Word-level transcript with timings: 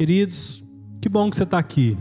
Queridos, 0.00 0.64
que 0.98 1.10
bom 1.10 1.28
que 1.28 1.36
você 1.36 1.42
está 1.42 1.58
aqui. 1.58 1.94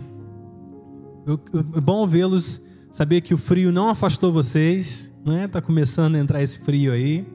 É 1.76 1.82
bom 1.82 2.08
vê-los, 2.08 2.62
saber 2.94 3.20
que 3.20 3.34
o 3.34 3.38
frio 3.38 3.74
não 3.74 3.90
afastou 3.90 4.32
vocês, 4.32 5.14
né? 5.26 5.44
Está 5.44 5.62
começando 5.62 6.16
a 6.16 6.20
entrar 6.20 6.42
esse 6.42 6.60
frio 6.60 6.94
aí, 6.94 7.28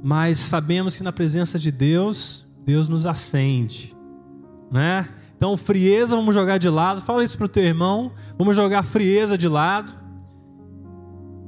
mas 0.00 0.38
sabemos 0.38 0.94
que 0.94 1.02
na 1.02 1.10
presença 1.10 1.58
de 1.58 1.72
Deus, 1.72 2.46
Deus 2.64 2.88
nos 2.88 3.04
acende, 3.04 3.92
né? 4.70 5.08
Então, 5.36 5.56
frieza, 5.56 6.14
vamos 6.14 6.36
jogar 6.36 6.58
de 6.58 6.68
lado. 6.68 7.00
Fala 7.00 7.24
isso 7.24 7.36
para 7.36 7.46
o 7.46 7.48
teu 7.48 7.64
irmão. 7.64 8.12
Vamos 8.38 8.54
jogar 8.54 8.84
frieza 8.84 9.36
de 9.36 9.48
lado 9.48 9.92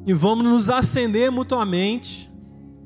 e 0.05 0.13
vamos 0.13 0.45
nos 0.45 0.69
acender 0.69 1.31
mutuamente. 1.31 2.29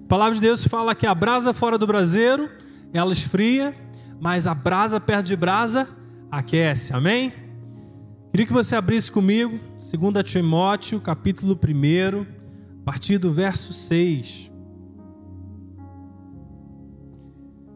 A 0.05 0.07
palavra 0.07 0.35
de 0.35 0.41
Deus 0.43 0.67
fala 0.67 0.95
que 0.95 1.07
a 1.07 1.15
brasa 1.15 1.55
fora 1.55 1.79
do 1.79 1.87
braseiro, 1.87 2.47
ela 2.93 3.11
esfria, 3.11 3.75
mas 4.21 4.47
a 4.47 4.55
brasa 4.55 5.01
perto 5.01 5.27
de 5.27 5.37
brasa 5.37 5.89
aquece. 6.31 6.93
Amém? 6.93 7.33
Queria 8.31 8.47
que 8.47 8.53
você 8.53 8.77
abrisse 8.77 9.11
comigo 9.11 9.59
2 9.79 10.31
Timóteo, 10.31 11.01
capítulo 11.01 11.55
1, 11.55 12.23
a 12.83 12.85
partir 12.85 13.19
do 13.19 13.33
verso 13.33 13.73
6. 13.73 14.51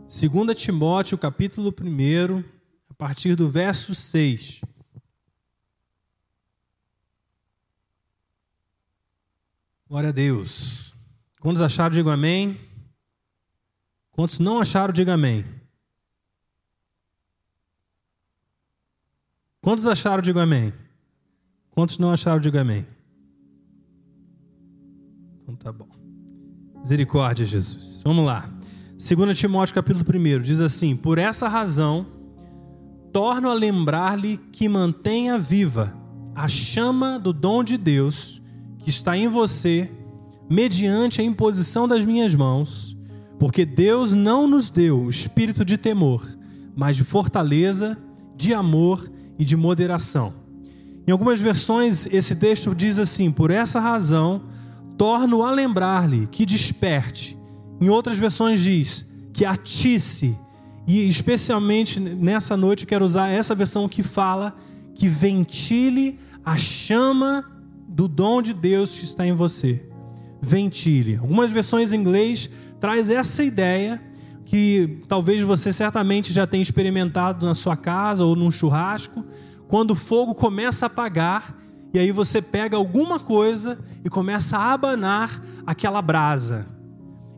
2 0.07 0.59
Timóteo, 0.59 1.17
capítulo 1.17 1.73
1, 1.81 2.45
a 2.91 2.95
partir 2.95 3.37
do 3.37 3.49
verso 3.49 3.95
6. 3.95 4.61
Glória 9.89 10.11
a 10.11 10.13
Deus. 10.13 10.95
Quantos 11.41 11.63
acharam, 11.63 11.95
digo 11.95 12.11
amém. 12.11 12.61
Quantos 14.11 14.39
não 14.39 14.61
acharam, 14.61 14.93
diga 14.93 15.15
amém. 15.15 15.45
Quantos 19.63 19.87
acharam, 19.87 20.23
digo 20.23 20.39
amém. 20.39 20.73
Quantos 21.71 21.99
não 21.99 22.11
acharam, 22.11 22.41
digo 22.41 22.59
amém. 22.59 22.87
Então 25.43 25.55
tá 25.55 25.71
bom. 25.71 25.89
Misericórdia, 26.81 27.45
Jesus. 27.45 28.01
Vamos 28.03 28.25
lá. 28.25 28.51
2 28.93 29.39
Timóteo 29.39 29.75
capítulo 29.75 30.05
1 30.05 30.41
diz 30.41 30.61
assim: 30.61 30.97
Por 30.97 31.19
essa 31.19 31.47
razão, 31.47 32.07
torno 33.13 33.51
a 33.51 33.55
lembrar-lhe 33.55 34.39
que 34.51 34.69
mantenha 34.69 35.37
viva 35.37 35.93
a 36.35 36.49
chama 36.49 37.19
do 37.19 37.33
dom 37.33 37.63
de 37.63 37.77
Deus 37.77 38.41
que 38.79 38.89
está 38.89 39.15
em 39.15 39.29
você, 39.29 39.91
mediante 40.49 41.21
a 41.21 41.25
imposição 41.25 41.87
das 41.87 42.05
minhas 42.05 42.35
mãos, 42.35 42.97
porque 43.39 43.67
Deus 43.67 44.13
não 44.15 44.49
nos 44.49 44.71
deu 44.71 45.03
o 45.03 45.11
espírito 45.11 45.67
de 45.67 45.77
temor, 45.77 46.27
mas 46.75 46.97
de 46.97 47.05
fortaleza, 47.05 47.99
de 48.35 48.55
amor 48.55 49.11
e 49.41 49.45
de 49.45 49.57
moderação. 49.57 50.35
Em 51.07 51.11
algumas 51.11 51.41
versões, 51.41 52.07
esse 52.13 52.37
texto 52.37 52.75
diz 52.75 52.99
assim: 52.99 53.33
Por 53.33 53.51
essa 53.51 53.81
razão, 53.81 54.43
torno 54.99 55.43
a 55.43 55.51
lembrar-lhe 55.51 56.27
que 56.27 56.45
desperte. 56.45 57.37
Em 57.81 57.89
outras 57.89 58.19
versões, 58.19 58.61
diz 58.61 59.09
que 59.33 59.47
atice. 59.47 60.39
E 60.87 61.07
especialmente 61.09 61.99
nessa 61.99 62.55
noite, 62.55 62.85
quero 62.85 63.05
usar 63.05 63.29
essa 63.29 63.55
versão 63.55 63.89
que 63.89 64.03
fala 64.03 64.55
que 64.95 65.09
ventile 65.09 66.19
a 66.45 66.59
chama 66.59 67.45
do 67.89 68.07
dom 68.07 68.43
de 68.43 68.53
Deus 68.53 68.99
que 68.99 69.05
está 69.05 69.27
em 69.27 69.33
você. 69.33 69.89
Ventile. 70.43 71.17
Algumas 71.17 71.51
versões 71.51 71.95
em 71.95 71.97
inglês 71.97 72.51
traz 72.79 73.09
essa 73.09 73.43
ideia 73.43 74.03
que 74.51 74.99
talvez 75.07 75.41
você 75.43 75.73
certamente 75.73 76.33
já 76.33 76.45
tenha 76.45 76.61
experimentado 76.61 77.47
na 77.47 77.55
sua 77.55 77.77
casa 77.77 78.25
ou 78.25 78.35
num 78.35 78.51
churrasco, 78.51 79.25
quando 79.69 79.93
o 79.93 79.95
fogo 79.95 80.35
começa 80.35 80.87
a 80.87 80.89
apagar 80.89 81.57
e 81.95 82.01
aí 82.01 82.11
você 82.11 82.43
pega 82.43 82.77
alguma 82.77 83.21
coisa 83.21 83.79
e 84.05 84.11
começa 84.11 84.59
a 84.59 84.73
abanar 84.73 85.41
aquela 85.65 86.03
brasa. 86.03 86.67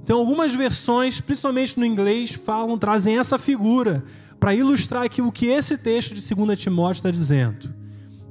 Então, 0.03 0.20
algumas 0.20 0.54
versões, 0.54 1.20
principalmente 1.20 1.78
no 1.78 1.84
inglês, 1.84 2.32
falam, 2.32 2.78
trazem 2.78 3.19
essa 3.19 3.38
figura 3.38 4.03
para 4.41 4.54
ilustrar 4.54 5.03
aqui 5.03 5.20
o 5.20 5.31
que 5.31 5.48
esse 5.48 5.76
texto 5.76 6.15
de 6.15 6.34
2 6.34 6.59
Timóteo 6.59 7.00
está 7.00 7.10
dizendo. 7.10 7.75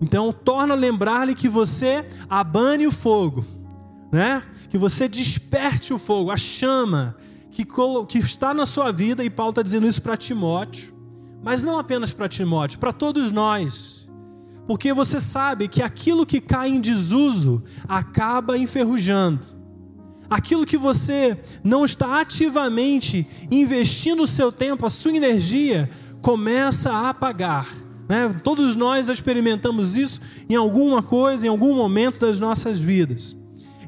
Então, 0.01 0.33
torna 0.33 0.73
lembrar-lhe 0.73 1.35
que 1.35 1.47
você 1.47 2.03
abane 2.27 2.87
o 2.87 2.91
fogo, 2.91 3.45
né? 4.11 4.41
Que 4.71 4.77
você 4.79 5.07
desperte 5.07 5.93
o 5.93 5.99
fogo, 5.99 6.31
a 6.31 6.37
chama 6.37 7.15
que, 7.51 7.65
que 8.07 8.17
está 8.17 8.53
na 8.53 8.65
sua 8.65 8.91
vida, 8.91 9.23
e 9.23 9.29
Paulo 9.29 9.51
está 9.51 9.61
dizendo 9.61 9.85
isso 9.85 10.01
para 10.01 10.17
Timóteo, 10.17 10.93
mas 11.43 11.61
não 11.61 11.77
apenas 11.77 12.13
para 12.13 12.29
Timóteo, 12.29 12.79
para 12.79 12.93
todos 12.93 13.31
nós, 13.31 14.09
porque 14.65 14.93
você 14.93 15.19
sabe 15.19 15.67
que 15.67 15.83
aquilo 15.83 16.25
que 16.25 16.39
cai 16.39 16.69
em 16.69 16.81
desuso 16.81 17.63
acaba 17.87 18.57
enferrujando, 18.57 19.41
aquilo 20.29 20.65
que 20.65 20.77
você 20.77 21.37
não 21.63 21.83
está 21.83 22.21
ativamente 22.21 23.27
investindo 23.51 24.23
o 24.23 24.27
seu 24.27 24.51
tempo, 24.51 24.85
a 24.85 24.89
sua 24.89 25.15
energia, 25.15 25.89
começa 26.21 26.91
a 26.91 27.09
apagar 27.09 27.67
né? 28.11 28.41
Todos 28.43 28.75
nós 28.75 29.07
experimentamos 29.07 29.95
isso 29.95 30.19
em 30.49 30.55
alguma 30.55 31.01
coisa, 31.01 31.45
em 31.45 31.49
algum 31.49 31.73
momento 31.73 32.19
das 32.19 32.41
nossas 32.41 32.77
vidas. 32.77 33.33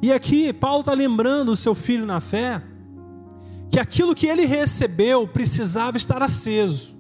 E 0.01 0.13
aqui, 0.13 0.53
Paulo 0.53 0.79
está 0.79 0.93
lembrando 0.93 1.49
o 1.49 1.57
seu 1.57 1.75
filho 1.75 2.05
na 2.05 2.21
fé 2.21 2.61
que 3.73 3.79
aquilo 3.79 4.13
que 4.13 4.27
ele 4.27 4.45
recebeu 4.45 5.27
precisava 5.27 5.97
estar 5.97 6.21
aceso. 6.21 6.93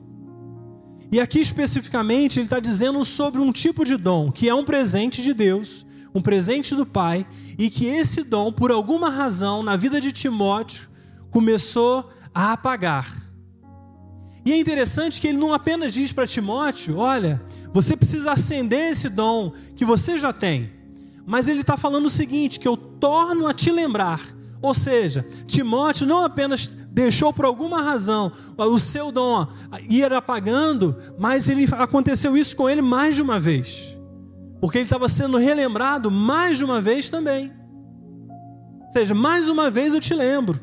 E 1.11 1.19
aqui 1.19 1.39
especificamente 1.39 2.39
ele 2.39 2.47
está 2.47 2.59
dizendo 2.59 3.05
sobre 3.05 3.39
um 3.39 3.51
tipo 3.51 3.85
de 3.85 3.95
dom, 3.95 4.31
que 4.31 4.49
é 4.49 4.55
um 4.55 4.65
presente 4.65 5.21
de 5.21 5.35
Deus, 5.35 5.85
um 6.15 6.19
presente 6.19 6.73
do 6.73 6.83
Pai, 6.83 7.27
e 7.59 7.69
que 7.69 7.85
esse 7.85 8.23
dom, 8.23 8.51
por 8.51 8.71
alguma 8.71 9.11
razão, 9.11 9.61
na 9.61 9.75
vida 9.75 10.01
de 10.01 10.11
Timóteo, 10.11 10.89
começou 11.29 12.09
a 12.33 12.53
apagar. 12.53 13.21
E 14.43 14.51
é 14.51 14.57
interessante 14.57 15.21
que 15.21 15.27
ele 15.27 15.37
não 15.37 15.53
apenas 15.53 15.93
diz 15.93 16.11
para 16.11 16.25
Timóteo: 16.25 16.97
olha, 16.97 17.39
você 17.71 17.95
precisa 17.95 18.31
acender 18.31 18.93
esse 18.93 19.09
dom 19.09 19.53
que 19.75 19.85
você 19.85 20.17
já 20.17 20.33
tem, 20.33 20.71
mas 21.23 21.47
ele 21.47 21.61
está 21.61 21.77
falando 21.77 22.07
o 22.07 22.09
seguinte: 22.09 22.59
que 22.59 22.67
eu 22.67 22.75
torno 22.75 23.45
a 23.45 23.53
te 23.53 23.69
lembrar. 23.69 24.19
Ou 24.63 24.73
seja, 24.73 25.27
Timóteo 25.45 26.07
não 26.07 26.23
apenas 26.23 26.67
deixou 26.67 27.33
por 27.33 27.43
alguma 27.43 27.81
razão 27.81 28.31
o 28.57 28.79
seu 28.79 29.11
dom 29.11 29.45
ir 29.89 30.13
apagando, 30.13 30.95
mas 31.19 31.49
ele, 31.49 31.67
aconteceu 31.73 32.37
isso 32.37 32.55
com 32.55 32.69
ele 32.69 32.81
mais 32.81 33.13
de 33.13 33.21
uma 33.21 33.37
vez, 33.37 33.97
porque 34.61 34.77
ele 34.77 34.85
estava 34.85 35.09
sendo 35.09 35.35
relembrado 35.35 36.09
mais 36.09 36.57
de 36.57 36.63
uma 36.63 36.79
vez 36.79 37.09
também. 37.09 37.51
Ou 38.85 38.91
seja, 38.93 39.13
mais 39.13 39.49
uma 39.49 39.69
vez 39.69 39.93
eu 39.93 39.99
te 39.99 40.13
lembro, 40.13 40.57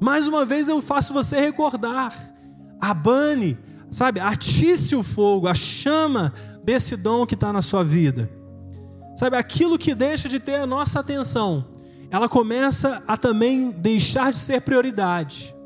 mais 0.00 0.28
uma 0.28 0.44
vez 0.44 0.68
eu 0.68 0.80
faço 0.80 1.12
você 1.12 1.40
recordar 1.40 2.14
abane, 2.80 3.58
sabe, 3.90 4.20
atice 4.20 4.94
o 4.94 5.02
fogo, 5.02 5.48
a 5.48 5.54
chama 5.54 6.32
desse 6.62 6.96
dom 6.96 7.26
que 7.26 7.34
está 7.34 7.52
na 7.52 7.62
sua 7.62 7.82
vida. 7.82 8.30
Sabe, 9.16 9.36
aquilo 9.36 9.76
que 9.76 9.92
deixa 9.92 10.28
de 10.28 10.38
ter 10.38 10.54
a 10.54 10.66
nossa 10.66 11.00
atenção, 11.00 11.66
ela 12.12 12.28
começa 12.28 13.02
a 13.08 13.16
também 13.16 13.70
deixar 13.70 14.32
de 14.32 14.38
ser 14.38 14.60
prioridade. 14.60 15.56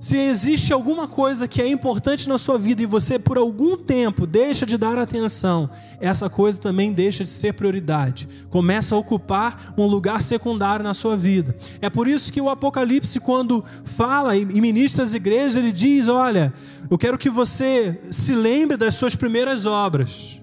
Se 0.00 0.16
existe 0.16 0.72
alguma 0.72 1.06
coisa 1.06 1.46
que 1.46 1.60
é 1.60 1.68
importante 1.68 2.26
na 2.26 2.38
sua 2.38 2.56
vida 2.56 2.82
e 2.82 2.86
você 2.86 3.18
por 3.18 3.36
algum 3.36 3.76
tempo 3.76 4.26
deixa 4.26 4.64
de 4.64 4.78
dar 4.78 4.96
atenção, 4.96 5.68
essa 6.00 6.30
coisa 6.30 6.58
também 6.58 6.92
deixa 6.92 7.22
de 7.22 7.28
ser 7.28 7.52
prioridade. 7.52 8.26
Começa 8.48 8.94
a 8.94 8.98
ocupar 8.98 9.74
um 9.76 9.86
lugar 9.86 10.22
secundário 10.22 10.84
na 10.84 10.94
sua 10.94 11.16
vida. 11.16 11.54
É 11.82 11.90
por 11.90 12.08
isso 12.08 12.32
que 12.32 12.40
o 12.40 12.48
Apocalipse, 12.48 13.20
quando 13.20 13.62
fala 13.84 14.36
e 14.36 14.44
ministra 14.46 15.02
as 15.02 15.12
igrejas, 15.12 15.56
ele 15.56 15.72
diz: 15.72 16.08
Olha, 16.08 16.54
eu 16.88 16.96
quero 16.96 17.18
que 17.18 17.28
você 17.28 18.00
se 18.08 18.32
lembre 18.32 18.76
das 18.78 18.94
suas 18.94 19.14
primeiras 19.14 19.66
obras. 19.66 20.40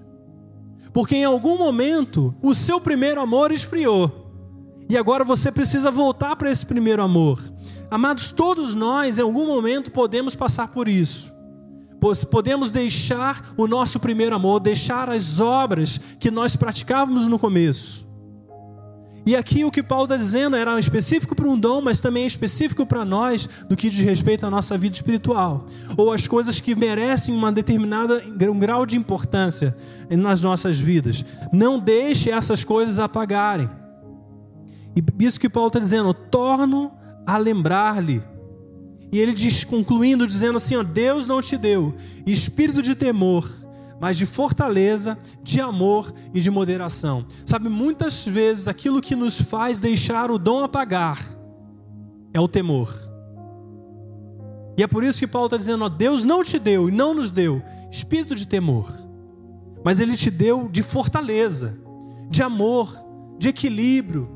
Porque 0.92 1.16
em 1.16 1.24
algum 1.24 1.58
momento 1.58 2.32
o 2.40 2.54
seu 2.54 2.80
primeiro 2.80 3.20
amor 3.20 3.50
esfriou. 3.50 4.25
E 4.88 4.96
agora 4.96 5.24
você 5.24 5.50
precisa 5.50 5.90
voltar 5.90 6.36
para 6.36 6.50
esse 6.50 6.64
primeiro 6.64 7.02
amor. 7.02 7.42
Amados, 7.90 8.30
todos 8.30 8.74
nós, 8.74 9.18
em 9.18 9.22
algum 9.22 9.46
momento, 9.46 9.90
podemos 9.90 10.34
passar 10.34 10.68
por 10.68 10.88
isso. 10.88 11.34
Podemos 12.30 12.70
deixar 12.70 13.52
o 13.56 13.66
nosso 13.66 13.98
primeiro 13.98 14.36
amor, 14.36 14.60
deixar 14.60 15.10
as 15.10 15.40
obras 15.40 15.98
que 16.20 16.30
nós 16.30 16.54
praticávamos 16.54 17.26
no 17.26 17.38
começo. 17.38 18.06
E 19.26 19.34
aqui 19.34 19.64
o 19.64 19.72
que 19.72 19.82
Paulo 19.82 20.04
está 20.04 20.16
dizendo 20.16 20.54
era 20.54 20.78
específico 20.78 21.34
para 21.34 21.48
um 21.48 21.58
dom, 21.58 21.80
mas 21.80 22.00
também 22.00 22.24
específico 22.24 22.86
para 22.86 23.04
nós 23.04 23.48
no 23.68 23.74
que 23.76 23.90
diz 23.90 23.98
respeito 24.04 24.46
à 24.46 24.50
nossa 24.50 24.78
vida 24.78 24.94
espiritual. 24.94 25.66
Ou 25.96 26.12
as 26.12 26.28
coisas 26.28 26.60
que 26.60 26.76
merecem 26.76 27.34
uma 27.34 27.50
determinada 27.50 28.22
um 28.48 28.58
grau 28.58 28.86
de 28.86 28.96
importância 28.96 29.76
nas 30.08 30.42
nossas 30.42 30.78
vidas. 30.78 31.24
Não 31.52 31.80
deixe 31.80 32.30
essas 32.30 32.62
coisas 32.62 33.00
apagarem. 33.00 33.68
E 34.96 35.04
isso 35.24 35.38
que 35.38 35.48
Paulo 35.48 35.68
está 35.68 35.78
dizendo, 35.78 36.14
torno 36.14 36.90
a 37.26 37.36
lembrar-lhe. 37.36 38.22
E 39.12 39.18
ele 39.18 39.34
diz, 39.34 39.62
concluindo, 39.62 40.26
dizendo 40.26 40.56
assim: 40.56 40.76
ó, 40.76 40.82
Deus 40.82 41.26
não 41.26 41.42
te 41.42 41.58
deu 41.58 41.94
espírito 42.26 42.80
de 42.80 42.94
temor, 42.94 43.48
mas 44.00 44.16
de 44.16 44.24
fortaleza, 44.24 45.18
de 45.42 45.60
amor 45.60 46.12
e 46.32 46.40
de 46.40 46.50
moderação. 46.50 47.26
Sabe, 47.44 47.68
muitas 47.68 48.26
vezes 48.26 48.66
aquilo 48.66 49.00
que 49.00 49.14
nos 49.14 49.40
faz 49.40 49.80
deixar 49.80 50.30
o 50.30 50.38
dom 50.38 50.64
apagar 50.64 51.20
é 52.32 52.40
o 52.40 52.48
temor. 52.48 52.94
E 54.78 54.82
é 54.82 54.86
por 54.86 55.04
isso 55.04 55.18
que 55.18 55.26
Paulo 55.26 55.46
está 55.46 55.56
dizendo: 55.56 55.84
ó, 55.84 55.88
Deus 55.88 56.24
não 56.24 56.42
te 56.42 56.58
deu 56.58 56.88
e 56.88 56.92
não 56.92 57.14
nos 57.14 57.30
deu 57.30 57.62
espírito 57.90 58.34
de 58.34 58.46
temor, 58.46 58.90
mas 59.84 60.00
Ele 60.00 60.16
te 60.16 60.30
deu 60.30 60.68
de 60.68 60.82
fortaleza, 60.82 61.78
de 62.28 62.42
amor, 62.42 62.92
de 63.38 63.48
equilíbrio, 63.48 64.35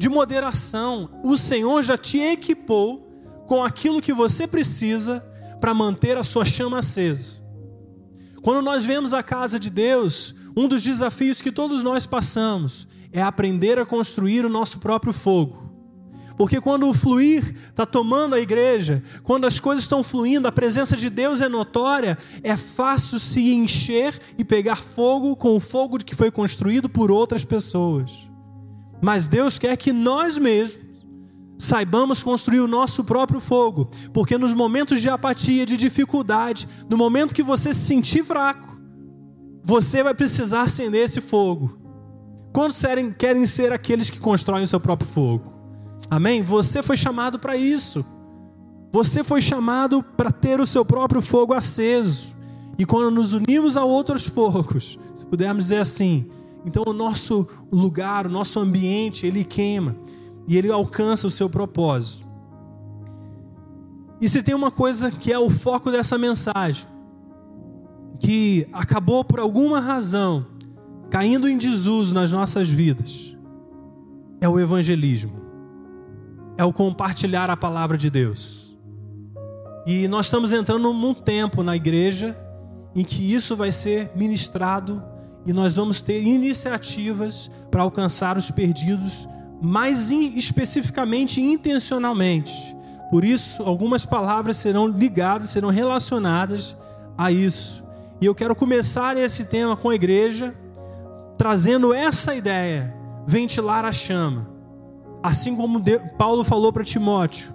de 0.00 0.08
moderação. 0.08 1.10
O 1.22 1.36
Senhor 1.36 1.82
já 1.82 1.98
te 1.98 2.18
equipou 2.18 3.06
com 3.46 3.62
aquilo 3.62 4.00
que 4.00 4.14
você 4.14 4.46
precisa 4.46 5.20
para 5.60 5.74
manter 5.74 6.16
a 6.16 6.24
sua 6.24 6.42
chama 6.42 6.78
acesa. 6.78 7.42
Quando 8.40 8.62
nós 8.62 8.82
vemos 8.82 9.12
a 9.12 9.22
casa 9.22 9.60
de 9.60 9.68
Deus, 9.68 10.34
um 10.56 10.66
dos 10.66 10.82
desafios 10.82 11.42
que 11.42 11.52
todos 11.52 11.82
nós 11.82 12.06
passamos 12.06 12.88
é 13.12 13.20
aprender 13.20 13.78
a 13.78 13.84
construir 13.84 14.42
o 14.46 14.48
nosso 14.48 14.78
próprio 14.78 15.12
fogo. 15.12 15.68
Porque 16.34 16.62
quando 16.62 16.88
o 16.88 16.94
fluir 16.94 17.54
está 17.68 17.84
tomando 17.84 18.34
a 18.34 18.40
igreja, 18.40 19.04
quando 19.22 19.46
as 19.46 19.60
coisas 19.60 19.84
estão 19.84 20.02
fluindo, 20.02 20.48
a 20.48 20.52
presença 20.52 20.96
de 20.96 21.10
Deus 21.10 21.42
é 21.42 21.48
notória, 21.50 22.16
é 22.42 22.56
fácil 22.56 23.20
se 23.20 23.52
encher 23.52 24.18
e 24.38 24.44
pegar 24.46 24.76
fogo 24.76 25.36
com 25.36 25.54
o 25.54 25.60
fogo 25.60 25.98
que 25.98 26.16
foi 26.16 26.30
construído 26.30 26.88
por 26.88 27.10
outras 27.10 27.44
pessoas. 27.44 28.29
Mas 29.00 29.28
Deus 29.28 29.58
quer 29.58 29.76
que 29.76 29.92
nós 29.92 30.38
mesmos 30.38 30.90
saibamos 31.58 32.22
construir 32.22 32.60
o 32.60 32.66
nosso 32.66 33.04
próprio 33.04 33.38
fogo, 33.38 33.90
porque 34.14 34.38
nos 34.38 34.54
momentos 34.54 35.00
de 35.00 35.10
apatia, 35.10 35.66
de 35.66 35.76
dificuldade, 35.76 36.66
no 36.88 36.96
momento 36.96 37.34
que 37.34 37.42
você 37.42 37.74
se 37.74 37.80
sentir 37.80 38.24
fraco, 38.24 38.78
você 39.62 40.02
vai 40.02 40.14
precisar 40.14 40.62
acender 40.62 41.04
esse 41.04 41.20
fogo. 41.20 41.78
Quantos 42.52 42.82
querem 43.18 43.46
ser 43.46 43.72
aqueles 43.72 44.10
que 44.10 44.18
constroem 44.18 44.64
o 44.64 44.66
seu 44.66 44.80
próprio 44.80 45.08
fogo? 45.10 45.52
Amém? 46.10 46.42
Você 46.42 46.82
foi 46.82 46.96
chamado 46.96 47.38
para 47.38 47.56
isso. 47.56 48.04
Você 48.90 49.22
foi 49.22 49.40
chamado 49.40 50.02
para 50.02 50.32
ter 50.32 50.60
o 50.60 50.66
seu 50.66 50.84
próprio 50.84 51.20
fogo 51.20 51.52
aceso. 51.52 52.34
E 52.78 52.86
quando 52.86 53.10
nos 53.10 53.34
unimos 53.34 53.76
a 53.76 53.84
outros 53.84 54.26
fogos, 54.26 54.98
se 55.14 55.24
pudermos 55.26 55.64
dizer 55.64 55.76
assim, 55.76 56.28
então 56.64 56.82
o 56.86 56.92
nosso 56.92 57.48
lugar, 57.70 58.26
o 58.26 58.30
nosso 58.30 58.58
ambiente, 58.60 59.26
ele 59.26 59.44
queima 59.44 59.96
e 60.46 60.56
ele 60.56 60.70
alcança 60.70 61.26
o 61.26 61.30
seu 61.30 61.48
propósito. 61.48 62.26
E 64.20 64.28
se 64.28 64.42
tem 64.42 64.54
uma 64.54 64.70
coisa 64.70 65.10
que 65.10 65.32
é 65.32 65.38
o 65.38 65.48
foco 65.48 65.90
dessa 65.90 66.18
mensagem, 66.18 66.86
que 68.18 68.66
acabou 68.72 69.24
por 69.24 69.40
alguma 69.40 69.80
razão 69.80 70.46
caindo 71.08 71.48
em 71.48 71.56
desuso 71.56 72.14
nas 72.14 72.30
nossas 72.30 72.70
vidas, 72.70 73.34
é 74.40 74.48
o 74.48 74.60
evangelismo, 74.60 75.32
é 76.56 76.64
o 76.64 76.72
compartilhar 76.72 77.48
a 77.48 77.56
palavra 77.56 77.96
de 77.96 78.10
Deus. 78.10 78.76
E 79.86 80.06
nós 80.06 80.26
estamos 80.26 80.52
entrando 80.52 80.92
num 80.92 81.14
tempo 81.14 81.62
na 81.62 81.74
igreja 81.74 82.36
em 82.94 83.02
que 83.02 83.32
isso 83.32 83.56
vai 83.56 83.72
ser 83.72 84.10
ministrado 84.14 85.02
e 85.46 85.52
nós 85.52 85.76
vamos 85.76 86.02
ter 86.02 86.22
iniciativas 86.22 87.50
para 87.70 87.82
alcançar 87.82 88.36
os 88.36 88.50
perdidos 88.50 89.28
mais 89.60 90.10
especificamente 90.10 91.40
intencionalmente. 91.40 92.76
Por 93.10 93.24
isso, 93.24 93.62
algumas 93.62 94.06
palavras 94.06 94.56
serão 94.56 94.86
ligadas, 94.86 95.50
serão 95.50 95.68
relacionadas 95.68 96.76
a 97.18 97.30
isso. 97.30 97.84
E 98.20 98.26
eu 98.26 98.34
quero 98.34 98.54
começar 98.54 99.16
esse 99.16 99.46
tema 99.46 99.76
com 99.76 99.90
a 99.90 99.94
igreja, 99.94 100.54
trazendo 101.36 101.92
essa 101.92 102.34
ideia, 102.34 102.94
ventilar 103.26 103.84
a 103.84 103.92
chama. 103.92 104.48
Assim 105.22 105.56
como 105.56 105.82
Paulo 106.16 106.44
falou 106.44 106.72
para 106.72 106.84
Timóteo, 106.84 107.54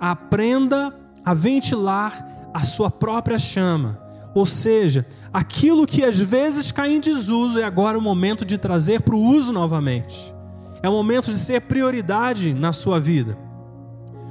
aprenda 0.00 0.92
a 1.24 1.34
ventilar 1.34 2.50
a 2.52 2.64
sua 2.64 2.90
própria 2.90 3.38
chama. 3.38 4.03
Ou 4.34 4.44
seja, 4.44 5.06
aquilo 5.32 5.86
que 5.86 6.04
às 6.04 6.18
vezes 6.18 6.72
cai 6.72 6.92
em 6.92 7.00
desuso 7.00 7.60
é 7.60 7.64
agora 7.64 7.96
o 7.96 8.02
momento 8.02 8.44
de 8.44 8.58
trazer 8.58 9.02
para 9.02 9.14
o 9.14 9.22
uso 9.22 9.52
novamente. 9.52 10.34
É 10.82 10.88
o 10.88 10.92
momento 10.92 11.30
de 11.30 11.38
ser 11.38 11.62
prioridade 11.62 12.52
na 12.52 12.72
sua 12.72 12.98
vida. 12.98 13.38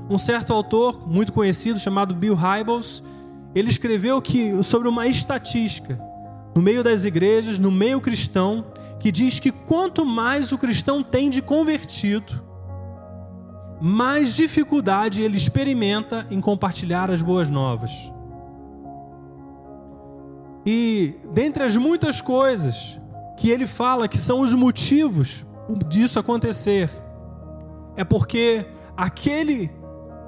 Um 0.09 0.17
certo 0.17 0.51
autor 0.51 1.07
muito 1.07 1.31
conhecido 1.31 1.79
chamado 1.79 2.13
Bill 2.13 2.35
Hybels, 2.35 3.03
ele 3.55 3.69
escreveu 3.69 4.21
que 4.21 4.61
sobre 4.61 4.87
uma 4.87 5.07
estatística 5.07 5.97
no 6.53 6.61
meio 6.61 6.83
das 6.83 7.05
igrejas, 7.05 7.57
no 7.57 7.71
meio 7.71 7.99
cristão, 7.99 8.65
que 8.99 9.11
diz 9.11 9.39
que 9.39 9.51
quanto 9.51 10.05
mais 10.05 10.51
o 10.51 10.57
cristão 10.57 11.01
tem 11.01 11.29
de 11.29 11.41
convertido, 11.41 12.41
mais 13.81 14.35
dificuldade 14.35 15.21
ele 15.21 15.35
experimenta 15.35 16.25
em 16.29 16.39
compartilhar 16.39 17.09
as 17.09 17.21
boas 17.21 17.49
novas. 17.49 17.91
E 20.65 21.15
dentre 21.33 21.63
as 21.63 21.75
muitas 21.75 22.21
coisas 22.21 22.99
que 23.37 23.49
ele 23.49 23.67
fala 23.67 24.07
que 24.07 24.17
são 24.17 24.41
os 24.41 24.53
motivos 24.53 25.45
disso 25.87 26.19
acontecer 26.19 26.89
é 27.95 28.03
porque 28.03 28.65
aquele 28.95 29.71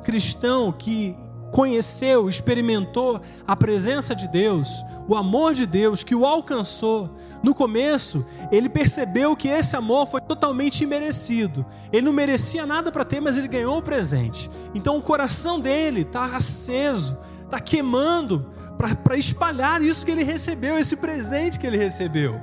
cristão 0.04 0.72
que 0.72 1.16
conheceu, 1.52 2.28
experimentou 2.28 3.22
a 3.48 3.56
presença 3.56 4.14
de 4.14 4.28
Deus, 4.28 4.84
o 5.08 5.16
amor 5.16 5.54
de 5.54 5.66
Deus 5.66 6.04
que 6.04 6.14
o 6.14 6.26
alcançou, 6.26 7.10
no 7.42 7.56
começo 7.56 8.28
ele 8.52 8.68
percebeu 8.68 9.36
que 9.36 9.48
esse 9.48 9.76
amor 9.76 10.06
foi 10.08 10.20
totalmente 10.20 10.84
imerecido. 10.84 11.66
Ele 11.94 12.06
não 12.06 12.14
merecia 12.14 12.66
nada 12.66 12.92
para 12.92 13.06
ter, 13.06 13.22
mas 13.22 13.38
ele 13.38 13.48
ganhou 13.48 13.78
o 13.78 13.82
presente. 13.82 14.52
Então 14.74 14.98
o 14.98 15.02
coração 15.02 15.60
dele 15.60 16.02
está 16.02 16.26
aceso, 16.36 17.18
está 17.46 17.60
queimando 17.60 18.52
para 18.78 19.18
espalhar 19.18 19.82
isso 19.82 20.06
que 20.06 20.12
ele 20.12 20.24
recebeu, 20.24 20.78
esse 20.78 20.98
presente 20.98 21.58
que 21.58 21.66
ele 21.66 21.78
recebeu. 21.78 22.40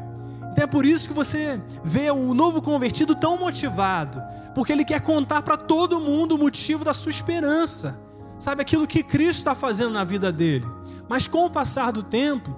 Então 0.53 0.65
é 0.65 0.67
por 0.67 0.85
isso 0.85 1.09
que 1.09 1.15
você 1.15 1.61
vê 1.83 2.11
o 2.11 2.35
novo 2.35 2.61
convertido 2.61 3.15
tão 3.15 3.39
motivado, 3.39 4.23
porque 4.55 4.73
ele 4.73 4.85
quer 4.85 5.01
contar 5.01 5.43
para 5.43 5.57
todo 5.57 6.01
mundo 6.01 6.35
o 6.35 6.39
motivo 6.39 6.85
da 6.85 6.93
sua 6.93 7.11
esperança, 7.11 7.99
sabe 8.39 8.61
aquilo 8.61 8.87
que 8.87 9.03
Cristo 9.03 9.39
está 9.39 9.55
fazendo 9.55 9.93
na 9.93 10.05
vida 10.05 10.31
dele. 10.31 10.67
Mas 11.09 11.27
com 11.27 11.47
o 11.47 11.51
passar 11.51 11.91
do 11.91 12.03
tempo, 12.03 12.55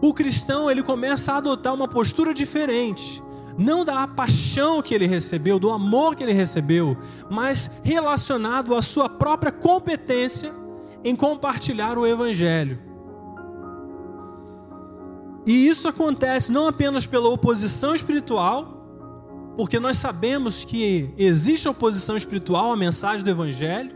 o 0.00 0.14
cristão 0.14 0.70
ele 0.70 0.82
começa 0.82 1.32
a 1.32 1.36
adotar 1.38 1.74
uma 1.74 1.88
postura 1.88 2.32
diferente, 2.32 3.22
não 3.56 3.84
da 3.84 4.06
paixão 4.06 4.82
que 4.82 4.94
ele 4.94 5.06
recebeu, 5.06 5.58
do 5.58 5.70
amor 5.70 6.14
que 6.14 6.22
ele 6.22 6.32
recebeu, 6.32 6.96
mas 7.30 7.70
relacionado 7.82 8.74
à 8.74 8.82
sua 8.82 9.08
própria 9.08 9.50
competência 9.50 10.52
em 11.04 11.14
compartilhar 11.14 11.98
o 11.98 12.06
evangelho. 12.06 12.78
E 15.46 15.68
isso 15.68 15.86
acontece 15.86 16.50
não 16.50 16.66
apenas 16.66 17.06
pela 17.06 17.28
oposição 17.28 17.94
espiritual, 17.94 18.74
porque 19.56 19.78
nós 19.78 19.98
sabemos 19.98 20.64
que 20.64 21.10
existe 21.16 21.68
oposição 21.68 22.16
espiritual 22.16 22.72
à 22.72 22.76
mensagem 22.76 23.24
do 23.24 23.30
Evangelho. 23.30 23.94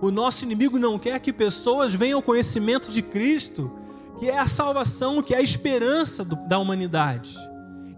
O 0.00 0.10
nosso 0.10 0.44
inimigo 0.44 0.78
não 0.78 0.98
quer 0.98 1.18
que 1.20 1.32
pessoas 1.32 1.94
venham 1.94 2.18
ao 2.18 2.22
conhecimento 2.22 2.90
de 2.90 3.02
Cristo, 3.02 3.70
que 4.18 4.30
é 4.30 4.38
a 4.38 4.46
salvação, 4.46 5.22
que 5.22 5.34
é 5.34 5.38
a 5.38 5.42
esperança 5.42 6.24
da 6.24 6.58
humanidade. 6.58 7.34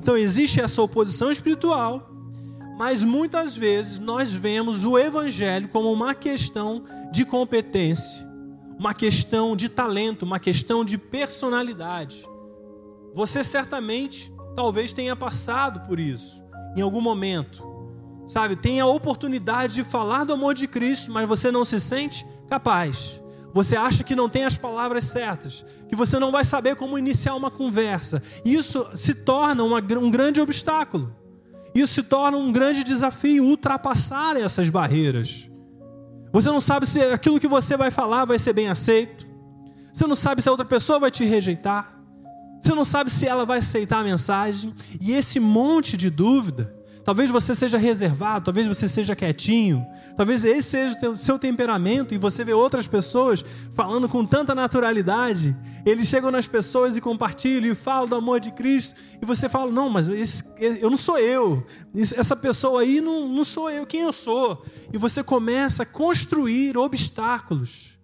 Então 0.00 0.16
existe 0.16 0.60
essa 0.60 0.82
oposição 0.82 1.30
espiritual, 1.30 2.10
mas 2.78 3.04
muitas 3.04 3.56
vezes 3.56 3.98
nós 3.98 4.32
vemos 4.32 4.84
o 4.84 4.98
Evangelho 4.98 5.68
como 5.68 5.92
uma 5.92 6.14
questão 6.14 6.84
de 7.12 7.24
competência, 7.24 8.26
uma 8.78 8.94
questão 8.94 9.54
de 9.54 9.68
talento, 9.68 10.24
uma 10.24 10.38
questão 10.38 10.84
de 10.84 10.96
personalidade. 10.96 12.26
Você 13.14 13.44
certamente, 13.44 14.32
talvez 14.56 14.92
tenha 14.92 15.14
passado 15.14 15.86
por 15.86 16.00
isso 16.00 16.42
em 16.76 16.80
algum 16.80 17.00
momento. 17.00 17.70
Sabe, 18.26 18.56
tem 18.56 18.80
a 18.80 18.86
oportunidade 18.86 19.74
de 19.74 19.84
falar 19.84 20.24
do 20.24 20.32
amor 20.32 20.54
de 20.54 20.66
Cristo, 20.66 21.10
mas 21.10 21.28
você 21.28 21.50
não 21.50 21.64
se 21.64 21.78
sente 21.78 22.24
capaz. 22.48 23.20
Você 23.52 23.76
acha 23.76 24.02
que 24.02 24.16
não 24.16 24.28
tem 24.28 24.44
as 24.44 24.56
palavras 24.56 25.04
certas, 25.04 25.64
que 25.88 25.94
você 25.94 26.18
não 26.18 26.32
vai 26.32 26.42
saber 26.42 26.76
como 26.76 26.98
iniciar 26.98 27.34
uma 27.34 27.50
conversa. 27.50 28.22
Isso 28.44 28.86
se 28.94 29.14
torna 29.14 29.62
uma, 29.62 29.78
um 29.78 30.10
grande 30.10 30.40
obstáculo. 30.40 31.14
Isso 31.74 31.94
se 31.94 32.02
torna 32.02 32.36
um 32.36 32.52
grande 32.52 32.84
desafio 32.84 33.44
ultrapassar 33.44 34.36
essas 34.36 34.68
barreiras. 34.68 35.48
Você 36.32 36.48
não 36.48 36.60
sabe 36.60 36.86
se 36.86 37.00
aquilo 37.00 37.40
que 37.40 37.48
você 37.48 37.76
vai 37.76 37.90
falar 37.90 38.24
vai 38.24 38.38
ser 38.38 38.52
bem 38.52 38.68
aceito. 38.68 39.26
Você 39.92 40.06
não 40.06 40.14
sabe 40.14 40.42
se 40.42 40.48
a 40.48 40.52
outra 40.52 40.64
pessoa 40.66 40.98
vai 40.98 41.10
te 41.10 41.24
rejeitar. 41.24 41.98
Você 42.60 42.74
não 42.74 42.84
sabe 42.84 43.10
se 43.10 43.26
ela 43.26 43.44
vai 43.44 43.58
aceitar 43.58 43.98
a 44.00 44.04
mensagem. 44.04 44.74
E 45.00 45.12
esse 45.12 45.38
monte 45.40 45.96
de 45.96 46.08
dúvida 46.08 46.74
Talvez 47.04 47.30
você 47.30 47.54
seja 47.54 47.78
reservado, 47.78 48.44
talvez 48.44 48.66
você 48.66 48.86
seja 48.86 49.16
quietinho, 49.16 49.84
talvez 50.16 50.44
esse 50.44 50.68
seja 50.68 51.10
o 51.10 51.16
seu 51.16 51.38
temperamento 51.38 52.14
e 52.14 52.18
você 52.18 52.44
vê 52.44 52.52
outras 52.52 52.86
pessoas 52.86 53.44
falando 53.74 54.08
com 54.08 54.24
tanta 54.24 54.54
naturalidade. 54.54 55.56
Eles 55.84 56.06
chegam 56.06 56.30
nas 56.30 56.46
pessoas 56.46 56.96
e 56.96 57.00
compartilham 57.00 57.72
e 57.72 57.74
falam 57.74 58.08
do 58.08 58.14
amor 58.14 58.38
de 58.38 58.52
Cristo 58.52 58.94
e 59.20 59.26
você 59.26 59.48
fala: 59.48 59.72
Não, 59.72 59.90
mas 59.90 60.06
esse, 60.08 60.44
eu 60.58 60.88
não 60.88 60.96
sou 60.96 61.18
eu, 61.18 61.66
essa 61.94 62.36
pessoa 62.36 62.82
aí 62.82 63.00
não, 63.00 63.26
não 63.26 63.42
sou 63.42 63.68
eu, 63.68 63.84
quem 63.84 64.02
eu 64.02 64.12
sou? 64.12 64.64
E 64.92 64.96
você 64.96 65.24
começa 65.24 65.82
a 65.82 65.86
construir 65.86 66.76
obstáculos, 66.76 67.98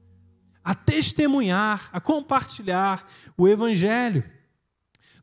a 0.65 0.75
testemunhar, 0.75 1.89
a 1.93 2.01
compartilhar 2.01 3.07
o 3.37 3.47
Evangelho. 3.47 4.25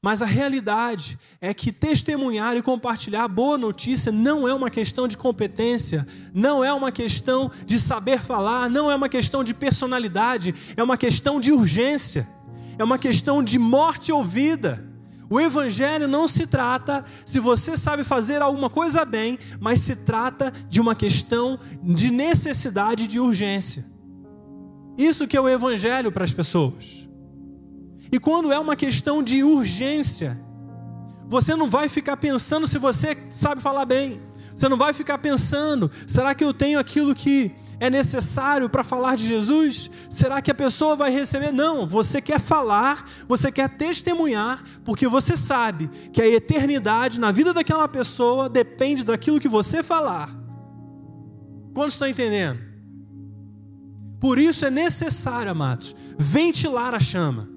Mas 0.05 0.21
a 0.21 0.25
realidade 0.27 1.17
é 1.41 1.51
que 1.51 1.71
testemunhar 1.71 2.55
e 2.55 2.61
compartilhar 2.61 3.27
boa 3.27 3.57
notícia 3.57 4.11
não 4.11 4.47
é 4.47 4.53
uma 4.53 4.69
questão 4.69 5.07
de 5.07 5.17
competência, 5.17 6.05
não 6.31 6.63
é 6.63 6.71
uma 6.71 6.91
questão 6.91 7.49
de 7.65 7.79
saber 7.79 8.21
falar, 8.21 8.69
não 8.69 8.91
é 8.91 8.95
uma 8.95 9.09
questão 9.09 9.43
de 9.43 9.51
personalidade, 9.51 10.53
é 10.77 10.83
uma 10.83 10.95
questão 10.95 11.39
de 11.39 11.51
urgência, 11.51 12.29
é 12.77 12.83
uma 12.83 12.99
questão 12.99 13.43
de 13.43 13.57
morte 13.57 14.11
ou 14.11 14.23
vida. 14.23 14.87
O 15.27 15.41
Evangelho 15.41 16.07
não 16.07 16.27
se 16.27 16.45
trata 16.45 17.03
se 17.25 17.39
você 17.39 17.75
sabe 17.75 18.03
fazer 18.03 18.43
alguma 18.43 18.69
coisa 18.69 19.03
bem, 19.05 19.39
mas 19.59 19.79
se 19.79 19.95
trata 19.95 20.53
de 20.69 20.79
uma 20.79 20.93
questão 20.93 21.59
de 21.81 22.11
necessidade 22.11 23.07
de 23.07 23.19
urgência. 23.19 23.83
Isso 24.95 25.27
que 25.27 25.35
é 25.35 25.41
o 25.41 25.49
Evangelho 25.49 26.11
para 26.11 26.23
as 26.23 26.31
pessoas. 26.31 27.04
E 28.11 28.19
quando 28.19 28.51
é 28.51 28.59
uma 28.59 28.75
questão 28.75 29.21
de 29.23 29.43
urgência, 29.43 30.37
você 31.27 31.55
não 31.55 31.67
vai 31.67 31.89
ficar 31.89 32.17
pensando 32.17 32.67
se 32.67 32.77
você 32.77 33.17
sabe 33.29 33.61
falar 33.61 33.85
bem. 33.85 34.21
Você 34.55 34.69
não 34.69 34.77
vai 34.77 34.93
ficar 34.93 35.17
pensando, 35.17 35.91
será 36.07 36.33
que 36.33 36.43
eu 36.43 36.53
tenho 36.53 36.79
aquilo 36.79 37.13
que 37.13 37.53
é 37.77 37.89
necessário 37.89 38.69
para 38.69 38.85
falar 38.85 39.17
de 39.17 39.25
Jesus? 39.25 39.89
Será 40.09 40.41
que 40.41 40.49
a 40.49 40.55
pessoa 40.55 40.95
vai 40.95 41.11
receber? 41.11 41.51
Não, 41.51 41.85
você 41.85 42.21
quer 42.21 42.39
falar, 42.39 43.05
você 43.27 43.51
quer 43.51 43.69
testemunhar, 43.69 44.63
porque 44.85 45.09
você 45.09 45.35
sabe 45.35 45.89
que 46.13 46.21
a 46.21 46.27
eternidade 46.27 47.19
na 47.19 47.31
vida 47.31 47.53
daquela 47.53 47.87
pessoa 47.87 48.47
depende 48.47 49.03
daquilo 49.03 49.41
que 49.41 49.49
você 49.49 49.83
falar. 49.83 50.33
Quantos 51.73 51.95
estão 51.95 52.07
entendendo? 52.07 52.59
Por 54.21 54.39
isso 54.39 54.65
é 54.65 54.71
necessário, 54.71 55.51
amados, 55.51 55.93
ventilar 56.17 56.95
a 56.95 56.99
chama. 56.99 57.54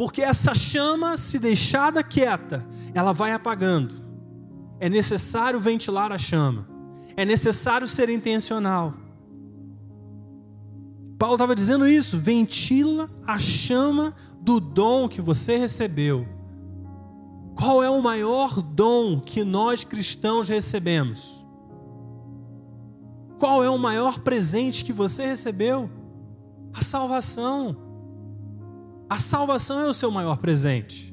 Porque 0.00 0.22
essa 0.22 0.54
chama, 0.54 1.18
se 1.18 1.38
deixada 1.38 2.02
quieta, 2.02 2.66
ela 2.94 3.12
vai 3.12 3.32
apagando. 3.32 3.96
É 4.78 4.88
necessário 4.88 5.60
ventilar 5.60 6.10
a 6.10 6.16
chama. 6.16 6.66
É 7.14 7.22
necessário 7.22 7.86
ser 7.86 8.08
intencional. 8.08 8.94
Paulo 11.18 11.34
estava 11.34 11.54
dizendo 11.54 11.86
isso: 11.86 12.16
ventila 12.16 13.10
a 13.26 13.38
chama 13.38 14.14
do 14.40 14.58
dom 14.58 15.06
que 15.06 15.20
você 15.20 15.58
recebeu. 15.58 16.26
Qual 17.54 17.84
é 17.84 17.90
o 17.90 18.00
maior 18.00 18.62
dom 18.62 19.20
que 19.20 19.44
nós 19.44 19.84
cristãos 19.84 20.48
recebemos? 20.48 21.44
Qual 23.38 23.62
é 23.62 23.68
o 23.68 23.76
maior 23.76 24.20
presente 24.20 24.82
que 24.82 24.94
você 24.94 25.26
recebeu? 25.26 25.90
A 26.72 26.80
salvação. 26.80 27.89
A 29.10 29.18
salvação 29.18 29.80
é 29.80 29.88
o 29.88 29.92
seu 29.92 30.08
maior 30.08 30.36
presente. 30.36 31.12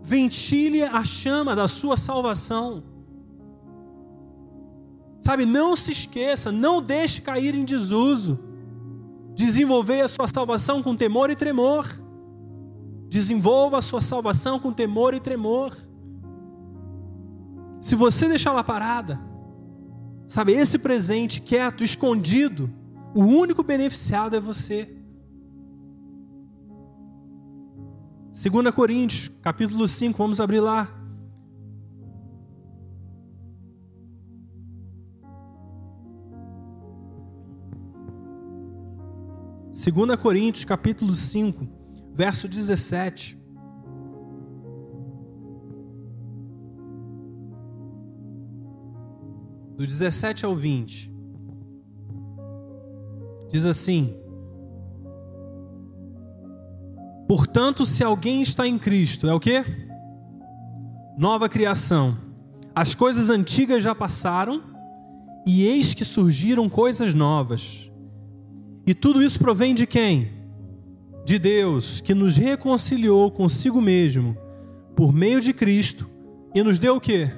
Ventile 0.00 0.84
a 0.84 1.02
chama 1.02 1.56
da 1.56 1.66
sua 1.66 1.96
salvação. 1.96 2.84
Sabe, 5.20 5.44
não 5.44 5.74
se 5.74 5.90
esqueça, 5.90 6.52
não 6.52 6.80
deixe 6.80 7.20
cair 7.20 7.56
em 7.56 7.64
desuso. 7.64 8.38
Desenvolver 9.34 10.02
a 10.02 10.08
sua 10.08 10.28
salvação 10.28 10.84
com 10.84 10.94
temor 10.94 11.30
e 11.30 11.34
tremor. 11.34 11.84
Desenvolva 13.08 13.78
a 13.78 13.82
sua 13.82 14.00
salvação 14.00 14.60
com 14.60 14.72
temor 14.72 15.14
e 15.14 15.20
tremor. 15.20 15.76
Se 17.80 17.96
você 17.96 18.28
deixá-la 18.28 18.62
parada, 18.62 19.20
sabe, 20.28 20.52
esse 20.52 20.78
presente 20.78 21.40
quieto, 21.40 21.82
escondido, 21.82 22.70
o 23.12 23.24
único 23.24 23.64
beneficiado 23.64 24.36
é 24.36 24.40
você. 24.40 25.01
2 28.32 28.74
Coríntios, 28.74 29.28
capítulo 29.42 29.86
5, 29.86 30.16
vamos 30.16 30.40
abrir 30.40 30.60
lá. 30.60 30.88
Segunda 39.74 40.16
Coríntios, 40.16 40.64
capítulo 40.64 41.14
5, 41.14 41.68
verso 42.14 42.48
17. 42.48 43.36
Do 49.76 49.86
17 49.86 50.46
ao 50.46 50.54
20. 50.54 51.12
Diz 53.50 53.66
assim: 53.66 54.16
Portanto, 57.34 57.86
se 57.86 58.04
alguém 58.04 58.42
está 58.42 58.68
em 58.68 58.78
Cristo, 58.78 59.26
é 59.26 59.32
o 59.32 59.40
que? 59.40 59.64
Nova 61.16 61.48
criação. 61.48 62.14
As 62.74 62.94
coisas 62.94 63.30
antigas 63.30 63.82
já 63.82 63.94
passaram 63.94 64.62
e 65.46 65.62
eis 65.62 65.94
que 65.94 66.04
surgiram 66.04 66.68
coisas 66.68 67.14
novas. 67.14 67.90
E 68.86 68.92
tudo 68.92 69.22
isso 69.22 69.38
provém 69.38 69.74
de 69.74 69.86
quem? 69.86 70.30
De 71.24 71.38
Deus, 71.38 72.02
que 72.02 72.12
nos 72.12 72.36
reconciliou 72.36 73.30
consigo 73.30 73.80
mesmo 73.80 74.36
por 74.94 75.10
meio 75.10 75.40
de 75.40 75.54
Cristo 75.54 76.06
e 76.54 76.62
nos 76.62 76.78
deu 76.78 76.96
o 76.96 77.00
que? 77.00 77.30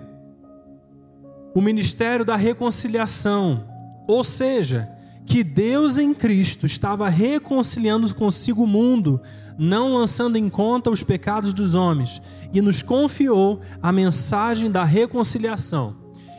O 1.55 1.61
ministério 1.61 2.25
da 2.25 2.35
reconciliação. 2.35 3.65
Ou 4.09 4.25
seja, 4.25 4.89
que 5.27 5.43
Deus 5.43 5.99
em 5.99 6.13
Cristo 6.13 6.67
estava 6.67 7.09
reconciliando 7.09 8.15
consigo 8.15 8.65
o 8.65 8.67
mundo, 8.67 9.21
não 9.59 9.95
lançando 9.95 10.37
em 10.37 10.49
conta 10.49 10.91
os 10.91 11.03
pecados 11.03 11.53
dos 11.53 11.75
homens, 11.75 12.21
e 12.53 12.61
nos 12.61 12.83
confiou 12.83 13.61
a 13.83 13.91
mensagem 13.91 14.71
da 14.71 14.85
reconciliação. 14.85 15.97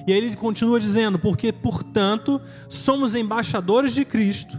E 0.07 0.13
aí 0.13 0.17
ele 0.17 0.35
continua 0.35 0.79
dizendo: 0.79 1.17
Porque, 1.17 1.51
portanto, 1.51 2.39
somos 2.69 3.15
embaixadores 3.15 3.93
de 3.93 4.05
Cristo, 4.05 4.57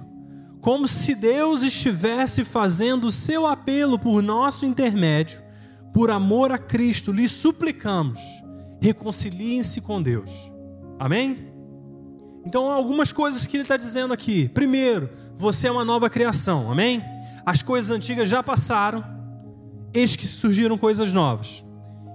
como 0.60 0.88
se 0.88 1.14
Deus 1.14 1.62
estivesse 1.62 2.44
fazendo 2.44 3.06
o 3.06 3.12
seu 3.12 3.46
apelo 3.46 3.98
por 3.98 4.22
nosso 4.22 4.66
intermédio, 4.66 5.40
por 5.94 6.10
amor 6.10 6.50
a 6.50 6.58
Cristo, 6.58 7.12
lhe 7.12 7.28
suplicamos, 7.28 8.20
reconciliem-se 8.80 9.80
com 9.80 10.02
Deus. 10.02 10.52
Amém? 10.98 11.45
Então, 12.46 12.70
algumas 12.70 13.10
coisas 13.10 13.44
que 13.44 13.56
ele 13.56 13.62
está 13.62 13.76
dizendo 13.76 14.14
aqui. 14.14 14.48
Primeiro, 14.48 15.10
você 15.36 15.66
é 15.66 15.70
uma 15.70 15.84
nova 15.84 16.08
criação, 16.08 16.70
amém? 16.70 17.02
As 17.44 17.60
coisas 17.60 17.90
antigas 17.90 18.28
já 18.28 18.40
passaram, 18.40 19.04
eis 19.92 20.14
que 20.14 20.28
surgiram 20.28 20.78
coisas 20.78 21.12
novas. 21.12 21.64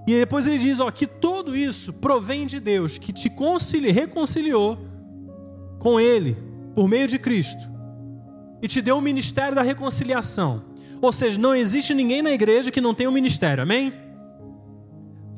E 0.06 0.14
depois 0.14 0.46
ele 0.46 0.56
diz 0.56 0.80
ó, 0.80 0.90
que 0.90 1.06
tudo 1.06 1.54
isso 1.54 1.92
provém 1.92 2.46
de 2.46 2.58
Deus, 2.58 2.96
que 2.96 3.12
te 3.12 3.30
reconciliou 3.90 4.78
com 5.78 6.00
Ele 6.00 6.36
por 6.74 6.88
meio 6.88 7.06
de 7.06 7.18
Cristo 7.18 7.70
e 8.62 8.66
te 8.66 8.80
deu 8.80 8.96
o 8.96 9.02
ministério 9.02 9.54
da 9.54 9.62
reconciliação. 9.62 10.64
Ou 11.00 11.12
seja, 11.12 11.38
não 11.38 11.54
existe 11.54 11.92
ninguém 11.92 12.22
na 12.22 12.32
igreja 12.32 12.70
que 12.70 12.80
não 12.80 12.94
tenha 12.94 13.10
um 13.10 13.12
ministério, 13.12 13.62
amém? 13.62 13.92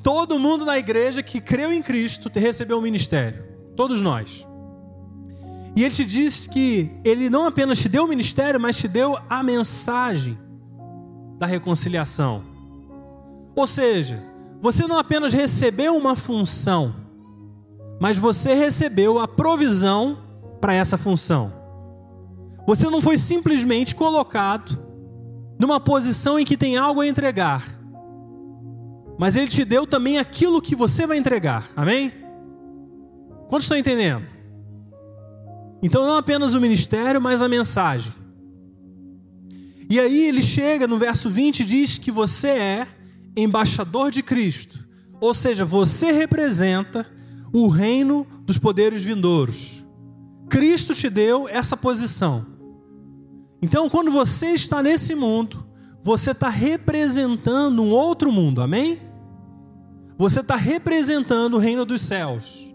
Todo 0.04 0.38
mundo 0.38 0.64
na 0.64 0.78
igreja 0.78 1.22
que 1.22 1.40
creu 1.40 1.72
em 1.72 1.82
Cristo 1.82 2.30
recebeu 2.32 2.78
um 2.78 2.82
ministério, 2.82 3.44
todos 3.74 4.00
nós. 4.00 4.46
E 5.76 5.82
ele 5.82 5.94
te 5.94 6.04
diz 6.04 6.46
que 6.46 6.90
ele 7.04 7.28
não 7.28 7.46
apenas 7.46 7.78
te 7.78 7.88
deu 7.88 8.04
o 8.04 8.08
ministério, 8.08 8.60
mas 8.60 8.76
te 8.76 8.86
deu 8.86 9.18
a 9.28 9.42
mensagem 9.42 10.38
da 11.38 11.46
reconciliação. 11.46 12.42
Ou 13.56 13.66
seja, 13.66 14.22
você 14.60 14.86
não 14.86 14.98
apenas 14.98 15.32
recebeu 15.32 15.96
uma 15.96 16.14
função, 16.14 16.94
mas 18.00 18.16
você 18.16 18.54
recebeu 18.54 19.18
a 19.18 19.26
provisão 19.26 20.18
para 20.60 20.74
essa 20.74 20.96
função. 20.96 21.52
Você 22.66 22.88
não 22.88 23.00
foi 23.00 23.18
simplesmente 23.18 23.94
colocado 23.94 24.78
numa 25.58 25.78
posição 25.78 26.38
em 26.38 26.44
que 26.44 26.56
tem 26.56 26.76
algo 26.76 27.00
a 27.00 27.06
entregar, 27.06 27.62
mas 29.18 29.36
ele 29.36 29.48
te 29.48 29.64
deu 29.64 29.86
também 29.86 30.18
aquilo 30.18 30.62
que 30.62 30.74
você 30.74 31.06
vai 31.06 31.16
entregar. 31.18 31.68
Amém? 31.76 32.12
Quantos 33.48 33.64
estão 33.64 33.76
entendendo? 33.76 34.33
Então, 35.84 36.06
não 36.06 36.16
apenas 36.16 36.54
o 36.54 36.60
ministério, 36.62 37.20
mas 37.20 37.42
a 37.42 37.48
mensagem. 37.48 38.10
E 39.90 40.00
aí 40.00 40.26
ele 40.26 40.42
chega 40.42 40.86
no 40.86 40.96
verso 40.96 41.28
20 41.28 41.60
e 41.60 41.64
diz 41.66 41.98
que 41.98 42.10
você 42.10 42.48
é 42.48 42.88
embaixador 43.36 44.10
de 44.10 44.22
Cristo, 44.22 44.82
Ou 45.20 45.34
seja, 45.34 45.62
você 45.62 46.10
representa 46.10 47.06
o 47.52 47.68
reino 47.68 48.26
dos 48.46 48.56
poderes 48.56 49.04
vindouros. 49.04 49.84
Cristo 50.48 50.94
te 50.94 51.10
deu 51.10 51.46
essa 51.46 51.76
posição. 51.76 52.46
Então, 53.60 53.90
quando 53.90 54.10
você 54.10 54.52
está 54.52 54.82
nesse 54.82 55.14
mundo, 55.14 55.66
você 56.02 56.30
está 56.30 56.48
representando 56.48 57.82
um 57.82 57.90
outro 57.90 58.32
mundo, 58.32 58.62
amém? 58.62 59.02
Você 60.16 60.40
está 60.40 60.56
representando 60.56 61.54
o 61.54 61.58
reino 61.58 61.84
dos 61.84 62.00
céus. 62.00 62.73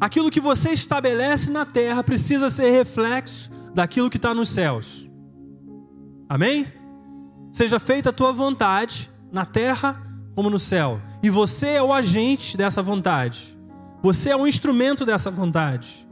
Aquilo 0.00 0.30
que 0.30 0.40
você 0.40 0.70
estabelece 0.70 1.50
na 1.50 1.64
terra 1.64 2.02
precisa 2.02 2.50
ser 2.50 2.70
reflexo 2.70 3.50
daquilo 3.74 4.10
que 4.10 4.16
está 4.16 4.34
nos 4.34 4.48
céus. 4.48 5.08
Amém? 6.28 6.66
Seja 7.52 7.78
feita 7.78 8.10
a 8.10 8.12
tua 8.12 8.32
vontade, 8.32 9.10
na 9.32 9.44
terra 9.44 10.02
como 10.34 10.50
no 10.50 10.58
céu. 10.58 11.00
E 11.22 11.30
você 11.30 11.68
é 11.68 11.82
o 11.82 11.92
agente 11.92 12.56
dessa 12.56 12.82
vontade. 12.82 13.56
Você 14.02 14.30
é 14.30 14.36
o 14.36 14.46
instrumento 14.46 15.04
dessa 15.04 15.30
vontade. 15.30 16.06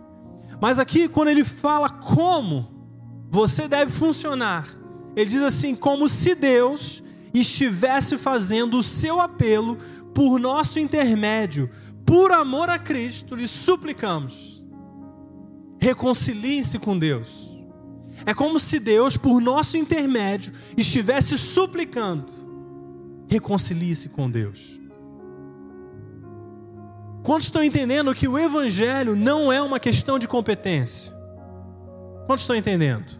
Mas 0.60 0.78
aqui, 0.78 1.08
quando 1.08 1.28
ele 1.28 1.44
fala 1.44 1.90
como 1.90 2.68
você 3.30 3.68
deve 3.68 3.92
funcionar, 3.92 4.66
ele 5.14 5.28
diz 5.28 5.42
assim: 5.42 5.74
como 5.74 6.08
se 6.08 6.34
Deus 6.34 7.02
estivesse 7.34 8.16
fazendo 8.16 8.78
o 8.78 8.82
seu 8.82 9.20
apelo 9.20 9.76
por 10.14 10.38
nosso 10.38 10.78
intermédio, 10.78 11.70
por 12.04 12.32
amor 12.32 12.68
a 12.70 12.78
Cristo, 12.78 13.34
lhe 13.34 13.48
suplicamos. 13.48 14.62
Reconciliem-se 15.80 16.78
com 16.78 16.98
Deus. 16.98 17.58
É 18.26 18.32
como 18.32 18.58
se 18.58 18.78
Deus, 18.78 19.16
por 19.16 19.40
nosso 19.40 19.76
intermédio, 19.76 20.52
estivesse 20.76 21.36
suplicando: 21.36 22.32
reconcilie-se 23.28 24.08
com 24.08 24.30
Deus. 24.30 24.80
Quantos 27.22 27.46
estão 27.46 27.64
entendendo 27.64 28.14
que 28.14 28.28
o 28.28 28.38
Evangelho 28.38 29.16
não 29.16 29.50
é 29.52 29.60
uma 29.60 29.80
questão 29.80 30.18
de 30.18 30.28
competência? 30.28 31.12
Quantos 32.26 32.42
estão 32.42 32.54
entendendo? 32.54 33.14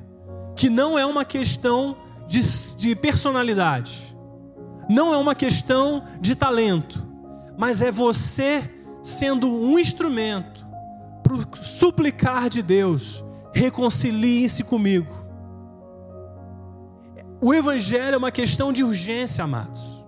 Que 0.55 0.69
não 0.69 0.99
é 0.99 1.07
uma 1.07 1.25
questão 1.25 1.97
de, 2.29 2.41
de 2.77 2.95
personalidade, 2.95 4.15
não 4.89 5.13
é 5.13 5.17
uma 5.17 5.35
questão 5.35 6.05
de 6.21 6.35
talento, 6.35 7.03
mas 7.57 7.81
é 7.83 7.91
você 7.91 8.71
sendo 9.03 9.49
um 9.49 9.79
instrumento 9.79 10.67
para 11.23 11.37
suplicar 11.63 12.49
de 12.49 12.63
Deus 12.63 13.25
reconciliem-se 13.53 14.65
comigo. 14.65 15.25
O 17.41 17.55
Evangelho 17.55 18.15
é 18.15 18.19
uma 18.19 18.33
questão 18.33 18.73
de 18.73 18.83
urgência, 18.83 19.45
amados. 19.45 20.05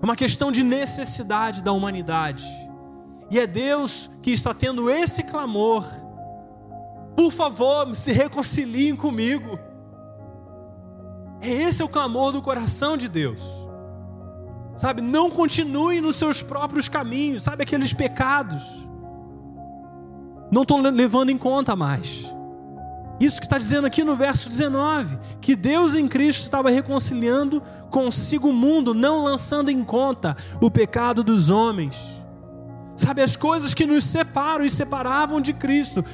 É 0.00 0.04
uma 0.04 0.14
questão 0.14 0.52
de 0.52 0.62
necessidade 0.62 1.60
da 1.62 1.72
humanidade. 1.72 2.44
E 3.30 3.38
é 3.38 3.46
Deus 3.46 4.10
que 4.22 4.30
está 4.30 4.54
tendo 4.54 4.88
esse 4.88 5.22
clamor. 5.22 5.84
Por 7.16 7.32
favor, 7.32 7.94
se 7.96 8.12
reconciliem 8.12 8.94
comigo. 8.94 9.58
É 11.40 11.50
esse 11.50 11.82
o 11.82 11.88
clamor 11.88 12.32
do 12.32 12.40
coração 12.40 12.96
de 12.96 13.08
Deus. 13.08 13.67
Sabe, 14.78 15.02
não 15.02 15.28
continue 15.28 16.00
nos 16.00 16.16
seus 16.16 16.40
próprios 16.40 16.88
caminhos, 16.88 17.42
sabe 17.42 17.64
aqueles 17.64 17.92
pecados 17.92 18.88
não 20.50 20.62
estou 20.62 20.80
levando 20.80 21.30
em 21.30 21.38
conta 21.38 21.76
mais. 21.76 22.32
Isso 23.20 23.40
que 23.40 23.46
está 23.46 23.58
dizendo 23.58 23.86
aqui 23.86 24.02
no 24.02 24.16
verso 24.16 24.48
19: 24.48 25.18
que 25.40 25.54
Deus 25.54 25.94
em 25.94 26.08
Cristo 26.08 26.44
estava 26.44 26.70
reconciliando 26.70 27.62
consigo 27.90 28.48
o 28.48 28.52
mundo, 28.52 28.94
não 28.94 29.24
lançando 29.24 29.70
em 29.70 29.84
conta 29.84 30.36
o 30.60 30.70
pecado 30.70 31.22
dos 31.22 31.50
homens. 31.50 32.16
Sabe, 32.96 33.22
as 33.22 33.36
coisas 33.36 33.74
que 33.74 33.86
nos 33.86 34.04
separam 34.04 34.64
e 34.64 34.70
separavam 34.70 35.40
de 35.40 35.52
Cristo, 35.52 36.04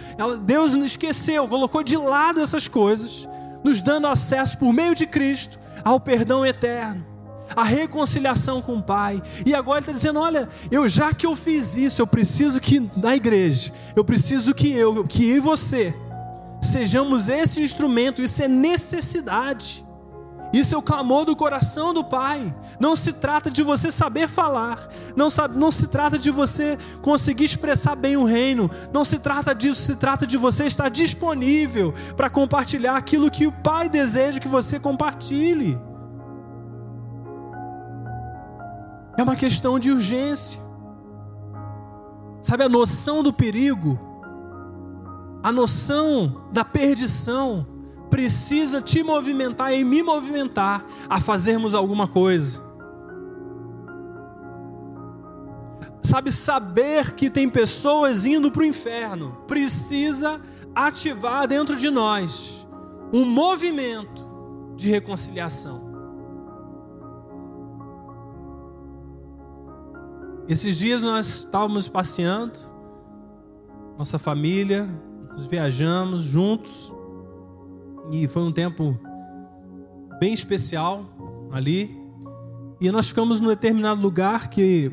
Deus 0.45 0.75
nos 0.75 0.91
esqueceu, 0.91 1.49
colocou 1.49 1.83
de 1.83 1.97
lado 1.97 2.43
essas 2.43 2.69
coisas, 2.69 3.27
nos 3.63 3.81
dando 3.81 4.07
acesso 4.07 4.59
por 4.59 4.71
meio 4.71 4.95
de 4.95 5.07
Cristo 5.07 5.59
ao 5.83 5.99
perdão 5.99 6.45
eterno 6.45 7.14
a 7.55 7.63
reconciliação 7.63 8.63
com 8.63 8.77
o 8.77 8.83
Pai. 8.83 9.23
E 9.45 9.55
agora 9.55 9.79
ele 9.79 9.83
está 9.83 9.93
dizendo: 9.93 10.21
olha, 10.21 10.49
eu 10.71 10.87
já 10.89 11.13
que 11.13 11.27
eu 11.27 11.35
fiz 11.37 11.77
isso, 11.77 12.01
eu 12.01 12.07
preciso 12.07 12.61
que 12.61 12.91
na 12.97 13.15
igreja, 13.15 13.73
eu 13.95 14.05
preciso 14.05 14.55
que 14.55 14.73
eu, 14.73 15.05
que 15.05 15.29
eu 15.29 15.37
e 15.37 15.41
você 15.41 15.95
sejamos 16.61 17.29
esse 17.29 17.63
instrumento. 17.63 18.23
Isso 18.23 18.43
é 18.43 18.49
necessidade. 18.49 19.85
Isso 20.53 20.73
é 20.73 20.79
o 20.79 20.83
clamor 20.83 21.25
do 21.25 21.35
coração 21.35 21.93
do 21.93 22.05
Pai. 22.05 22.55
Não 22.79 22.95
se 22.95 23.13
trata 23.13 23.51
de 23.51 23.61
você 23.61 23.91
saber 23.91 24.29
falar, 24.29 24.89
não, 25.17 25.29
sabe, 25.29 25.59
não 25.59 25.73
se 25.73 25.89
trata 25.89 26.17
de 26.17 26.31
você 26.31 26.79
conseguir 27.03 27.45
expressar 27.45 27.97
bem 27.97 28.17
o 28.17 28.25
reino, 28.25 28.71
não 28.93 29.05
se 29.05 29.19
trata 29.19 29.53
disso, 29.53 29.83
se 29.83 29.97
trata 29.97 30.25
de 30.25 30.37
você 30.37 30.65
estar 30.65 30.89
disponível 30.89 31.93
para 32.17 32.31
compartilhar 32.31 32.97
aquilo 32.97 33.33
que 33.33 33.49
o 33.49 33.53
Pai 33.53 33.89
deseja 33.89 34.39
que 34.39 34.47
você 34.47 34.79
compartilhe. 34.79 35.77
É 39.17 39.23
uma 39.23 39.37
questão 39.37 39.79
de 39.79 39.91
urgência. 39.91 40.61
Sabe 42.43 42.65
a 42.65 42.69
noção 42.69 43.23
do 43.23 43.33
perigo, 43.33 43.99
a 45.43 45.51
noção 45.51 46.47
da 46.53 46.65
perdição, 46.65 47.67
precisa 48.11 48.81
te 48.81 49.03
movimentar 49.03 49.75
e 49.75 49.83
me 49.83 50.03
movimentar 50.03 50.85
a 51.09 51.19
fazermos 51.19 51.75
alguma 51.75 52.07
coisa. 52.07 52.63
Sabe, 56.03 56.31
saber 56.31 57.15
que 57.15 57.29
tem 57.29 57.49
pessoas 57.49 58.25
indo 58.25 58.53
para 58.53 58.63
o 58.63 58.65
inferno 58.65 59.39
precisa 59.49 60.41
ativar 60.75 61.49
dentro 61.49 61.75
de 61.75 61.91
nós 61.91 62.65
um 63.13 63.25
movimento 63.25 64.25
de 64.77 64.89
reconciliação. 64.91 65.94
Esses 70.47 70.77
dias 70.79 71.03
nós 71.03 71.27
estávamos 71.27 71.89
passeando, 71.89 72.53
nossa 73.97 74.19
família, 74.19 74.87
nós 75.31 75.47
viajamos 75.47 76.21
juntos 76.21 76.93
e 78.11 78.29
foi 78.29 78.43
um 78.43 78.53
tempo 78.53 78.99
bem 80.21 80.35
especial 80.35 81.07
ali. 81.51 81.99
E 82.79 82.91
nós 82.91 83.09
ficamos 83.09 83.41
num 83.41 83.49
determinado 83.49 84.03
lugar 84.03 84.51
que, 84.51 84.93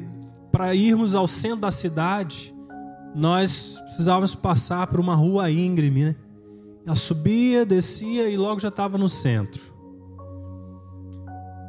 para 0.54 0.74
irmos 0.74 1.16
ao 1.16 1.28
centro 1.28 1.62
da 1.62 1.72
cidade, 1.72 2.56
nós 3.14 3.78
precisávamos 3.82 4.34
passar 4.34 4.88
por 4.88 5.02
uma 5.02 5.16
rua 5.16 5.52
íngreme, 5.52 6.06
né? 6.06 6.16
Ela 6.86 6.96
subia, 6.96 7.66
descia 7.66 8.30
e 8.30 8.38
logo 8.38 8.62
já 8.62 8.70
estava 8.70 8.98
no 8.98 9.10
centro. 9.10 9.62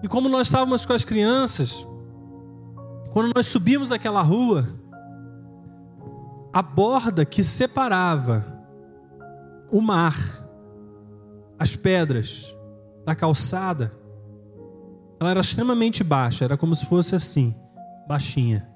E 0.04 0.08
como 0.08 0.28
nós 0.28 0.46
estávamos 0.46 0.86
com 0.86 0.92
as 0.92 1.04
crianças, 1.04 1.86
quando 3.12 3.32
nós 3.34 3.46
subimos 3.46 3.92
aquela 3.92 4.22
rua, 4.22 4.66
a 6.52 6.62
borda 6.62 7.24
que 7.24 7.44
separava 7.44 8.44
o 9.70 9.80
mar, 9.80 10.16
as 11.58 11.76
pedras 11.76 12.56
da 13.04 13.14
calçada, 13.14 13.92
ela 15.20 15.30
era 15.30 15.40
extremamente 15.40 16.02
baixa, 16.02 16.44
era 16.44 16.56
como 16.56 16.74
se 16.74 16.86
fosse 16.86 17.14
assim, 17.14 17.54
baixinha. 18.08 18.68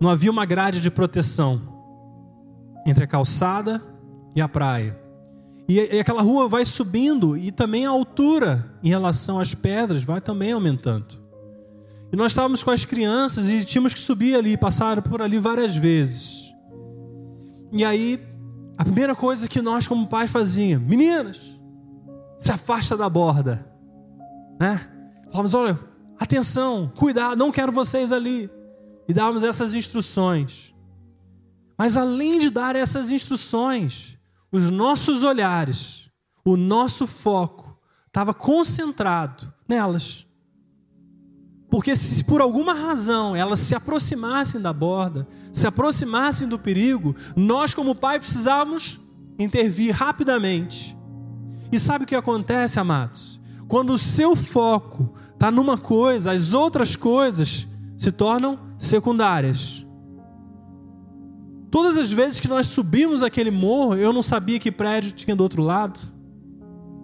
Não 0.00 0.08
havia 0.08 0.30
uma 0.30 0.44
grade 0.44 0.80
de 0.80 0.90
proteção 0.90 1.60
entre 2.86 3.04
a 3.04 3.06
calçada 3.06 3.82
e 4.34 4.40
a 4.40 4.48
praia. 4.48 4.98
E, 5.68 5.78
e 5.78 6.00
aquela 6.00 6.22
rua 6.22 6.48
vai 6.48 6.64
subindo 6.64 7.36
e 7.36 7.52
também 7.52 7.86
a 7.86 7.90
altura 7.90 8.72
em 8.82 8.88
relação 8.88 9.38
às 9.38 9.54
pedras 9.54 10.02
vai 10.02 10.20
também 10.20 10.52
aumentando. 10.52 11.21
E 12.12 12.16
nós 12.16 12.32
estávamos 12.32 12.62
com 12.62 12.70
as 12.70 12.84
crianças 12.84 13.48
e 13.48 13.64
tínhamos 13.64 13.94
que 13.94 14.00
subir 14.00 14.36
ali, 14.36 14.54
passar 14.56 15.00
por 15.00 15.22
ali 15.22 15.38
várias 15.38 15.74
vezes. 15.74 16.52
E 17.72 17.82
aí, 17.82 18.20
a 18.76 18.84
primeira 18.84 19.14
coisa 19.16 19.48
que 19.48 19.62
nós, 19.62 19.88
como 19.88 20.06
pais, 20.06 20.30
fazíamos, 20.30 20.86
meninas, 20.86 21.40
se 22.38 22.52
afasta 22.52 22.98
da 22.98 23.08
borda, 23.08 23.66
né? 24.60 24.88
Falamos, 25.30 25.54
olha, 25.54 25.78
atenção, 26.18 26.92
cuidado, 26.94 27.38
não 27.38 27.50
quero 27.50 27.72
vocês 27.72 28.12
ali. 28.12 28.50
E 29.08 29.14
dávamos 29.14 29.42
essas 29.42 29.74
instruções. 29.74 30.74
Mas 31.78 31.96
além 31.96 32.38
de 32.38 32.50
dar 32.50 32.76
essas 32.76 33.10
instruções, 33.10 34.18
os 34.52 34.70
nossos 34.70 35.24
olhares, 35.24 36.10
o 36.44 36.56
nosso 36.58 37.06
foco 37.06 37.76
estava 38.06 38.34
concentrado 38.34 39.52
nelas. 39.66 40.26
Porque 41.72 41.96
se 41.96 42.22
por 42.24 42.42
alguma 42.42 42.74
razão 42.74 43.34
elas 43.34 43.58
se 43.60 43.74
aproximassem 43.74 44.60
da 44.60 44.74
borda, 44.74 45.26
se 45.54 45.66
aproximassem 45.66 46.46
do 46.46 46.58
perigo, 46.58 47.16
nós 47.34 47.72
como 47.72 47.94
pai 47.94 48.18
precisávamos 48.18 49.00
intervir 49.38 49.94
rapidamente. 49.94 50.94
E 51.72 51.78
sabe 51.78 52.04
o 52.04 52.06
que 52.06 52.14
acontece, 52.14 52.78
amados? 52.78 53.40
Quando 53.68 53.94
o 53.94 53.96
seu 53.96 54.36
foco 54.36 55.14
está 55.32 55.50
numa 55.50 55.78
coisa, 55.78 56.32
as 56.32 56.52
outras 56.52 56.94
coisas 56.94 57.66
se 57.96 58.12
tornam 58.12 58.58
secundárias. 58.78 59.82
Todas 61.70 61.96
as 61.96 62.12
vezes 62.12 62.38
que 62.38 62.48
nós 62.48 62.66
subimos 62.66 63.22
aquele 63.22 63.50
morro, 63.50 63.94
eu 63.94 64.12
não 64.12 64.22
sabia 64.22 64.58
que 64.58 64.70
prédio 64.70 65.12
tinha 65.12 65.34
do 65.34 65.42
outro 65.42 65.62
lado. 65.62 65.98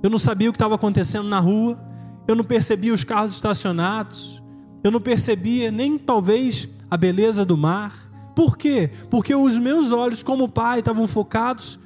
Eu 0.03 0.11
não 0.11 0.19
sabia 0.19 0.51
o 0.51 0.53
que 0.53 0.57
estava 0.57 0.75
acontecendo 0.75 1.27
na 1.27 1.41
rua. 1.41 1.81
Eu 2.29 2.37
não 2.37 2.45
percebia 2.45 2.93
os 2.93 3.03
carros 3.03 3.33
estacionados. 3.33 4.43
Eu 4.89 4.93
não 4.93 5.03
percebia 5.03 5.71
nem 5.71 5.99
talvez 5.99 6.67
a 6.91 6.97
beleza 6.97 7.45
do 7.45 7.59
mar. 7.59 8.11
Por 8.35 8.57
quê? 8.57 8.91
Porque 9.11 9.35
os 9.35 9.59
meus 9.59 9.93
olhos, 9.93 10.23
como 10.23 10.49
pai, 10.49 10.79
estavam 10.79 11.07
focados 11.07 11.79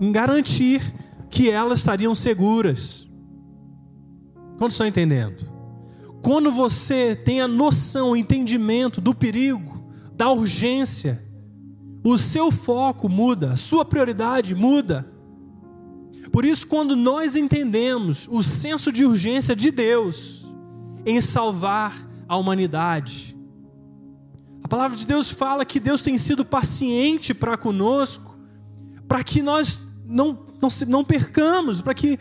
em 0.00 0.12
garantir 0.12 0.94
que 1.28 1.50
elas 1.50 1.80
estariam 1.80 2.14
seguras. 2.14 3.08
Quantos 4.56 4.74
estão 4.74 4.86
entendendo? 4.86 5.50
Quando 6.22 6.48
você 6.48 7.16
tem 7.16 7.40
a 7.40 7.48
noção, 7.48 8.10
o 8.10 8.16
entendimento 8.16 9.00
do 9.00 9.12
perigo, 9.12 9.84
da 10.12 10.30
urgência, 10.30 11.20
o 12.04 12.16
seu 12.16 12.52
foco 12.52 13.08
muda, 13.08 13.50
a 13.50 13.56
sua 13.56 13.84
prioridade 13.84 14.54
muda. 14.54 15.04
Por 16.30 16.44
isso, 16.44 16.68
quando 16.68 16.94
nós 16.94 17.34
entendemos 17.34 18.28
o 18.30 18.44
senso 18.44 18.92
de 18.92 19.04
urgência 19.04 19.56
de 19.56 19.72
Deus 19.72 20.48
em 21.04 21.20
salvar 21.20 22.13
a 22.28 22.36
humanidade, 22.36 23.34
a 24.64 24.68
palavra 24.68 24.96
de 24.96 25.06
Deus 25.06 25.30
fala 25.30 25.62
que 25.62 25.78
Deus 25.78 26.00
tem 26.00 26.16
sido 26.16 26.42
paciente 26.42 27.34
para 27.34 27.54
conosco, 27.54 28.34
para 29.06 29.22
que 29.22 29.42
nós 29.42 29.78
não, 30.06 30.46
não, 30.60 30.68
não 30.88 31.04
percamos, 31.04 31.82
para 31.82 31.92
que, 31.92 32.18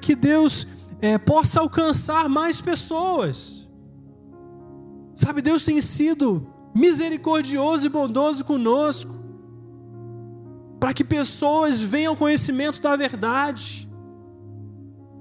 que 0.00 0.14
Deus 0.14 0.68
é, 1.00 1.18
possa 1.18 1.58
alcançar 1.58 2.28
mais 2.28 2.60
pessoas. 2.60 3.68
Sabe, 5.16 5.42
Deus 5.42 5.64
tem 5.64 5.80
sido 5.80 6.46
misericordioso 6.72 7.86
e 7.86 7.90
bondoso 7.90 8.44
conosco, 8.44 9.12
para 10.78 10.94
que 10.94 11.02
pessoas 11.02 11.82
venham 11.82 12.12
ao 12.12 12.16
conhecimento 12.16 12.80
da 12.80 12.94
verdade. 12.94 13.89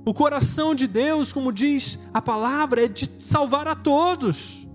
O 0.10 0.14
coração 0.14 0.74
de 0.74 0.88
Deus, 0.88 1.32
como 1.32 1.54
diz 1.54 2.00
a 2.12 2.20
palavra, 2.20 2.86
é 2.86 2.88
de 2.88 3.08
salvar 3.20 3.68
a 3.68 3.76
todos. 3.76 4.68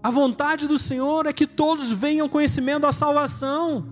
A 0.00 0.12
vontade 0.12 0.68
do 0.68 0.78
Senhor 0.78 1.26
é 1.26 1.32
que 1.32 1.44
todos 1.44 1.90
venham 1.90 2.28
conhecimento 2.28 2.82
da 2.82 2.92
salvação. 2.92 3.88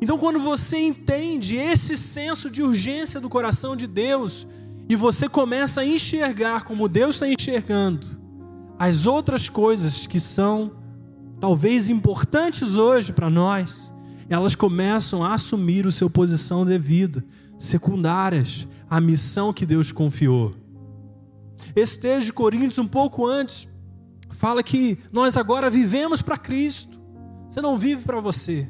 Então, 0.00 0.18
quando 0.18 0.40
você 0.40 0.78
entende 0.78 1.54
esse 1.54 1.96
senso 1.96 2.50
de 2.50 2.60
urgência 2.60 3.20
do 3.20 3.28
coração 3.28 3.76
de 3.76 3.86
Deus, 3.86 4.48
e 4.88 4.96
você 4.96 5.28
começa 5.28 5.82
a 5.82 5.86
enxergar 5.86 6.64
como 6.64 6.88
Deus 6.88 7.14
está 7.14 7.28
enxergando 7.28 8.04
as 8.76 9.06
outras 9.06 9.48
coisas 9.48 10.08
que 10.08 10.18
são 10.18 10.72
talvez 11.38 11.88
importantes 11.88 12.76
hoje 12.76 13.12
para 13.12 13.30
nós, 13.30 13.94
elas 14.28 14.56
começam 14.56 15.22
a 15.22 15.34
assumir 15.34 15.86
o 15.86 15.92
seu 15.92 16.10
posição 16.10 16.66
devida, 16.66 17.24
secundárias 17.58 18.66
à 18.88 19.00
missão 19.00 19.52
que 19.52 19.66
Deus 19.66 19.92
confiou. 19.92 20.54
Esse 21.74 21.98
texto 21.98 22.26
de 22.26 22.32
Coríntios, 22.32 22.78
um 22.78 22.86
pouco 22.86 23.26
antes, 23.26 23.68
fala 24.30 24.62
que 24.62 24.98
nós 25.12 25.36
agora 25.36 25.70
vivemos 25.70 26.22
para 26.22 26.36
Cristo. 26.36 27.00
Você 27.48 27.60
não 27.60 27.78
vive 27.78 28.04
para 28.04 28.20
você. 28.20 28.68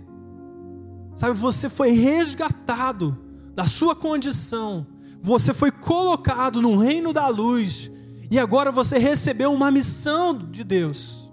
Sabe, 1.16 1.38
você 1.38 1.68
foi 1.68 1.92
resgatado 1.92 3.16
da 3.54 3.66
sua 3.66 3.94
condição, 3.94 4.86
você 5.22 5.54
foi 5.54 5.70
colocado 5.70 6.60
no 6.60 6.76
reino 6.76 7.12
da 7.12 7.28
luz 7.28 7.90
e 8.30 8.38
agora 8.38 8.72
você 8.72 8.98
recebeu 8.98 9.52
uma 9.52 9.70
missão 9.70 10.36
de 10.36 10.64
Deus. 10.64 11.30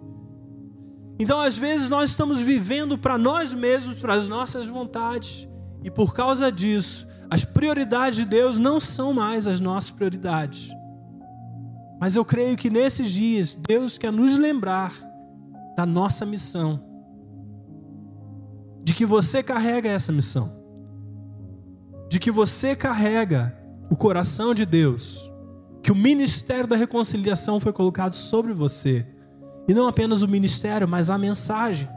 Então, 1.20 1.40
às 1.40 1.58
vezes, 1.58 1.90
nós 1.90 2.12
estamos 2.12 2.42
vivendo 2.42 2.98
para 2.98 3.18
nós 3.18 3.54
mesmos, 3.54 3.98
para 3.98 4.16
as 4.16 4.28
nossas 4.28 4.66
vontades, 4.66 5.48
e 5.84 5.90
por 5.90 6.14
causa 6.14 6.52
disso, 6.52 7.08
as 7.32 7.46
prioridades 7.46 8.18
de 8.18 8.26
Deus 8.26 8.60
não 8.60 8.78
são 8.78 9.14
mais 9.14 9.48
as 9.48 9.62
nossas 9.62 9.90
prioridades. 9.90 10.70
Mas 11.98 12.14
eu 12.14 12.26
creio 12.26 12.58
que 12.58 12.70
nesses 12.70 13.10
dias, 13.10 13.56
Deus 13.56 13.98
quer 13.98 14.12
nos 14.12 14.36
lembrar 14.36 14.94
da 15.78 15.86
nossa 15.86 16.26
missão 16.26 16.84
de 18.84 18.94
que 18.94 19.06
você 19.06 19.42
carrega 19.42 19.88
essa 19.88 20.12
missão, 20.12 20.52
de 22.10 22.20
que 22.20 22.30
você 22.30 22.76
carrega 22.76 23.58
o 23.90 23.96
coração 23.96 24.54
de 24.54 24.66
Deus, 24.66 25.32
que 25.82 25.92
o 25.92 25.96
ministério 25.96 26.68
da 26.68 26.76
reconciliação 26.76 27.62
foi 27.62 27.72
colocado 27.72 28.14
sobre 28.14 28.52
você, 28.52 29.08
e 29.70 29.74
não 29.74 29.88
apenas 29.88 30.22
o 30.22 30.28
ministério, 30.28 30.86
mas 30.86 31.10
a 31.10 31.18
mensagem. 31.18 31.88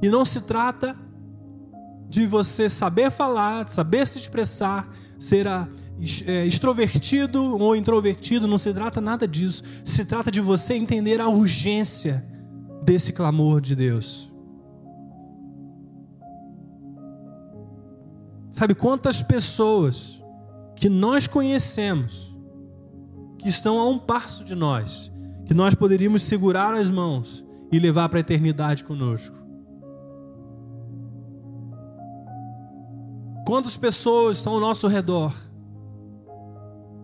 E 0.00 0.08
não 0.08 0.24
se 0.24 0.42
trata 0.42 0.96
de 2.12 2.26
você 2.26 2.68
saber 2.68 3.10
falar, 3.10 3.66
saber 3.70 4.06
se 4.06 4.18
expressar, 4.18 4.86
ser 5.18 5.46
é, 5.46 6.44
extrovertido 6.44 7.58
ou 7.58 7.74
introvertido, 7.74 8.46
não 8.46 8.58
se 8.58 8.70
trata 8.74 9.00
nada 9.00 9.26
disso. 9.26 9.62
Se 9.82 10.04
trata 10.04 10.30
de 10.30 10.38
você 10.38 10.74
entender 10.74 11.22
a 11.22 11.28
urgência 11.30 12.22
desse 12.84 13.14
clamor 13.14 13.62
de 13.62 13.74
Deus. 13.74 14.30
Sabe 18.50 18.74
quantas 18.74 19.22
pessoas 19.22 20.22
que 20.76 20.90
nós 20.90 21.26
conhecemos, 21.26 22.36
que 23.38 23.48
estão 23.48 23.80
a 23.80 23.88
um 23.88 23.98
passo 23.98 24.44
de 24.44 24.54
nós, 24.54 25.10
que 25.46 25.54
nós 25.54 25.74
poderíamos 25.74 26.24
segurar 26.24 26.74
as 26.74 26.90
mãos 26.90 27.42
e 27.72 27.78
levar 27.78 28.10
para 28.10 28.18
a 28.18 28.20
eternidade 28.20 28.84
conosco? 28.84 29.41
Quantas 33.44 33.76
pessoas 33.76 34.38
estão 34.38 34.54
ao 34.54 34.60
nosso 34.60 34.86
redor 34.86 35.34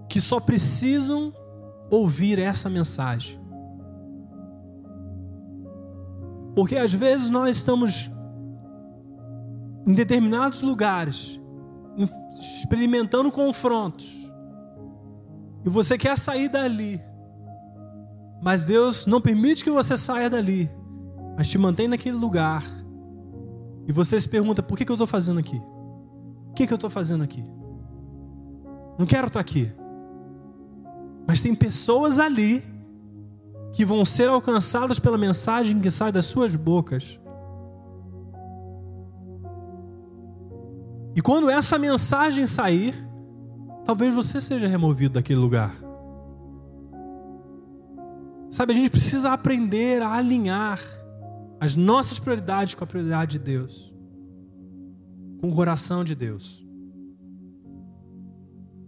que 0.08 0.20
só 0.20 0.38
precisam 0.38 1.32
ouvir 1.90 2.38
essa 2.38 2.70
mensagem? 2.70 3.40
Porque 6.54 6.76
às 6.76 6.92
vezes 6.92 7.28
nós 7.28 7.56
estamos 7.56 8.10
em 9.86 9.94
determinados 9.94 10.62
lugares, 10.62 11.40
experimentando 12.40 13.30
confrontos, 13.32 14.30
e 15.64 15.68
você 15.68 15.98
quer 15.98 16.16
sair 16.16 16.48
dali, 16.48 17.00
mas 18.40 18.64
Deus 18.64 19.06
não 19.06 19.20
permite 19.20 19.64
que 19.64 19.70
você 19.70 19.96
saia 19.96 20.30
dali, 20.30 20.70
mas 21.36 21.48
te 21.48 21.58
mantém 21.58 21.88
naquele 21.88 22.16
lugar, 22.16 22.62
e 23.86 23.92
você 23.92 24.18
se 24.20 24.28
pergunta: 24.28 24.62
por 24.62 24.76
que, 24.76 24.84
que 24.84 24.92
eu 24.92 24.94
estou 24.94 25.06
fazendo 25.06 25.40
aqui? 25.40 25.60
Que, 26.58 26.66
que 26.66 26.72
eu 26.72 26.74
estou 26.74 26.90
fazendo 26.90 27.22
aqui? 27.22 27.44
Não 28.98 29.06
quero 29.06 29.28
estar 29.28 29.38
aqui. 29.38 29.72
Mas 31.24 31.40
tem 31.40 31.54
pessoas 31.54 32.18
ali 32.18 32.64
que 33.72 33.84
vão 33.84 34.04
ser 34.04 34.28
alcançadas 34.28 34.98
pela 34.98 35.16
mensagem 35.16 35.78
que 35.78 35.88
sai 35.88 36.10
das 36.10 36.26
suas 36.26 36.56
bocas. 36.56 37.20
E 41.14 41.22
quando 41.22 41.48
essa 41.48 41.78
mensagem 41.78 42.44
sair, 42.44 42.92
talvez 43.84 44.12
você 44.12 44.40
seja 44.40 44.66
removido 44.66 45.14
daquele 45.14 45.38
lugar. 45.38 45.72
Sabe, 48.50 48.72
a 48.72 48.74
gente 48.74 48.90
precisa 48.90 49.30
aprender 49.30 50.02
a 50.02 50.12
alinhar 50.12 50.80
as 51.60 51.76
nossas 51.76 52.18
prioridades 52.18 52.74
com 52.74 52.82
a 52.82 52.86
prioridade 52.86 53.38
de 53.38 53.44
Deus, 53.44 53.87
com 55.40 55.48
o 55.48 55.54
coração 55.54 56.04
de 56.04 56.14
Deus. 56.14 56.66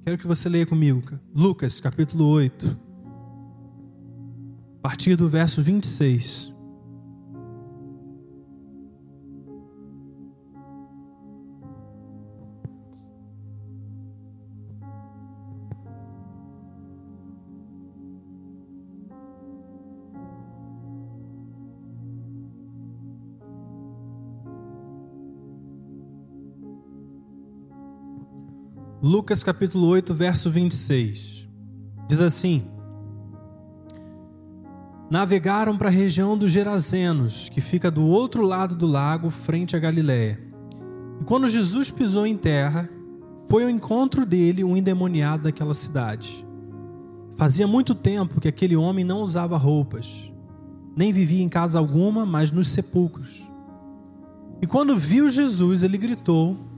Quero 0.03 0.19
que 0.19 0.27
você 0.27 0.49
leia 0.49 0.67
comigo, 0.67 1.03
Lucas 1.35 1.79
capítulo 1.81 2.27
8, 2.27 2.79
a 4.79 4.81
partir 4.83 5.15
do 5.17 5.29
verso 5.29 5.63
26. 5.63 6.53
Lucas 29.11 29.43
capítulo 29.43 29.89
8, 29.89 30.15
verso 30.15 30.49
26. 30.49 31.49
Diz 32.07 32.21
assim: 32.21 32.63
Navegaram 35.11 35.77
para 35.77 35.89
a 35.89 35.91
região 35.91 36.39
dos 36.39 36.53
Gerazenos, 36.53 37.49
que 37.49 37.61
fica 37.61 37.91
do 37.91 38.07
outro 38.07 38.47
lado 38.47 38.77
do 38.77 38.87
lago, 38.87 39.29
frente 39.29 39.75
a 39.75 39.81
Galiléia. 39.81 40.39
E 41.21 41.25
quando 41.25 41.49
Jesus 41.49 41.91
pisou 41.91 42.25
em 42.25 42.37
terra, 42.37 42.89
foi 43.49 43.65
ao 43.65 43.69
encontro 43.69 44.25
dele 44.25 44.63
um 44.63 44.77
endemoniado 44.77 45.43
daquela 45.43 45.75
cidade. 45.75 46.47
Fazia 47.35 47.67
muito 47.67 47.97
tempo 47.97 48.41
que 48.41 48.47
aquele 48.47 48.77
homem 48.77 49.05
não 49.05 49.23
usava 49.23 49.57
roupas, 49.57 50.33
nem 50.97 51.13
vivia 51.13 51.43
em 51.43 51.49
casa 51.49 51.81
alguma, 51.81 52.25
mas 52.25 52.53
nos 52.53 52.69
sepulcros. 52.69 53.43
E 54.63 54.69
quando 54.69 54.97
viu 54.97 55.29
Jesus, 55.29 55.83
ele 55.83 55.99
gritou, 55.99 56.70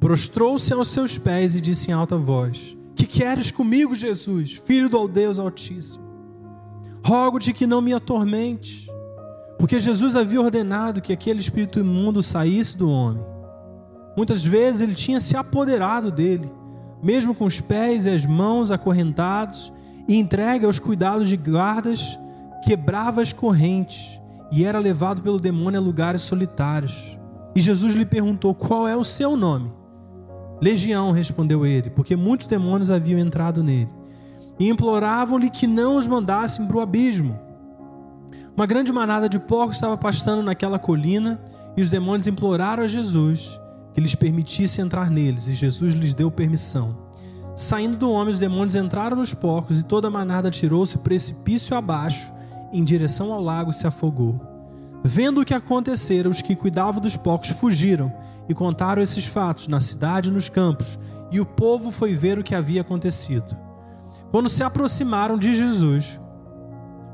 prostrou-se 0.00 0.72
aos 0.72 0.88
seus 0.88 1.18
pés 1.18 1.54
e 1.54 1.60
disse 1.60 1.90
em 1.90 1.94
alta 1.94 2.16
voz: 2.16 2.76
Que 2.96 3.06
queres 3.06 3.50
comigo, 3.50 3.94
Jesus, 3.94 4.52
filho 4.64 4.88
do 4.88 5.06
Deus 5.06 5.38
Altíssimo? 5.38 6.02
Rogo-te 7.04 7.52
que 7.52 7.66
não 7.66 7.80
me 7.80 7.92
atormente. 7.92 8.90
Porque 9.58 9.78
Jesus 9.78 10.16
havia 10.16 10.40
ordenado 10.40 11.02
que 11.02 11.12
aquele 11.12 11.38
espírito 11.38 11.78
imundo 11.78 12.22
saísse 12.22 12.78
do 12.78 12.90
homem. 12.90 13.22
Muitas 14.16 14.44
vezes 14.44 14.80
ele 14.80 14.94
tinha 14.94 15.20
se 15.20 15.36
apoderado 15.36 16.10
dele, 16.10 16.50
mesmo 17.02 17.34
com 17.34 17.44
os 17.44 17.60
pés 17.60 18.06
e 18.06 18.10
as 18.10 18.24
mãos 18.24 18.70
acorrentados 18.70 19.70
e 20.08 20.16
entregue 20.16 20.64
aos 20.64 20.78
cuidados 20.78 21.28
de 21.28 21.36
guardas, 21.36 22.18
quebrava 22.64 23.20
as 23.20 23.32
correntes 23.34 24.18
e 24.50 24.64
era 24.64 24.78
levado 24.78 25.20
pelo 25.22 25.38
demônio 25.38 25.78
a 25.78 25.82
lugares 25.82 26.22
solitários. 26.22 27.18
E 27.54 27.60
Jesus 27.60 27.94
lhe 27.94 28.06
perguntou: 28.06 28.54
Qual 28.54 28.88
é 28.88 28.96
o 28.96 29.04
seu 29.04 29.36
nome? 29.36 29.79
Legião, 30.60 31.10
respondeu 31.10 31.64
ele, 31.64 31.90
porque 31.90 32.14
muitos 32.14 32.46
demônios 32.46 32.90
haviam 32.90 33.18
entrado 33.18 33.62
nele. 33.62 33.88
E 34.58 34.68
imploravam-lhe 34.68 35.48
que 35.48 35.66
não 35.66 35.96
os 35.96 36.06
mandassem 36.06 36.66
para 36.66 36.76
o 36.76 36.80
abismo. 36.80 37.38
Uma 38.54 38.66
grande 38.66 38.92
manada 38.92 39.28
de 39.28 39.38
porcos 39.38 39.76
estava 39.76 39.96
pastando 39.96 40.42
naquela 40.42 40.78
colina, 40.78 41.40
e 41.76 41.80
os 41.80 41.88
demônios 41.88 42.26
imploraram 42.26 42.82
a 42.82 42.86
Jesus 42.86 43.58
que 43.94 44.00
lhes 44.00 44.14
permitisse 44.14 44.80
entrar 44.80 45.10
neles, 45.10 45.48
e 45.48 45.54
Jesus 45.54 45.94
lhes 45.94 46.14
deu 46.14 46.30
permissão. 46.30 47.08
Saindo 47.56 47.96
do 47.96 48.10
homem, 48.10 48.32
os 48.32 48.38
demônios 48.38 48.76
entraram 48.76 49.16
nos 49.16 49.32
porcos, 49.32 49.80
e 49.80 49.84
toda 49.84 50.08
a 50.08 50.10
manada 50.10 50.50
tirou-se 50.50 50.98
precipício 50.98 51.76
abaixo, 51.76 52.32
em 52.72 52.84
direção 52.84 53.32
ao 53.32 53.42
lago, 53.42 53.70
e 53.70 53.74
se 53.74 53.86
afogou. 53.86 54.49
Vendo 55.02 55.40
o 55.40 55.44
que 55.44 55.54
acontecera, 55.54 56.28
os 56.28 56.42
que 56.42 56.54
cuidavam 56.54 57.00
dos 57.00 57.16
porcos 57.16 57.50
fugiram 57.50 58.12
e 58.48 58.54
contaram 58.54 59.00
esses 59.00 59.26
fatos 59.26 59.66
na 59.66 59.80
cidade 59.80 60.28
e 60.28 60.32
nos 60.32 60.48
campos, 60.48 60.98
e 61.30 61.40
o 61.40 61.46
povo 61.46 61.90
foi 61.90 62.14
ver 62.14 62.38
o 62.38 62.44
que 62.44 62.54
havia 62.54 62.82
acontecido. 62.82 63.56
Quando 64.30 64.48
se 64.48 64.62
aproximaram 64.62 65.38
de 65.38 65.54
Jesus, 65.54 66.20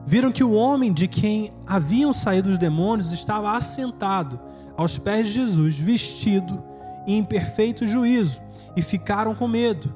viram 0.07 0.33
que 0.33 0.43
o 0.43 0.53
homem 0.53 0.93
de 0.93 1.07
quem 1.07 1.53
haviam 1.67 2.13
saído 2.13 2.51
os 2.51 2.59
demônios 2.59 3.13
estava 3.13 3.57
assentado 3.57 4.39
aos 4.77 4.99
pés 4.99 5.29
de 5.29 5.35
Jesus, 5.35 5.79
vestido 5.79 6.63
e 7.07 7.15
em 7.15 7.25
perfeito 7.25 7.87
juízo, 7.87 8.41
e 8.77 8.83
ficaram 8.83 9.35
com 9.35 9.49
medo. 9.49 9.93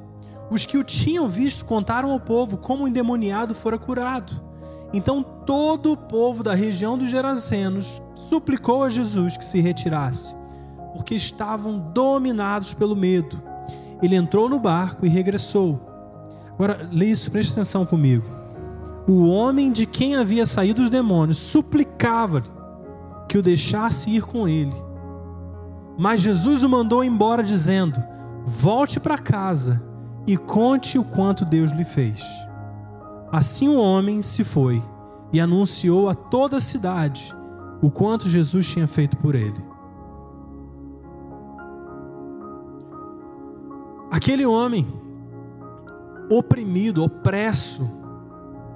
Os 0.50 0.66
que 0.66 0.78
o 0.78 0.84
tinham 0.84 1.28
visto 1.28 1.64
contaram 1.64 2.10
ao 2.10 2.20
povo 2.20 2.56
como 2.56 2.84
o 2.84 2.88
endemoniado 2.88 3.54
fora 3.54 3.78
curado. 3.78 4.49
Então 4.92 5.22
todo 5.22 5.92
o 5.92 5.96
povo 5.96 6.42
da 6.42 6.54
região 6.54 6.98
dos 6.98 7.10
Gerazenos 7.10 8.02
suplicou 8.14 8.82
a 8.82 8.88
Jesus 8.88 9.36
que 9.36 9.44
se 9.44 9.60
retirasse, 9.60 10.34
porque 10.94 11.14
estavam 11.14 11.78
dominados 11.78 12.74
pelo 12.74 12.96
medo. 12.96 13.40
Ele 14.02 14.16
entrou 14.16 14.48
no 14.48 14.58
barco 14.58 15.06
e 15.06 15.08
regressou. 15.08 15.80
Agora, 16.52 16.88
lê 16.90 17.06
isso, 17.06 17.30
preste 17.30 17.52
atenção 17.52 17.86
comigo 17.86 18.40
o 19.10 19.28
homem 19.28 19.72
de 19.72 19.86
quem 19.86 20.14
havia 20.14 20.46
saído 20.46 20.82
os 20.82 20.90
demônios 20.90 21.38
suplicava-lhe 21.38 22.48
que 23.28 23.36
o 23.36 23.42
deixasse 23.42 24.10
ir 24.10 24.22
com 24.22 24.46
ele. 24.46 24.74
Mas 25.98 26.20
Jesus 26.20 26.62
o 26.62 26.68
mandou 26.68 27.02
embora, 27.02 27.42
dizendo: 27.42 28.02
Volte 28.44 29.00
para 29.00 29.18
casa 29.18 29.82
e 30.26 30.36
conte 30.36 30.98
o 30.98 31.04
quanto 31.04 31.44
Deus 31.44 31.70
lhe 31.72 31.84
fez. 31.84 32.24
Assim 33.32 33.68
o 33.68 33.78
homem 33.78 34.22
se 34.22 34.42
foi 34.42 34.82
e 35.32 35.40
anunciou 35.40 36.08
a 36.08 36.14
toda 36.14 36.56
a 36.56 36.60
cidade 36.60 37.34
o 37.80 37.90
quanto 37.90 38.28
Jesus 38.28 38.66
tinha 38.68 38.86
feito 38.86 39.16
por 39.16 39.34
ele. 39.34 39.62
Aquele 44.10 44.44
homem, 44.44 44.86
oprimido, 46.30 47.04
opresso, 47.04 47.88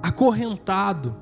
acorrentado, 0.01 1.15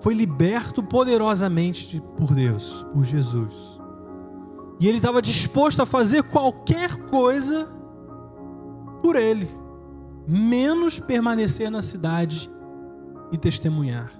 foi 0.00 0.14
liberto 0.14 0.82
poderosamente 0.82 2.02
por 2.16 2.34
Deus, 2.34 2.84
por 2.92 3.04
Jesus. 3.04 3.80
E 4.80 4.88
ele 4.88 4.96
estava 4.96 5.22
disposto 5.22 5.82
a 5.82 5.86
fazer 5.86 6.24
qualquer 6.24 6.96
coisa 7.06 7.68
por 9.02 9.14
ele, 9.14 9.48
menos 10.26 10.98
permanecer 10.98 11.70
na 11.70 11.82
cidade 11.82 12.50
e 13.32 13.38
testemunhar. 13.38 14.12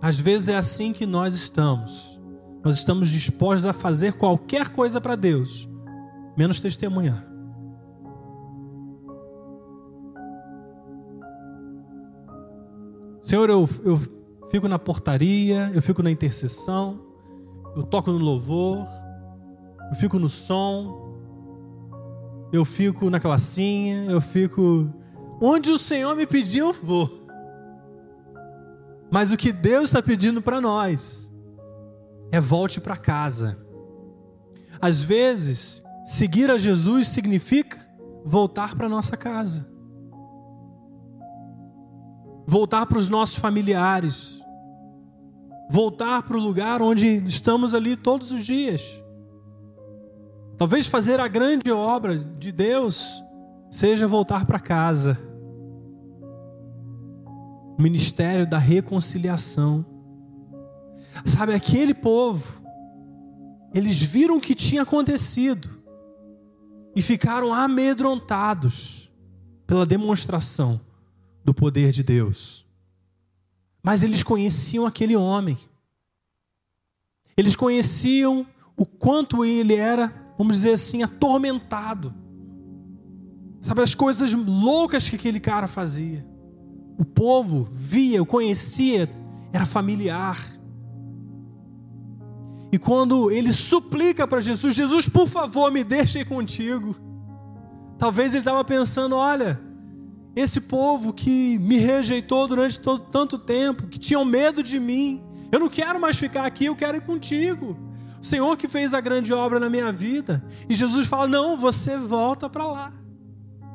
Às 0.00 0.20
vezes 0.20 0.48
é 0.48 0.56
assim 0.56 0.92
que 0.92 1.04
nós 1.04 1.34
estamos. 1.34 2.20
Nós 2.64 2.76
estamos 2.76 3.08
dispostos 3.08 3.66
a 3.66 3.72
fazer 3.72 4.14
qualquer 4.14 4.68
coisa 4.70 5.00
para 5.00 5.16
Deus, 5.16 5.68
menos 6.36 6.60
testemunhar. 6.60 7.26
Senhor, 13.20 13.50
eu, 13.50 13.68
eu 13.84 13.96
fico 14.50 14.68
na 14.68 14.78
portaria, 14.78 15.70
eu 15.74 15.82
fico 15.82 16.02
na 16.02 16.10
intercessão, 16.10 17.00
eu 17.74 17.82
toco 17.82 18.12
no 18.12 18.18
louvor, 18.18 18.86
eu 19.90 19.96
fico 19.96 20.18
no 20.18 20.28
som, 20.28 21.05
eu 22.56 22.64
fico 22.64 23.08
na 23.10 23.20
classinha, 23.20 24.04
eu 24.10 24.20
fico. 24.20 24.92
Onde 25.40 25.70
o 25.70 25.78
Senhor 25.78 26.14
me 26.16 26.26
pediu, 26.26 26.68
eu 26.68 26.72
vou. 26.82 27.26
Mas 29.10 29.30
o 29.30 29.36
que 29.36 29.52
Deus 29.52 29.90
está 29.90 30.02
pedindo 30.02 30.42
para 30.42 30.60
nós 30.60 31.32
é 32.32 32.40
volte 32.40 32.80
para 32.80 32.96
casa. 32.96 33.58
Às 34.80 35.00
vezes, 35.02 35.82
seguir 36.04 36.50
a 36.50 36.58
Jesus 36.58 37.08
significa 37.08 37.78
voltar 38.24 38.74
para 38.74 38.88
nossa 38.88 39.16
casa 39.16 39.76
voltar 42.46 42.86
para 42.86 42.98
os 42.98 43.08
nossos 43.08 43.36
familiares, 43.36 44.40
voltar 45.68 46.22
para 46.22 46.36
o 46.36 46.40
lugar 46.40 46.80
onde 46.80 47.16
estamos 47.26 47.74
ali 47.74 47.96
todos 47.96 48.30
os 48.30 48.46
dias. 48.46 48.82
Talvez 50.56 50.86
fazer 50.86 51.20
a 51.20 51.28
grande 51.28 51.70
obra 51.70 52.18
de 52.18 52.50
Deus 52.50 53.22
seja 53.70 54.06
voltar 54.06 54.46
para 54.46 54.58
casa. 54.58 55.18
O 57.78 57.82
ministério 57.82 58.48
da 58.48 58.58
reconciliação. 58.58 59.84
Sabe, 61.24 61.52
aquele 61.52 61.92
povo, 61.92 62.62
eles 63.74 64.00
viram 64.00 64.38
o 64.38 64.40
que 64.40 64.54
tinha 64.54 64.82
acontecido 64.82 65.68
e 66.94 67.02
ficaram 67.02 67.52
amedrontados 67.52 69.10
pela 69.66 69.84
demonstração 69.84 70.80
do 71.44 71.52
poder 71.52 71.92
de 71.92 72.02
Deus. 72.02 72.64
Mas 73.82 74.02
eles 74.02 74.22
conheciam 74.22 74.86
aquele 74.86 75.14
homem. 75.14 75.58
Eles 77.36 77.54
conheciam 77.54 78.46
o 78.76 78.86
quanto 78.86 79.44
ele 79.44 79.74
era, 79.74 80.25
vamos 80.36 80.56
dizer 80.56 80.72
assim, 80.72 81.02
atormentado. 81.02 82.14
Sabe 83.60 83.82
as 83.82 83.94
coisas 83.94 84.32
loucas 84.32 85.08
que 85.08 85.16
aquele 85.16 85.40
cara 85.40 85.66
fazia. 85.66 86.26
O 86.98 87.04
povo 87.04 87.68
via, 87.72 88.22
o 88.22 88.26
conhecia, 88.26 89.10
era 89.52 89.66
familiar. 89.66 90.38
E 92.70 92.78
quando 92.78 93.30
ele 93.30 93.52
suplica 93.52 94.26
para 94.26 94.40
Jesus, 94.40 94.74
Jesus, 94.74 95.08
por 95.08 95.28
favor, 95.28 95.72
me 95.72 95.82
deixe 95.82 96.24
contigo. 96.24 96.94
Talvez 97.98 98.34
ele 98.34 98.42
estava 98.42 98.62
pensando: 98.64 99.16
olha, 99.16 99.60
esse 100.34 100.60
povo 100.60 101.12
que 101.12 101.58
me 101.58 101.78
rejeitou 101.78 102.46
durante 102.46 102.78
todo, 102.78 103.04
tanto 103.10 103.38
tempo, 103.38 103.86
que 103.86 103.98
tinham 103.98 104.24
medo 104.24 104.62
de 104.62 104.78
mim. 104.78 105.22
Eu 105.50 105.60
não 105.60 105.68
quero 105.68 106.00
mais 106.00 106.16
ficar 106.18 106.44
aqui, 106.44 106.66
eu 106.66 106.76
quero 106.76 106.98
ir 106.98 107.02
contigo. 107.02 107.76
Senhor 108.26 108.56
que 108.56 108.68
fez 108.68 108.92
a 108.92 109.00
grande 109.00 109.32
obra 109.32 109.60
na 109.60 109.70
minha 109.70 109.90
vida. 109.92 110.44
E 110.68 110.74
Jesus 110.74 111.06
fala: 111.06 111.28
Não, 111.28 111.56
você 111.56 111.96
volta 111.96 112.48
para 112.50 112.66
lá. 112.66 112.92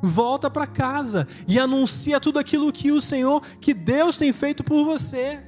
Volta 0.03 0.49
para 0.49 0.65
casa 0.65 1.27
e 1.47 1.59
anuncia 1.59 2.19
tudo 2.19 2.39
aquilo 2.39 2.71
que 2.71 2.91
o 2.91 2.99
Senhor, 2.99 3.41
que 3.59 3.73
Deus 3.73 4.17
tem 4.17 4.33
feito 4.33 4.63
por 4.63 4.83
você. 4.83 5.39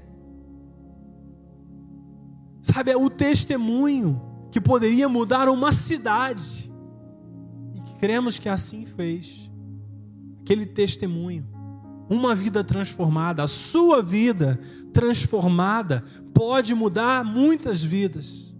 Sabe, 2.61 2.91
é 2.91 2.97
o 2.97 3.09
testemunho 3.09 4.21
que 4.51 4.61
poderia 4.61 5.09
mudar 5.09 5.49
uma 5.49 5.71
cidade. 5.71 6.71
E 7.75 7.99
cremos 7.99 8.39
que 8.39 8.47
assim 8.47 8.85
fez 8.85 9.51
aquele 10.41 10.65
testemunho. 10.65 11.47
Uma 12.09 12.35
vida 12.35 12.63
transformada, 12.63 13.43
a 13.43 13.47
sua 13.47 14.01
vida 14.01 14.59
transformada 14.93 16.03
pode 16.33 16.75
mudar 16.75 17.25
muitas 17.25 17.83
vidas. 17.83 18.52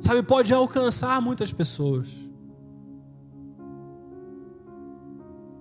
Sabe, 0.00 0.22
pode 0.22 0.52
alcançar 0.54 1.20
muitas 1.20 1.52
pessoas. 1.52 2.08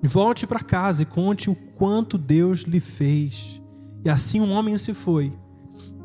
Volte 0.04 0.45
para 0.45 0.60
casa 0.60 1.04
e 1.04 1.06
conte 1.06 1.50
o 1.50 1.56
quanto 1.56 2.17
Deus 2.17 2.60
lhe 2.60 2.80
fez. 2.80 3.62
E 4.06 4.10
assim 4.10 4.39
um 4.39 4.52
homem 4.52 4.78
se 4.78 4.93
foi 4.93 5.34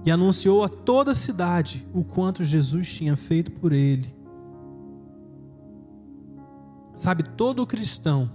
e 0.04 0.10
anunciou 0.10 0.64
a 0.64 0.68
toda 0.68 1.12
a 1.12 1.14
cidade 1.14 1.86
o 1.94 2.02
quanto 2.02 2.44
Jesus 2.44 2.92
tinha 2.92 3.16
feito 3.16 3.52
por 3.52 3.72
ele. 3.72 4.14
Sabe, 6.94 7.22
todo 7.22 7.66
cristão 7.66 8.30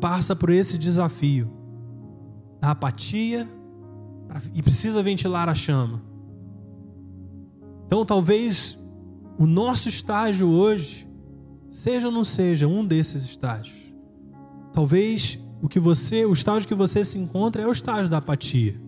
passa 0.00 0.36
por 0.36 0.50
esse 0.50 0.76
desafio 0.76 1.50
da 2.60 2.72
apatia 2.72 3.48
e 4.52 4.62
precisa 4.62 5.02
ventilar 5.02 5.48
a 5.48 5.54
chama. 5.54 6.02
Então, 7.86 8.04
talvez 8.04 8.78
o 9.38 9.46
nosso 9.46 9.88
estágio 9.88 10.48
hoje 10.48 11.08
seja 11.70 12.08
ou 12.08 12.12
não 12.12 12.24
seja 12.24 12.68
um 12.68 12.84
desses 12.84 13.24
estágios. 13.24 13.92
Talvez 14.72 15.38
o 15.60 15.68
que 15.68 15.80
você, 15.80 16.24
o 16.24 16.32
estágio 16.32 16.68
que 16.68 16.74
você 16.74 17.04
se 17.04 17.18
encontra 17.18 17.62
é 17.62 17.66
o 17.66 17.72
estágio 17.72 18.10
da 18.10 18.18
apatia. 18.18 18.80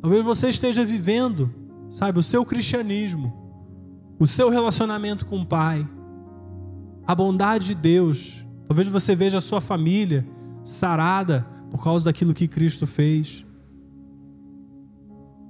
Talvez 0.00 0.24
você 0.24 0.48
esteja 0.48 0.84
vivendo, 0.84 1.52
sabe, 1.90 2.18
o 2.18 2.22
seu 2.22 2.44
cristianismo, 2.44 3.32
o 4.18 4.26
seu 4.26 4.48
relacionamento 4.48 5.26
com 5.26 5.40
o 5.40 5.46
Pai, 5.46 5.86
a 7.06 7.14
bondade 7.14 7.66
de 7.66 7.74
Deus. 7.74 8.46
Talvez 8.66 8.88
você 8.88 9.14
veja 9.14 9.38
a 9.38 9.40
sua 9.40 9.60
família 9.60 10.26
sarada 10.64 11.46
por 11.70 11.82
causa 11.82 12.06
daquilo 12.06 12.34
que 12.34 12.48
Cristo 12.48 12.86
fez. 12.86 13.44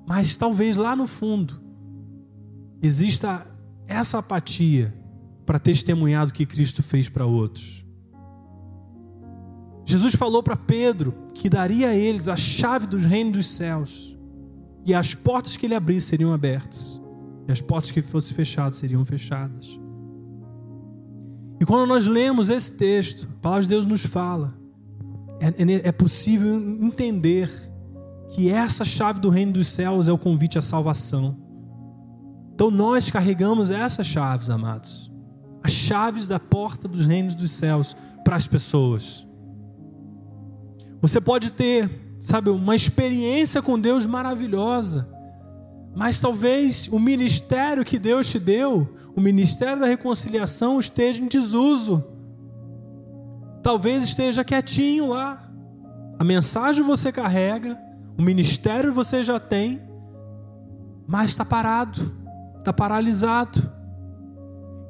Mas 0.07 0.35
talvez 0.37 0.77
lá 0.77 0.97
no 0.97 1.07
fundo 1.07 1.61
exista 2.83 3.47
essa 3.91 4.19
apatia 4.19 4.95
para 5.45 5.59
testemunhar 5.59 6.27
do 6.27 6.33
que 6.33 6.47
Cristo 6.47 6.83
fez 6.83 7.09
para 7.09 7.27
outros. 7.27 7.85
Jesus 9.85 10.15
falou 10.15 10.43
para 10.43 10.55
Pedro 10.55 11.13
que 11.35 11.49
daria 11.49 11.89
a 11.89 11.95
eles 11.95 12.29
a 12.29 12.37
chave 12.37 12.87
dos 12.87 13.05
reinos 13.05 13.33
dos 13.33 13.49
céus, 13.49 14.17
e 14.87 14.95
as 14.95 15.15
portas 15.15 15.57
que 15.57 15.67
ele 15.67 15.75
abrisse 15.75 16.07
seriam 16.07 16.33
abertas, 16.33 17.01
e 17.49 17.53
as 17.53 17.61
portas 17.61 17.91
que 17.91 18.01
fossem 18.01 18.37
fechadas 18.37 18.77
seriam 18.77 19.05
fechadas. 19.05 19.79
E 21.61 21.65
quando 21.67 21.89
nós 21.89 22.07
lemos 22.07 22.49
esse 22.49 22.73
texto, 22.77 23.29
a 23.39 23.41
palavra 23.43 23.63
de 23.63 23.69
Deus 23.69 23.85
nos 23.85 24.07
fala, 24.07 24.55
é, 25.41 25.49
é, 25.49 25.89
é 25.89 25.93
possível 25.93 26.57
entender 26.81 27.51
que 28.29 28.49
essa 28.49 28.85
chave 28.85 29.21
do 29.21 29.29
reino 29.29 29.53
dos 29.53 29.67
céus 29.67 30.07
é 30.07 30.13
o 30.13 30.19
convite 30.19 30.57
à 30.57 30.63
salvação. 30.63 31.50
Então 32.61 32.71
nós 32.71 33.11
carregamos 33.11 33.71
essas 33.71 34.07
chaves, 34.07 34.51
amados, 34.51 35.11
as 35.63 35.73
chaves 35.73 36.29
da 36.29 36.39
porta 36.39 36.87
dos 36.87 37.07
reinos 37.07 37.35
dos 37.35 37.53
céus 37.53 37.97
para 38.23 38.37
as 38.37 38.47
pessoas. 38.47 39.27
Você 41.01 41.23
pode 41.23 41.53
ter, 41.53 42.19
sabe, 42.21 42.51
uma 42.51 42.77
experiência 42.77 43.63
com 43.63 43.81
Deus 43.81 44.05
maravilhosa, 44.05 45.09
mas 45.97 46.21
talvez 46.21 46.87
o 46.89 46.99
ministério 46.99 47.83
que 47.83 47.99
Deus 47.99 48.29
te 48.29 48.39
deu, 48.39 48.95
o 49.17 49.23
ministério 49.23 49.81
da 49.81 49.87
reconciliação, 49.87 50.79
esteja 50.79 51.23
em 51.23 51.29
desuso. 51.29 52.05
Talvez 53.63 54.05
esteja 54.05 54.45
quietinho 54.45 55.09
lá. 55.09 55.51
A 56.19 56.25
mensagem 56.25 56.85
você 56.85 57.11
carrega, 57.11 57.79
o 58.19 58.23
ministério 58.23 58.93
você 58.93 59.25
já 59.25 59.41
tem, 59.41 59.81
mas 61.07 61.31
está 61.31 61.43
parado, 61.43 62.20
está 62.61 62.73
paralisado. 62.73 63.61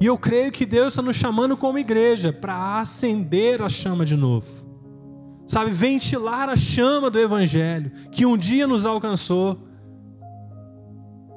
E 0.01 0.07
eu 0.07 0.19
creio 0.19 0.53
que 0.53 0.67
Deus 0.67 0.93
está 0.93 1.03
nos 1.03 1.17
chamando 1.17 1.57
como 1.57 1.79
igreja 1.79 2.33
para 2.33 2.81
acender 2.81 3.63
a 3.63 3.69
chama 3.69 4.05
de 4.05 4.17
novo. 4.17 4.69
Sabe, 5.47 5.71
ventilar 5.71 6.49
a 6.49 6.57
chama 6.57 7.11
do 7.11 7.19
Evangelho 7.19 7.91
que 8.13 8.25
um 8.25 8.37
dia 8.37 8.67
nos 8.67 8.87
alcançou 8.87 9.59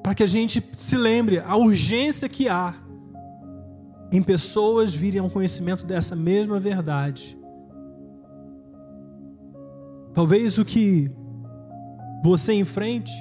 para 0.04 0.14
que 0.14 0.22
a 0.22 0.28
gente 0.28 0.62
se 0.74 0.98
lembre 0.98 1.40
a 1.40 1.56
urgência 1.56 2.30
que 2.30 2.48
há 2.48 2.76
em 4.12 4.22
pessoas 4.22 4.94
virem 4.94 5.20
ao 5.20 5.30
conhecimento 5.30 5.86
dessa 5.86 6.16
mesma 6.16 6.60
verdade. 6.60 7.38
Talvez 10.14 10.58
o 10.60 10.66
que 10.66 11.10
você 12.24 12.54
enfrente 12.54 13.12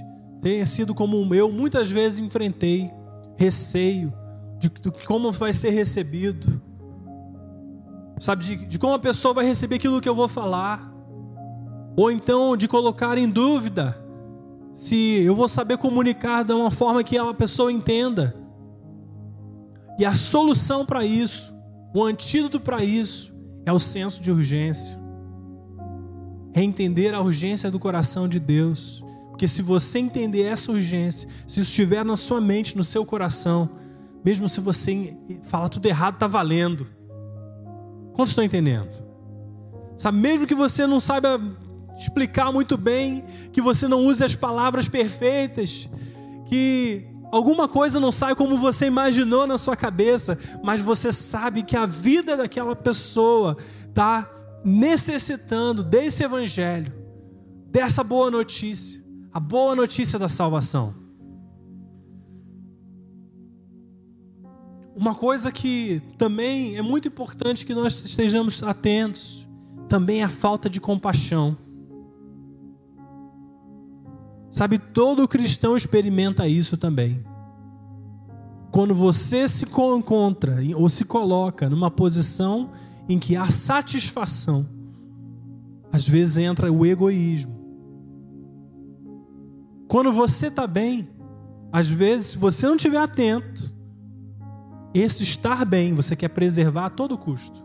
tenha 0.42 0.66
sido 0.66 0.94
como 0.94 1.34
eu 1.34 1.50
muitas 1.50 1.90
vezes 1.90 2.18
enfrentei, 2.18 2.90
receio 3.36 4.12
de, 4.58 4.70
como 5.06 5.32
vai 5.32 5.52
ser 5.52 5.70
recebido, 5.70 6.60
sabe, 8.20 8.44
de, 8.44 8.56
de 8.66 8.78
como 8.78 8.94
a 8.94 8.98
pessoa 8.98 9.34
vai 9.34 9.44
receber 9.44 9.76
aquilo 9.76 10.00
que 10.00 10.08
eu 10.08 10.14
vou 10.14 10.28
falar, 10.28 10.92
ou 11.96 12.10
então 12.10 12.56
de 12.56 12.68
colocar 12.68 13.18
em 13.18 13.28
dúvida 13.28 13.98
se 14.74 15.22
eu 15.22 15.34
vou 15.34 15.48
saber 15.48 15.76
comunicar 15.76 16.44
de 16.44 16.52
uma 16.52 16.70
forma 16.70 17.04
que 17.04 17.18
a 17.18 17.34
pessoa 17.34 17.70
entenda. 17.70 18.34
E 19.98 20.04
a 20.04 20.14
solução 20.14 20.86
para 20.86 21.04
isso, 21.04 21.54
o 21.94 22.02
antídoto 22.02 22.58
para 22.58 22.82
isso, 22.82 23.36
é 23.66 23.72
o 23.72 23.78
senso 23.78 24.22
de 24.22 24.32
urgência. 24.32 24.98
É 26.54 26.62
entender 26.62 27.14
a 27.14 27.20
urgência 27.20 27.70
do 27.70 27.78
coração 27.78 28.26
de 28.26 28.40
Deus. 28.40 29.01
Porque 29.42 29.48
se 29.48 29.60
você 29.60 29.98
entender 29.98 30.42
essa 30.42 30.70
urgência, 30.70 31.28
se 31.48 31.58
isso 31.58 31.70
estiver 31.70 32.04
na 32.04 32.16
sua 32.16 32.40
mente, 32.40 32.76
no 32.76 32.84
seu 32.84 33.04
coração, 33.04 33.68
mesmo 34.24 34.48
se 34.48 34.60
você 34.60 35.16
falar 35.48 35.68
tudo 35.68 35.84
errado, 35.86 36.14
está 36.14 36.28
valendo. 36.28 36.86
Quantos 38.12 38.30
estão 38.30 38.44
entendendo? 38.44 39.02
Sabe, 39.98 40.16
mesmo 40.16 40.46
que 40.46 40.54
você 40.54 40.86
não 40.86 41.00
saiba 41.00 41.40
explicar 41.98 42.52
muito 42.52 42.76
bem, 42.76 43.24
que 43.52 43.60
você 43.60 43.88
não 43.88 44.04
use 44.06 44.22
as 44.22 44.36
palavras 44.36 44.86
perfeitas, 44.86 45.88
que 46.46 47.04
alguma 47.32 47.66
coisa 47.66 47.98
não 47.98 48.12
sai 48.12 48.36
como 48.36 48.56
você 48.56 48.86
imaginou 48.86 49.44
na 49.44 49.58
sua 49.58 49.74
cabeça, 49.74 50.38
mas 50.62 50.80
você 50.80 51.10
sabe 51.10 51.64
que 51.64 51.76
a 51.76 51.84
vida 51.84 52.36
daquela 52.36 52.76
pessoa 52.76 53.56
está 53.88 54.30
necessitando 54.64 55.82
desse 55.82 56.22
evangelho, 56.22 56.92
dessa 57.72 58.04
boa 58.04 58.30
notícia, 58.30 59.01
a 59.32 59.40
boa 59.40 59.74
notícia 59.74 60.18
da 60.18 60.28
salvação. 60.28 60.94
Uma 64.94 65.14
coisa 65.14 65.50
que 65.50 66.02
também 66.18 66.76
é 66.76 66.82
muito 66.82 67.08
importante 67.08 67.64
que 67.64 67.74
nós 67.74 68.04
estejamos 68.04 68.62
atentos, 68.62 69.48
também 69.88 70.20
é 70.20 70.24
a 70.24 70.28
falta 70.28 70.68
de 70.68 70.80
compaixão. 70.80 71.56
Sabe, 74.50 74.78
todo 74.78 75.26
cristão 75.26 75.78
experimenta 75.78 76.46
isso 76.46 76.76
também. 76.76 77.24
Quando 78.70 78.94
você 78.94 79.48
se 79.48 79.64
encontra 79.64 80.58
ou 80.76 80.90
se 80.90 81.06
coloca 81.06 81.70
numa 81.70 81.90
posição 81.90 82.70
em 83.08 83.18
que 83.18 83.34
há 83.34 83.46
satisfação, 83.46 84.66
às 85.90 86.06
vezes 86.06 86.36
entra 86.36 86.70
o 86.70 86.84
egoísmo. 86.84 87.61
Quando 89.92 90.10
você 90.10 90.46
está 90.46 90.66
bem, 90.66 91.06
às 91.70 91.90
vezes, 91.90 92.28
se 92.28 92.38
você 92.38 92.66
não 92.66 92.76
estiver 92.76 92.96
atento, 92.96 93.76
esse 94.94 95.22
estar 95.22 95.66
bem 95.66 95.92
você 95.92 96.16
quer 96.16 96.28
preservar 96.28 96.86
a 96.86 96.90
todo 96.90 97.18
custo. 97.18 97.62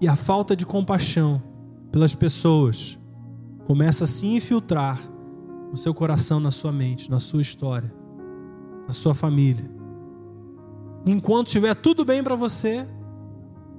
E 0.00 0.08
a 0.08 0.16
falta 0.16 0.56
de 0.56 0.64
compaixão 0.64 1.42
pelas 1.92 2.14
pessoas 2.14 2.98
começa 3.66 4.04
a 4.04 4.06
se 4.06 4.26
infiltrar 4.26 4.98
no 5.70 5.76
seu 5.76 5.92
coração, 5.92 6.40
na 6.40 6.50
sua 6.50 6.72
mente, 6.72 7.10
na 7.10 7.20
sua 7.20 7.42
história, 7.42 7.92
na 8.86 8.94
sua 8.94 9.12
família. 9.12 9.70
Enquanto 11.04 11.48
estiver 11.48 11.74
tudo 11.74 12.02
bem 12.02 12.24
para 12.24 12.34
você, 12.34 12.88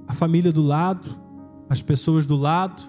a 0.06 0.14
família 0.14 0.52
do 0.52 0.62
lado, 0.62 1.08
as 1.68 1.82
pessoas 1.82 2.24
do 2.24 2.36
lado, 2.36 2.80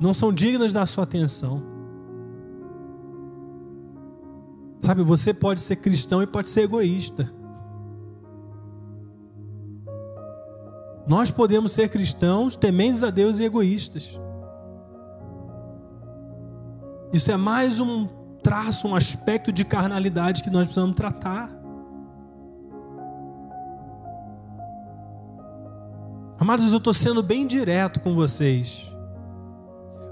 não 0.00 0.14
são 0.14 0.32
dignas 0.32 0.72
da 0.72 0.86
sua 0.86 1.04
atenção. 1.04 1.62
Sabe, 4.80 5.02
você 5.02 5.34
pode 5.34 5.60
ser 5.60 5.76
cristão 5.76 6.22
e 6.22 6.26
pode 6.26 6.48
ser 6.48 6.62
egoísta. 6.62 7.30
Nós 11.06 11.30
podemos 11.30 11.72
ser 11.72 11.88
cristãos, 11.88 12.54
tementes 12.54 13.02
a 13.02 13.10
Deus 13.10 13.38
e 13.38 13.44
egoístas. 13.44 14.20
Isso 17.12 17.32
é 17.32 17.36
mais 17.36 17.80
um 17.80 18.06
traço, 18.42 18.86
um 18.86 18.94
aspecto 18.94 19.50
de 19.50 19.64
carnalidade 19.64 20.42
que 20.42 20.50
nós 20.50 20.64
precisamos 20.64 20.94
tratar. 20.94 21.50
Amados, 26.38 26.70
eu 26.70 26.78
estou 26.78 26.92
sendo 26.92 27.22
bem 27.22 27.46
direto 27.46 28.00
com 28.00 28.14
vocês, 28.14 28.94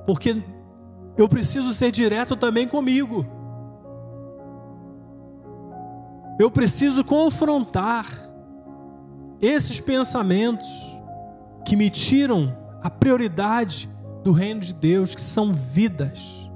porque 0.06 0.42
eu 1.18 1.28
preciso 1.28 1.74
ser 1.74 1.90
direto 1.90 2.36
também 2.36 2.68
comigo. 2.68 3.26
Eu 6.38 6.50
preciso 6.50 7.02
confrontar 7.02 8.06
esses 9.40 9.80
pensamentos 9.80 10.66
que 11.64 11.74
me 11.74 11.90
tiram 11.90 12.56
a 12.82 12.90
prioridade 12.90 13.88
do 14.22 14.32
reino 14.32 14.60
de 14.60 14.72
Deus, 14.72 15.14
que 15.14 15.20
são 15.20 15.52
vidas. 15.52 16.50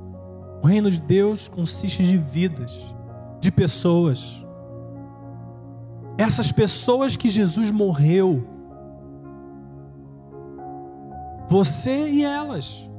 O 0.63 0.67
reino 0.67 0.91
de 0.91 1.01
Deus 1.01 1.49
consiste 1.49 2.05
de 2.05 2.17
vidas, 2.17 2.95
de 3.41 3.51
pessoas. 3.51 4.45
Essas 6.19 6.53
pessoas 6.53 7.17
que 7.17 7.31
Jesus 7.31 7.71
morreu, 7.71 8.45
você 11.49 12.11
e 12.11 12.23
elas. 12.23 12.90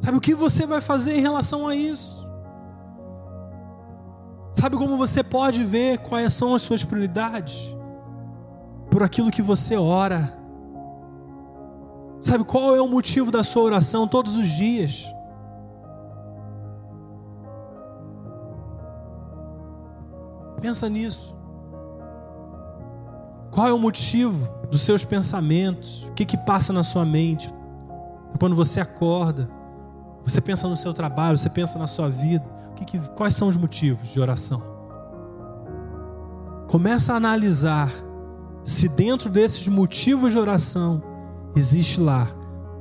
Sabe 0.00 0.16
o 0.16 0.20
que 0.20 0.34
você 0.34 0.66
vai 0.66 0.80
fazer 0.80 1.16
em 1.16 1.20
relação 1.20 1.68
a 1.68 1.74
isso? 1.74 2.26
Sabe 4.52 4.76
como 4.76 4.96
você 4.96 5.22
pode 5.22 5.62
ver 5.62 5.98
quais 5.98 6.32
são 6.32 6.54
as 6.54 6.62
suas 6.62 6.82
prioridades? 6.82 7.74
Por 8.90 9.02
aquilo 9.02 9.30
que 9.30 9.42
você 9.42 9.76
ora. 9.76 10.36
Sabe 12.20 12.44
qual 12.44 12.74
é 12.74 12.80
o 12.80 12.88
motivo 12.88 13.30
da 13.30 13.44
sua 13.44 13.62
oração 13.62 14.08
todos 14.08 14.36
os 14.36 14.48
dias? 14.48 15.06
Pensa 20.60 20.88
nisso. 20.88 21.34
Qual 23.50 23.66
é 23.66 23.72
o 23.72 23.78
motivo 23.78 24.48
dos 24.70 24.82
seus 24.82 25.04
pensamentos? 25.04 26.04
O 26.04 26.12
que 26.12 26.24
que 26.24 26.36
passa 26.36 26.72
na 26.72 26.82
sua 26.82 27.04
mente? 27.04 27.52
Quando 28.38 28.54
você 28.54 28.80
acorda, 28.80 29.59
você 30.24 30.40
pensa 30.40 30.68
no 30.68 30.76
seu 30.76 30.92
trabalho, 30.92 31.36
você 31.36 31.50
pensa 31.50 31.78
na 31.78 31.86
sua 31.86 32.08
vida. 32.08 32.44
Que 32.76 32.84
que, 32.84 32.98
quais 33.10 33.34
são 33.34 33.48
os 33.48 33.56
motivos 33.56 34.08
de 34.08 34.20
oração? 34.20 34.62
Começa 36.68 37.12
a 37.12 37.16
analisar 37.16 37.90
se 38.64 38.88
dentro 38.88 39.28
desses 39.28 39.66
motivos 39.68 40.32
de 40.32 40.38
oração 40.38 41.02
existe 41.56 42.00
lá 42.00 42.28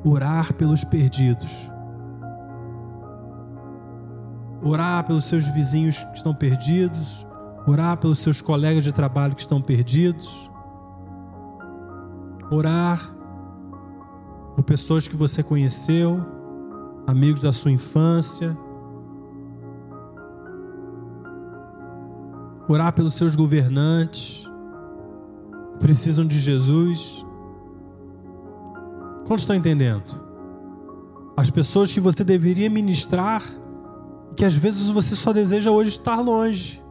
orar 0.03 0.53
pelos 0.53 0.83
perdidos. 0.83 1.69
Orar 4.61 5.05
pelos 5.05 5.25
seus 5.25 5.47
vizinhos 5.47 6.03
que 6.03 6.17
estão 6.17 6.33
perdidos, 6.33 7.25
orar 7.65 7.97
pelos 7.97 8.19
seus 8.19 8.41
colegas 8.41 8.83
de 8.83 8.91
trabalho 8.91 9.35
que 9.35 9.41
estão 9.41 9.61
perdidos, 9.61 10.51
orar 12.51 13.13
por 14.55 14.63
pessoas 14.63 15.07
que 15.07 15.15
você 15.15 15.41
conheceu, 15.41 16.38
amigos 17.09 17.41
da 17.41 17.51
sua 17.51 17.71
infância, 17.71 18.55
orar 22.67 22.93
pelos 22.93 23.15
seus 23.15 23.35
governantes 23.35 24.47
que 25.73 25.79
precisam 25.79 26.25
de 26.25 26.37
Jesus. 26.37 27.25
Quantos 29.25 29.41
estão 29.41 29.55
entendendo? 29.55 30.03
As 31.35 31.49
pessoas 31.49 31.91
que 31.91 31.99
você 31.99 32.23
deveria 32.23 32.69
ministrar, 32.69 33.43
que 34.35 34.45
às 34.45 34.55
vezes 34.55 34.89
você 34.89 35.15
só 35.15 35.33
deseja 35.33 35.71
hoje 35.71 35.89
estar 35.89 36.21
longe. 36.21 36.83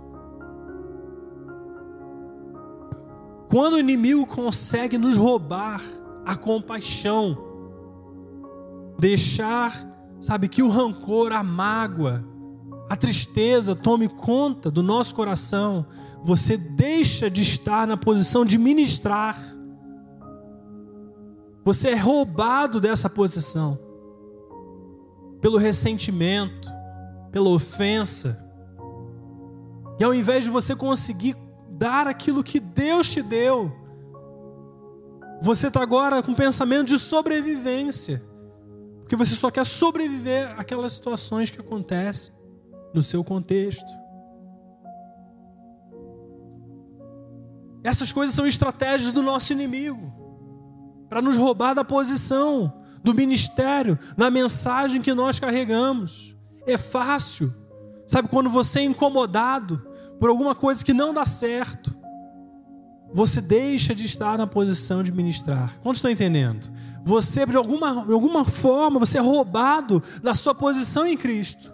Quando 3.49 3.75
o 3.75 3.79
inimigo 3.79 4.27
consegue 4.27 4.99
nos 4.99 5.17
roubar 5.17 5.81
a 6.27 6.35
compaixão, 6.35 7.39
deixar, 8.99 9.87
sabe, 10.21 10.49
que 10.49 10.63
o 10.63 10.69
rancor, 10.69 11.33
a 11.33 11.43
mágoa, 11.43 12.25
a 12.89 12.97
tristeza 12.97 13.77
tome 13.77 14.09
conta 14.09 14.71
do 14.71 14.83
nosso 14.83 15.15
coração, 15.15 15.87
você 16.23 16.57
deixa 16.57 17.31
de 17.31 17.43
estar 17.43 17.87
na 17.87 17.97
posição 17.97 18.45
de 18.45 18.57
ministrar. 18.59 19.39
Você 21.65 21.91
é 21.91 21.97
roubado 21.97 22.81
dessa 22.81 23.11
posição 23.11 23.79
pelo 25.41 25.59
ressentimento, 25.59 26.69
pela 27.31 27.51
ofensa. 27.51 28.45
E 30.01 30.05
ao 30.05 30.15
invés 30.15 30.45
de 30.45 30.51
você 30.51 30.75
conseguir 30.75 31.37
dar 31.79 32.09
aquilo 32.09 32.43
que 32.43 32.59
Deus 32.59 33.11
te 33.11 33.23
deu. 33.23 33.73
Você 35.41 35.69
está 35.69 35.81
agora 35.81 36.21
com 36.23 36.35
pensamento 36.35 36.89
de 36.89 36.99
sobrevivência, 36.99 38.21
porque 39.09 39.17
você 39.17 39.35
só 39.35 39.51
quer 39.51 39.65
sobreviver 39.65 40.55
àquelas 40.61 40.93
situações 40.93 41.49
que 41.49 41.59
acontecem 41.59 42.31
no 42.93 43.03
seu 43.03 43.25
contexto. 43.25 43.91
Essas 47.83 48.13
coisas 48.13 48.37
são 48.37 48.47
estratégias 48.47 49.11
do 49.11 49.23
nosso 49.23 49.51
inimigo 49.55 50.13
para 51.09 51.23
nos 51.23 51.39
roubar 51.39 51.73
da 51.73 51.83
posição, 51.83 52.71
do 53.03 53.15
ministério, 53.15 53.99
da 54.15 54.31
mensagem 54.31 55.01
que 55.01 55.15
nós 55.15 55.41
carregamos. 55.41 56.37
É 56.67 56.77
fácil, 56.77 57.51
sabe, 58.07 58.29
quando 58.29 58.51
você 58.51 58.81
é 58.81 58.85
incomodado, 58.85 59.89
por 60.21 60.29
alguma 60.29 60.55
coisa 60.55 60.85
que 60.85 60.93
não 60.93 61.15
dá 61.15 61.25
certo, 61.25 61.98
você 63.13 63.41
deixa 63.41 63.95
de 63.95 64.05
estar 64.05 64.37
na 64.37 64.47
posição 64.47 65.03
de 65.03 65.11
ministrar. 65.11 65.79
Quantos 65.83 65.99
estão 65.99 66.11
entendendo? 66.11 66.71
Você, 67.05 67.47
de 67.47 67.57
alguma, 67.57 68.05
de 68.05 68.13
alguma 68.13 68.45
forma, 68.45 68.99
você 68.99 69.19
é 69.19 69.21
roubado 69.21 70.03
da 70.23 70.35
sua 70.35 70.55
posição 70.55 71.07
em 71.07 71.17
Cristo 71.17 71.73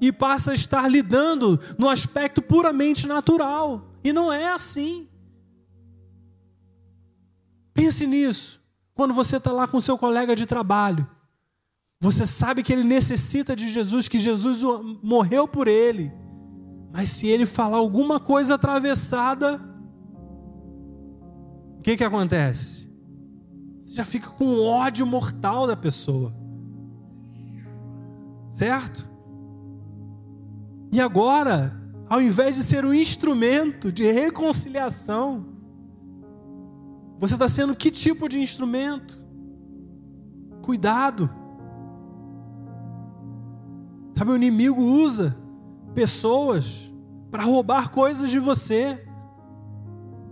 e 0.00 0.10
passa 0.10 0.52
a 0.52 0.54
estar 0.54 0.88
lidando 0.88 1.60
no 1.78 1.88
aspecto 1.88 2.40
puramente 2.40 3.06
natural. 3.06 3.94
E 4.02 4.12
não 4.12 4.32
é 4.32 4.52
assim. 4.52 5.08
Pense 7.72 8.06
nisso. 8.06 8.60
Quando 8.94 9.14
você 9.14 9.36
está 9.36 9.52
lá 9.52 9.66
com 9.66 9.80
seu 9.80 9.96
colega 9.96 10.34
de 10.36 10.46
trabalho, 10.46 11.08
você 12.00 12.24
sabe 12.24 12.62
que 12.62 12.72
ele 12.72 12.84
necessita 12.84 13.54
de 13.54 13.68
Jesus, 13.68 14.08
que 14.08 14.18
Jesus 14.18 14.62
morreu 15.02 15.46
por 15.46 15.68
ele. 15.68 16.12
Mas 16.92 17.10
se 17.10 17.26
ele 17.28 17.46
falar 17.46 17.78
alguma 17.78 18.18
coisa 18.18 18.54
atravessada, 18.54 19.60
o 21.80 21.82
que 21.82 21.96
que 21.96 22.04
acontece? 22.04 22.92
Você 23.80 23.94
já 23.94 24.04
fica 24.04 24.28
com 24.28 24.60
ódio 24.60 25.06
mortal 25.06 25.66
da 25.66 25.74
pessoa. 25.74 26.30
Certo? 28.50 29.08
E 30.92 31.00
agora, 31.00 31.74
ao 32.06 32.20
invés 32.20 32.56
de 32.56 32.62
ser 32.62 32.84
um 32.84 32.92
instrumento 32.92 33.90
de 33.90 34.12
reconciliação, 34.12 35.46
você 37.18 37.32
está 37.32 37.48
sendo 37.48 37.74
que 37.74 37.90
tipo 37.90 38.28
de 38.28 38.38
instrumento? 38.38 39.18
Cuidado. 40.60 41.30
Sabe, 44.18 44.32
o 44.32 44.36
inimigo 44.36 44.82
usa 44.82 45.34
pessoas 45.94 46.92
para 47.30 47.42
roubar 47.42 47.90
coisas 47.90 48.30
de 48.30 48.38
você. 48.38 49.02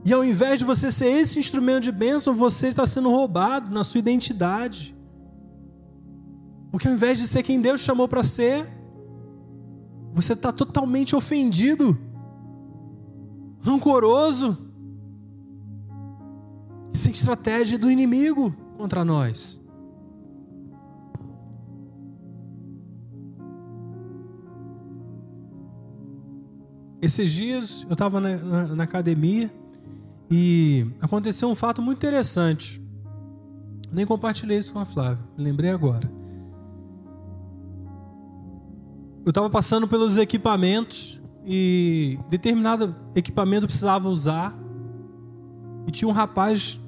E 0.08 0.12
ao 0.14 0.24
invés 0.24 0.58
de 0.58 0.64
você 0.64 0.90
ser 0.90 1.10
esse 1.10 1.38
instrumento 1.38 1.82
de 1.82 1.92
bênção, 1.92 2.32
você 2.34 2.68
está 2.68 2.86
sendo 2.86 3.10
roubado 3.10 3.70
na 3.70 3.84
sua 3.84 3.98
identidade. 3.98 4.96
Porque 6.70 6.88
ao 6.88 6.94
invés 6.94 7.18
de 7.18 7.26
ser 7.26 7.42
quem 7.42 7.60
Deus 7.60 7.82
chamou 7.82 8.08
para 8.08 8.22
ser, 8.22 8.66
você 10.14 10.32
está 10.32 10.50
totalmente 10.50 11.14
ofendido, 11.14 11.94
rancoroso. 13.60 14.56
É 17.06 17.10
estratégia 17.10 17.78
do 17.78 17.90
inimigo 17.90 18.54
contra 18.78 19.04
nós. 19.04 19.60
Esses 27.02 27.30
dias 27.30 27.84
eu 27.86 27.92
estava 27.92 28.18
na, 28.20 28.36
na, 28.38 28.66
na, 28.76 28.84
academia 28.84 29.52
e 30.30 30.86
aconteceu 31.00 31.48
um 31.48 31.54
fato 31.54 31.80
muito 31.80 31.98
interessante. 31.98 32.82
Nem 33.90 34.04
compartilhei 34.04 34.58
isso 34.58 34.72
com 34.72 34.78
a 34.78 34.84
Flávia, 34.84 35.24
lembrei 35.36 35.70
agora. 35.70 36.10
Eu 39.24 39.30
estava 39.30 39.48
passando 39.50 39.86
pelos 39.86 40.16
equipamentos 40.16 41.20
e 41.44 42.18
determinado 42.28 42.94
equipamento 43.14 43.66
precisava 43.66 44.08
usar 44.08 44.54
e 45.86 45.90
tinha 45.90 46.08
um 46.08 46.12
rapaz 46.12 46.78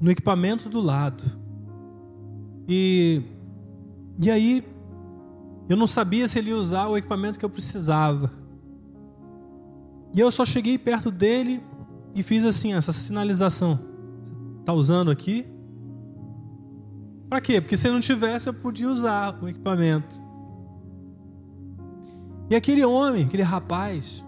no 0.00 0.10
equipamento 0.10 0.68
do 0.68 0.80
lado. 0.80 1.24
E, 2.68 3.22
e 4.20 4.30
aí 4.30 4.64
eu 5.68 5.76
não 5.76 5.86
sabia 5.86 6.26
se 6.26 6.38
ele 6.38 6.50
ia 6.50 6.56
usar 6.56 6.88
o 6.88 6.96
equipamento 6.96 7.38
que 7.38 7.44
eu 7.44 7.50
precisava. 7.50 8.30
E 10.12 10.20
eu 10.20 10.30
só 10.30 10.44
cheguei 10.44 10.76
perto 10.76 11.10
dele 11.10 11.62
e 12.14 12.22
fiz 12.22 12.44
assim, 12.44 12.72
essa 12.72 12.92
sinalização. 12.92 13.78
Tá 14.64 14.72
usando 14.72 15.10
aqui? 15.10 15.46
Para 17.28 17.40
quê? 17.40 17.60
Porque 17.60 17.76
se 17.76 17.90
não 17.90 18.00
tivesse, 18.00 18.48
eu 18.48 18.54
podia 18.54 18.88
usar 18.88 19.36
o 19.42 19.48
equipamento. 19.48 20.20
E 22.48 22.54
aquele 22.54 22.84
homem, 22.84 23.24
aquele 23.24 23.42
rapaz, 23.42 24.24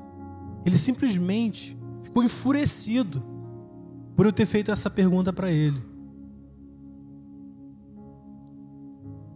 ele 0.64 0.76
simplesmente 0.76 1.78
ficou 2.02 2.24
enfurecido. 2.24 3.22
por 4.16 4.24
eu 4.24 4.32
ter 4.32 4.46
feito 4.46 4.70
essa 4.70 4.88
pergunta 4.88 5.32
para 5.32 5.52
ele. 5.52 5.80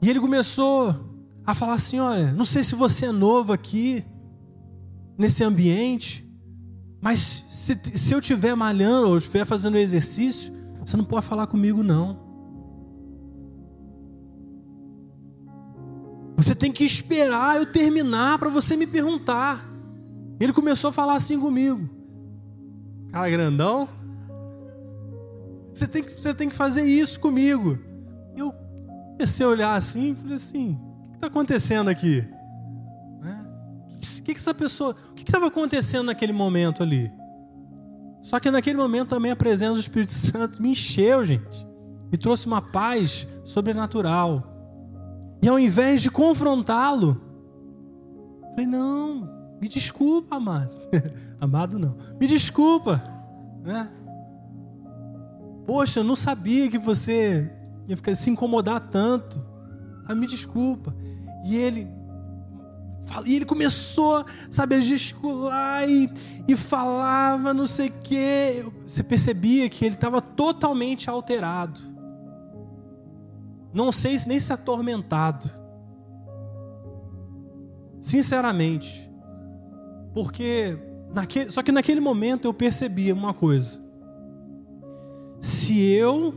E 0.02 0.08
ele 0.08 0.18
começou 0.18 0.94
a 1.44 1.54
falar 1.54 1.74
assim: 1.74 2.00
Olha, 2.00 2.32
não 2.32 2.44
sei 2.44 2.62
se 2.62 2.74
você 2.74 3.06
é 3.06 3.12
novo 3.12 3.52
aqui, 3.52 4.04
nesse 5.18 5.44
ambiente, 5.44 6.29
mas 7.00 7.44
se, 7.50 7.78
se 7.94 8.12
eu 8.12 8.18
estiver 8.18 8.54
malhando 8.54 9.08
ou 9.08 9.18
estiver 9.18 9.44
fazendo 9.44 9.78
exercício, 9.78 10.52
você 10.84 10.96
não 10.96 11.04
pode 11.04 11.24
falar 11.24 11.46
comigo, 11.46 11.82
não. 11.82 12.18
Você 16.36 16.54
tem 16.54 16.72
que 16.72 16.84
esperar 16.84 17.58
eu 17.58 17.70
terminar 17.70 18.38
para 18.38 18.48
você 18.48 18.76
me 18.76 18.86
perguntar. 18.86 19.64
Ele 20.38 20.52
começou 20.52 20.88
a 20.88 20.92
falar 20.92 21.14
assim 21.14 21.38
comigo. 21.38 21.88
Cara 23.12 23.30
grandão. 23.30 23.88
Você 25.72 25.86
tem 25.86 26.02
que, 26.02 26.12
você 26.12 26.34
tem 26.34 26.48
que 26.48 26.54
fazer 26.54 26.82
isso 26.82 27.20
comigo. 27.20 27.78
Eu 28.36 28.52
comecei 29.12 29.44
a 29.44 29.48
olhar 29.48 29.74
assim 29.74 30.12
e 30.12 30.14
falei 30.14 30.36
assim: 30.36 30.72
o 30.72 31.08
que 31.10 31.14
está 31.16 31.26
acontecendo 31.26 31.88
aqui? 31.88 32.26
O 34.00 34.22
que, 34.22 34.22
que, 34.22 34.32
que 34.32 34.40
essa 34.40 34.54
pessoa. 34.54 34.96
O 35.10 35.14
que 35.14 35.22
estava 35.22 35.48
acontecendo 35.48 36.06
naquele 36.06 36.32
momento 36.32 36.82
ali? 36.82 37.12
Só 38.22 38.40
que 38.40 38.50
naquele 38.50 38.78
momento 38.78 39.10
também 39.10 39.30
a 39.30 39.36
presença 39.36 39.74
do 39.74 39.80
Espírito 39.80 40.12
Santo 40.14 40.60
me 40.62 40.70
encheu, 40.70 41.24
gente. 41.24 41.66
Me 42.10 42.16
trouxe 42.16 42.46
uma 42.46 42.62
paz 42.62 43.28
sobrenatural. 43.44 44.46
E 45.42 45.48
ao 45.48 45.58
invés 45.58 46.02
de 46.02 46.10
confrontá-lo, 46.10 47.20
falei: 48.50 48.66
não, 48.66 49.28
me 49.60 49.68
desculpa, 49.68 50.36
amado. 50.36 50.74
amado 51.38 51.78
não. 51.78 51.96
Me 52.18 52.26
desculpa. 52.26 53.02
Né? 53.62 53.88
Poxa, 55.66 56.00
eu 56.00 56.04
não 56.04 56.16
sabia 56.16 56.68
que 56.70 56.78
você 56.78 57.50
ia 57.86 57.96
ficar, 57.96 58.14
se 58.14 58.30
incomodar 58.30 58.80
tanto. 58.88 59.44
Ah, 60.06 60.14
me 60.14 60.26
desculpa. 60.26 60.94
E 61.44 61.56
ele, 61.56 61.86
e 63.26 63.36
ele 63.36 63.44
começou, 63.44 64.24
sabe, 64.50 64.76
a 64.76 64.80
gesticular 64.80 65.88
e, 65.88 66.10
e 66.46 66.54
falava 66.56 67.52
não 67.52 67.66
sei 67.66 67.88
o 67.88 68.00
quê. 68.02 68.64
Você 68.86 69.02
percebia 69.02 69.68
que 69.68 69.84
ele 69.84 69.94
estava 69.94 70.20
totalmente 70.20 71.10
alterado. 71.10 71.80
Não 73.72 73.90
sei 73.90 74.16
nem 74.26 74.38
se 74.38 74.52
atormentado. 74.52 75.50
Sinceramente. 78.00 79.10
Porque 80.14 80.78
naquele, 81.12 81.50
só 81.50 81.62
que 81.62 81.72
naquele 81.72 82.00
momento 82.00 82.46
eu 82.46 82.54
percebia 82.54 83.14
uma 83.14 83.34
coisa. 83.34 83.80
Se 85.40 85.80
eu 85.80 86.34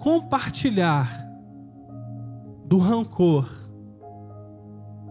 compartilhar 0.00 1.24
do 2.66 2.78
rancor, 2.78 3.63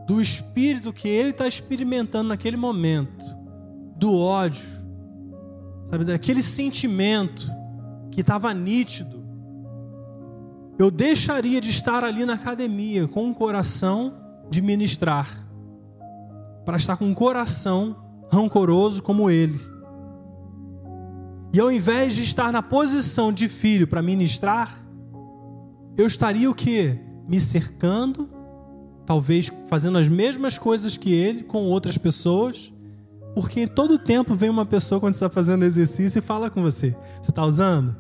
do 0.06 0.20
espírito 0.20 0.92
que 0.92 1.08
ele 1.08 1.30
está 1.30 1.48
experimentando 1.48 2.30
naquele 2.30 2.58
momento, 2.58 3.24
do 3.96 4.18
ódio, 4.18 4.66
sabe, 5.90 6.04
daquele 6.04 6.42
sentimento 6.42 7.48
que 8.12 8.22
estava 8.22 8.54
nítido, 8.54 9.24
eu 10.78 10.90
deixaria 10.90 11.62
de 11.62 11.70
estar 11.70 12.04
ali 12.04 12.26
na 12.26 12.34
academia 12.34 13.08
com 13.08 13.26
um 13.26 13.34
coração 13.34 14.14
de 14.50 14.62
ministrar, 14.62 15.48
para 16.66 16.78
estar 16.78 16.98
com 16.98 17.06
um 17.06 17.14
coração 17.14 17.96
rancoroso 18.32 19.02
como 19.02 19.30
ele. 19.30 19.60
E 21.54 21.60
ao 21.60 21.72
invés 21.72 22.16
de 22.16 22.24
estar 22.24 22.52
na 22.52 22.64
posição 22.64 23.32
de 23.32 23.48
filho 23.48 23.88
para 23.88 24.02
ministrar, 24.02 24.84
eu 25.96 26.08
estaria 26.08 26.50
o 26.50 26.56
que? 26.56 27.00
Me 27.28 27.40
cercando, 27.40 28.28
talvez 29.06 29.52
fazendo 29.68 29.98
as 29.98 30.08
mesmas 30.10 30.58
coisas 30.58 30.98
que 30.98 31.14
ele 31.14 31.44
com 31.44 31.64
outras 31.64 31.98
pessoas, 31.98 32.72
porque 33.36 33.68
todo 33.68 33.98
tempo 33.98 34.36
vem 34.36 34.50
uma 34.50 34.66
pessoa 34.66 35.00
quando 35.00 35.14
está 35.14 35.30
fazendo 35.30 35.66
exercício 35.66 36.20
e 36.20 36.22
fala 36.22 36.50
com 36.50 36.62
você: 36.62 36.96
Você 37.22 37.32
está 37.32 37.46
usando? 37.46 37.96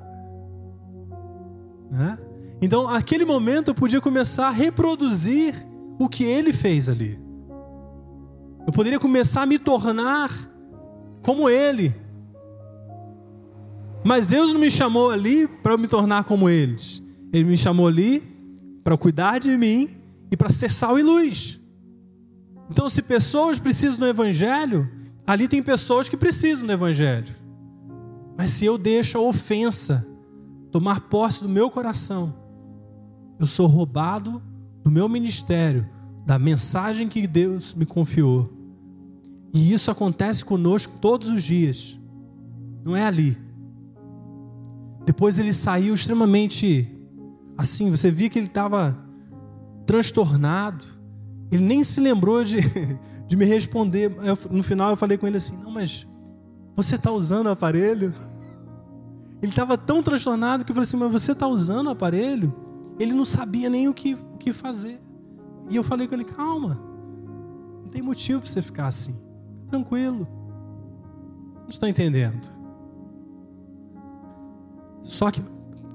Né? 1.90 2.18
Então, 2.62 2.90
naquele 2.90 3.26
momento, 3.26 3.70
eu 3.70 3.76
podia 3.76 4.00
começar 4.00 4.48
a 4.48 4.52
reproduzir 4.52 5.54
o 6.00 6.08
que 6.08 6.24
ele 6.24 6.54
fez 6.54 6.88
ali. 6.88 7.20
Eu 8.66 8.72
poderia 8.72 9.00
começar 9.00 9.42
a 9.42 9.46
me 9.46 9.60
tornar 9.60 10.32
como 11.22 11.50
ele. 11.50 11.94
Mas 14.04 14.26
Deus 14.26 14.54
não 14.54 14.60
me 14.60 14.70
chamou 14.70 15.10
ali 15.10 15.48
para 15.48 15.74
eu 15.74 15.78
me 15.78 15.88
tornar 15.88 16.24
como 16.26 16.50
eles. 16.50 17.02
Ele 17.32 17.46
me 17.46 17.58
chamou 17.58 17.88
ali 17.88 18.22
para 18.84 18.98
cuidar 18.98 19.40
de 19.40 19.58
mim 19.58 20.03
e 20.34 20.36
para 20.36 20.50
ser 20.50 20.72
sal 20.72 20.98
e 20.98 21.04
luz. 21.04 21.60
Então, 22.68 22.90
se 22.90 23.04
pessoas 23.04 23.60
precisam 23.60 24.00
do 24.00 24.08
Evangelho, 24.08 24.90
ali 25.28 25.48
tem 25.48 25.62
pessoas 25.62 26.10
que 26.10 26.18
precisam 26.18 26.66
do 26.66 26.74
Evangelho. 26.74 27.32
Mas 28.36 28.50
se 28.50 28.66
eu 28.66 28.76
deixo 28.76 29.16
a 29.16 29.22
ofensa 29.22 30.04
tomar 30.72 31.02
posse 31.02 31.44
do 31.44 31.48
meu 31.48 31.70
coração, 31.70 32.34
eu 33.40 33.46
sou 33.46 33.68
roubado 33.68 34.42
do 34.84 34.90
meu 34.90 35.08
ministério, 35.08 35.88
da 36.26 36.40
mensagem 36.40 37.08
que 37.08 37.28
Deus 37.28 37.76
me 37.76 37.86
confiou. 37.86 38.52
E 39.54 39.72
isso 39.72 39.92
acontece 39.92 40.44
conosco 40.44 40.98
todos 41.00 41.30
os 41.30 41.44
dias. 41.44 42.00
Não 42.84 42.96
é 42.96 43.06
ali. 43.06 43.38
Depois 45.06 45.38
ele 45.38 45.54
saiu 45.54 45.94
extremamente 45.94 46.90
assim, 47.56 47.92
você 47.92 48.10
via 48.10 48.32
que 48.32 48.40
ele 48.40 48.48
estava 48.48 49.03
transtornado. 49.94 50.84
Ele 51.52 51.64
nem 51.64 51.84
se 51.84 52.00
lembrou 52.00 52.44
de, 52.44 52.58
de 53.28 53.38
me 53.38 53.46
responder. 53.46 54.12
Eu, 54.24 54.38
no 54.50 54.64
final 54.64 54.90
eu 54.90 54.98
falei 54.98 55.20
com 55.20 55.28
ele 55.28 55.38
assim: 55.38 55.56
Não, 55.58 55.70
mas 55.70 56.08
você 56.76 56.96
está 56.96 57.12
usando 57.12 57.46
o 57.46 57.52
aparelho? 57.52 58.12
Ele 59.40 59.52
estava 59.52 59.78
tão 59.78 60.02
transtornado 60.02 60.66
que 60.66 60.72
eu 60.72 60.76
falei 60.76 60.88
assim: 60.88 60.98
Mas 60.98 61.12
você 61.12 61.34
está 61.34 61.46
usando 61.46 61.88
o 61.88 61.90
aparelho? 61.92 62.52
Ele 63.00 63.14
não 63.14 63.24
sabia 63.24 63.70
nem 63.70 63.88
o 63.88 63.94
que, 63.94 64.16
o 64.16 64.38
que 64.40 64.52
fazer. 64.52 65.00
E 65.70 65.76
eu 65.76 65.84
falei 65.84 66.08
com 66.08 66.16
ele: 66.16 66.26
calma, 66.26 66.80
não 67.84 67.90
tem 67.92 68.02
motivo 68.02 68.42
para 68.42 68.50
você 68.50 68.62
ficar 68.64 68.88
assim. 68.88 69.16
Tranquilo. 69.68 70.28
Não 71.62 71.70
estou 71.70 71.88
entendendo. 71.88 72.50
Só 75.04 75.30
que 75.30 75.44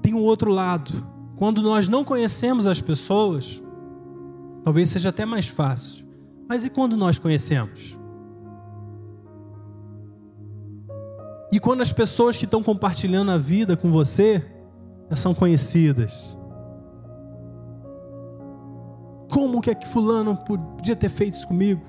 tem 0.01 0.13
um 0.13 0.21
outro 0.21 0.51
lado. 0.51 1.05
Quando 1.35 1.61
nós 1.61 1.89
não 1.89 2.03
conhecemos 2.03 2.65
as 2.65 2.79
pessoas, 2.79 3.61
talvez 4.63 4.89
seja 4.89 5.09
até 5.09 5.25
mais 5.25 5.47
fácil. 5.47 6.05
Mas 6.47 6.65
e 6.65 6.69
quando 6.69 6.97
nós 6.97 7.19
conhecemos? 7.19 7.97
E 11.51 11.59
quando 11.59 11.81
as 11.81 11.91
pessoas 11.91 12.37
que 12.37 12.45
estão 12.45 12.61
compartilhando 12.61 13.31
a 13.31 13.37
vida 13.37 13.75
com 13.75 13.91
você 13.91 14.45
já 15.09 15.15
são 15.15 15.33
conhecidas? 15.33 16.37
Como 19.31 19.61
que 19.61 19.69
é 19.69 19.75
que 19.75 19.87
fulano 19.87 20.35
podia 20.37 20.95
ter 20.95 21.09
feito 21.09 21.35
isso 21.35 21.47
comigo? 21.47 21.81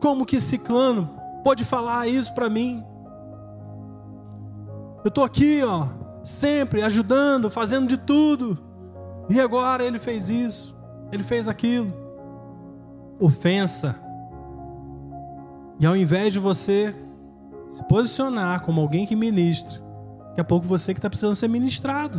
Como 0.00 0.26
que 0.26 0.40
ciclano 0.40 1.10
pode 1.42 1.64
falar 1.64 2.08
isso 2.08 2.34
para 2.34 2.48
mim? 2.48 2.84
Eu 5.04 5.08
estou 5.08 5.24
aqui, 5.24 5.62
ó, 5.62 5.86
sempre 6.24 6.82
ajudando, 6.82 7.50
fazendo 7.50 7.86
de 7.86 7.96
tudo. 7.96 8.58
E 9.28 9.40
agora 9.40 9.84
ele 9.84 9.98
fez 9.98 10.30
isso, 10.30 10.73
ele 11.16 11.24
fez 11.24 11.48
aquilo. 11.48 11.92
Ofensa. 13.18 13.96
E 15.78 15.86
ao 15.86 15.96
invés 15.96 16.32
de 16.32 16.38
você 16.38 16.94
se 17.70 17.82
posicionar 17.84 18.62
como 18.62 18.80
alguém 18.80 19.06
que 19.06 19.16
ministra, 19.16 19.80
daqui 20.28 20.40
a 20.40 20.44
pouco 20.44 20.66
você 20.66 20.92
que 20.92 20.98
está 20.98 21.08
precisando 21.08 21.34
ser 21.34 21.48
ministrado. 21.48 22.18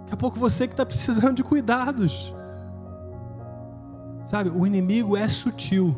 Daqui 0.00 0.14
a 0.14 0.16
pouco 0.16 0.38
você 0.38 0.66
que 0.66 0.72
está 0.72 0.84
precisando 0.84 1.34
de 1.34 1.44
cuidados. 1.44 2.34
Sabe, 4.24 4.50
o 4.50 4.66
inimigo 4.66 5.16
é 5.16 5.26
sutil, 5.28 5.96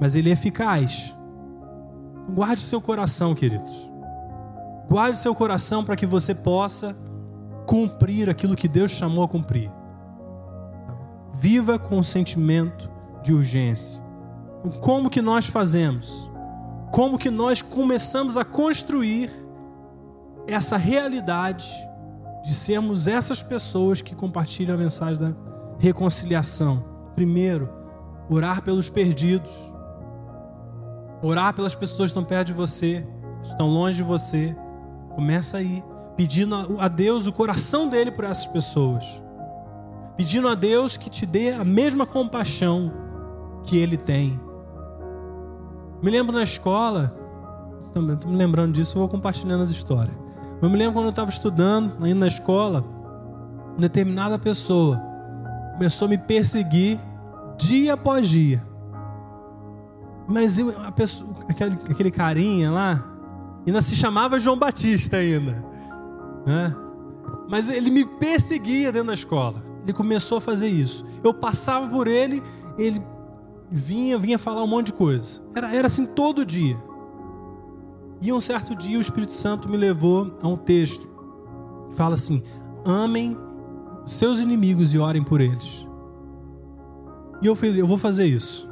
mas 0.00 0.14
ele 0.14 0.30
é 0.30 0.32
eficaz. 0.32 1.14
Guarde 2.34 2.62
o 2.62 2.66
seu 2.66 2.80
coração, 2.80 3.34
queridos. 3.34 3.90
Guarde 4.88 5.16
o 5.16 5.20
seu 5.20 5.34
coração 5.34 5.84
para 5.84 5.94
que 5.96 6.06
você 6.06 6.34
possa 6.34 6.96
cumprir 7.70 8.28
aquilo 8.28 8.56
que 8.56 8.66
Deus 8.66 8.90
chamou 8.90 9.22
a 9.22 9.28
cumprir. 9.28 9.70
Viva 11.34 11.78
com 11.78 12.00
o 12.00 12.02
sentimento 12.02 12.90
de 13.22 13.32
urgência. 13.32 14.02
Então, 14.58 14.80
como 14.80 15.08
que 15.08 15.22
nós 15.22 15.46
fazemos? 15.46 16.28
Como 16.90 17.16
que 17.16 17.30
nós 17.30 17.62
começamos 17.62 18.36
a 18.36 18.44
construir 18.44 19.30
essa 20.48 20.76
realidade 20.76 21.64
de 22.42 22.52
sermos 22.52 23.06
essas 23.06 23.40
pessoas 23.40 24.02
que 24.02 24.16
compartilham 24.16 24.74
a 24.74 24.78
mensagem 24.78 25.20
da 25.20 25.32
reconciliação. 25.78 26.82
Primeiro, 27.14 27.68
orar 28.28 28.62
pelos 28.62 28.88
perdidos, 28.88 29.52
orar 31.22 31.54
pelas 31.54 31.76
pessoas 31.76 32.10
que 32.10 32.18
estão 32.18 32.24
perto 32.24 32.48
de 32.48 32.52
você, 32.52 33.06
estão 33.44 33.68
longe 33.68 33.98
de 33.98 34.02
você. 34.02 34.56
Começa 35.14 35.58
aí, 35.58 35.84
pedindo 36.20 36.76
a 36.78 36.86
Deus 36.86 37.26
o 37.26 37.32
coração 37.32 37.88
dele 37.88 38.10
por 38.10 38.24
essas 38.24 38.44
pessoas. 38.44 39.22
Pedindo 40.18 40.48
a 40.48 40.54
Deus 40.54 40.94
que 40.94 41.08
te 41.08 41.24
dê 41.24 41.50
a 41.50 41.64
mesma 41.64 42.04
compaixão 42.04 42.92
que 43.62 43.78
ele 43.78 43.96
tem. 43.96 44.38
Me 46.02 46.10
lembro 46.10 46.36
na 46.36 46.42
escola, 46.42 47.16
estou 47.80 48.02
me 48.02 48.36
lembrando 48.36 48.74
disso, 48.74 48.98
vou 48.98 49.08
compartilhando 49.08 49.62
as 49.62 49.70
histórias. 49.70 50.14
Eu 50.60 50.68
me 50.68 50.76
lembro 50.76 50.92
quando 50.92 51.06
eu 51.06 51.10
estava 51.10 51.30
estudando, 51.30 52.04
ainda 52.04 52.20
na 52.20 52.26
escola, 52.26 52.84
uma 53.70 53.80
determinada 53.80 54.38
pessoa 54.38 55.00
começou 55.72 56.04
a 56.04 56.08
me 56.10 56.18
perseguir 56.18 57.00
dia 57.56 57.94
após 57.94 58.28
dia. 58.28 58.62
Mas 60.28 60.58
eu, 60.58 60.70
pessoa, 60.94 61.30
aquele, 61.48 61.78
aquele 61.88 62.10
carinha 62.10 62.70
lá, 62.70 63.02
ainda 63.66 63.80
se 63.80 63.96
chamava 63.96 64.38
João 64.38 64.58
Batista 64.58 65.16
ainda. 65.16 65.69
Né? 66.46 66.74
Mas 67.48 67.68
ele 67.68 67.90
me 67.90 68.04
perseguia 68.04 68.92
dentro 68.92 69.08
da 69.08 69.14
escola. 69.14 69.62
Ele 69.82 69.92
começou 69.92 70.38
a 70.38 70.40
fazer 70.40 70.68
isso. 70.68 71.04
Eu 71.22 71.34
passava 71.34 71.88
por 71.88 72.06
ele, 72.06 72.42
ele 72.78 73.02
vinha, 73.70 74.18
vinha 74.18 74.38
falar 74.38 74.62
um 74.62 74.66
monte 74.66 74.86
de 74.86 74.92
coisa. 74.92 75.40
Era, 75.54 75.74
era 75.74 75.86
assim 75.86 76.06
todo 76.06 76.44
dia. 76.44 76.76
E 78.22 78.32
um 78.32 78.40
certo 78.40 78.74
dia 78.74 78.98
o 78.98 79.00
Espírito 79.00 79.32
Santo 79.32 79.68
me 79.68 79.76
levou 79.76 80.36
a 80.42 80.48
um 80.48 80.56
texto 80.56 81.08
que 81.88 81.94
fala 81.94 82.14
assim: 82.14 82.42
amem 82.84 83.36
seus 84.06 84.40
inimigos 84.40 84.92
e 84.92 84.98
orem 84.98 85.24
por 85.24 85.40
eles. 85.40 85.86
E 87.40 87.46
eu 87.46 87.56
falei, 87.56 87.80
eu 87.80 87.86
vou 87.86 87.96
fazer 87.96 88.26
isso. 88.26 88.68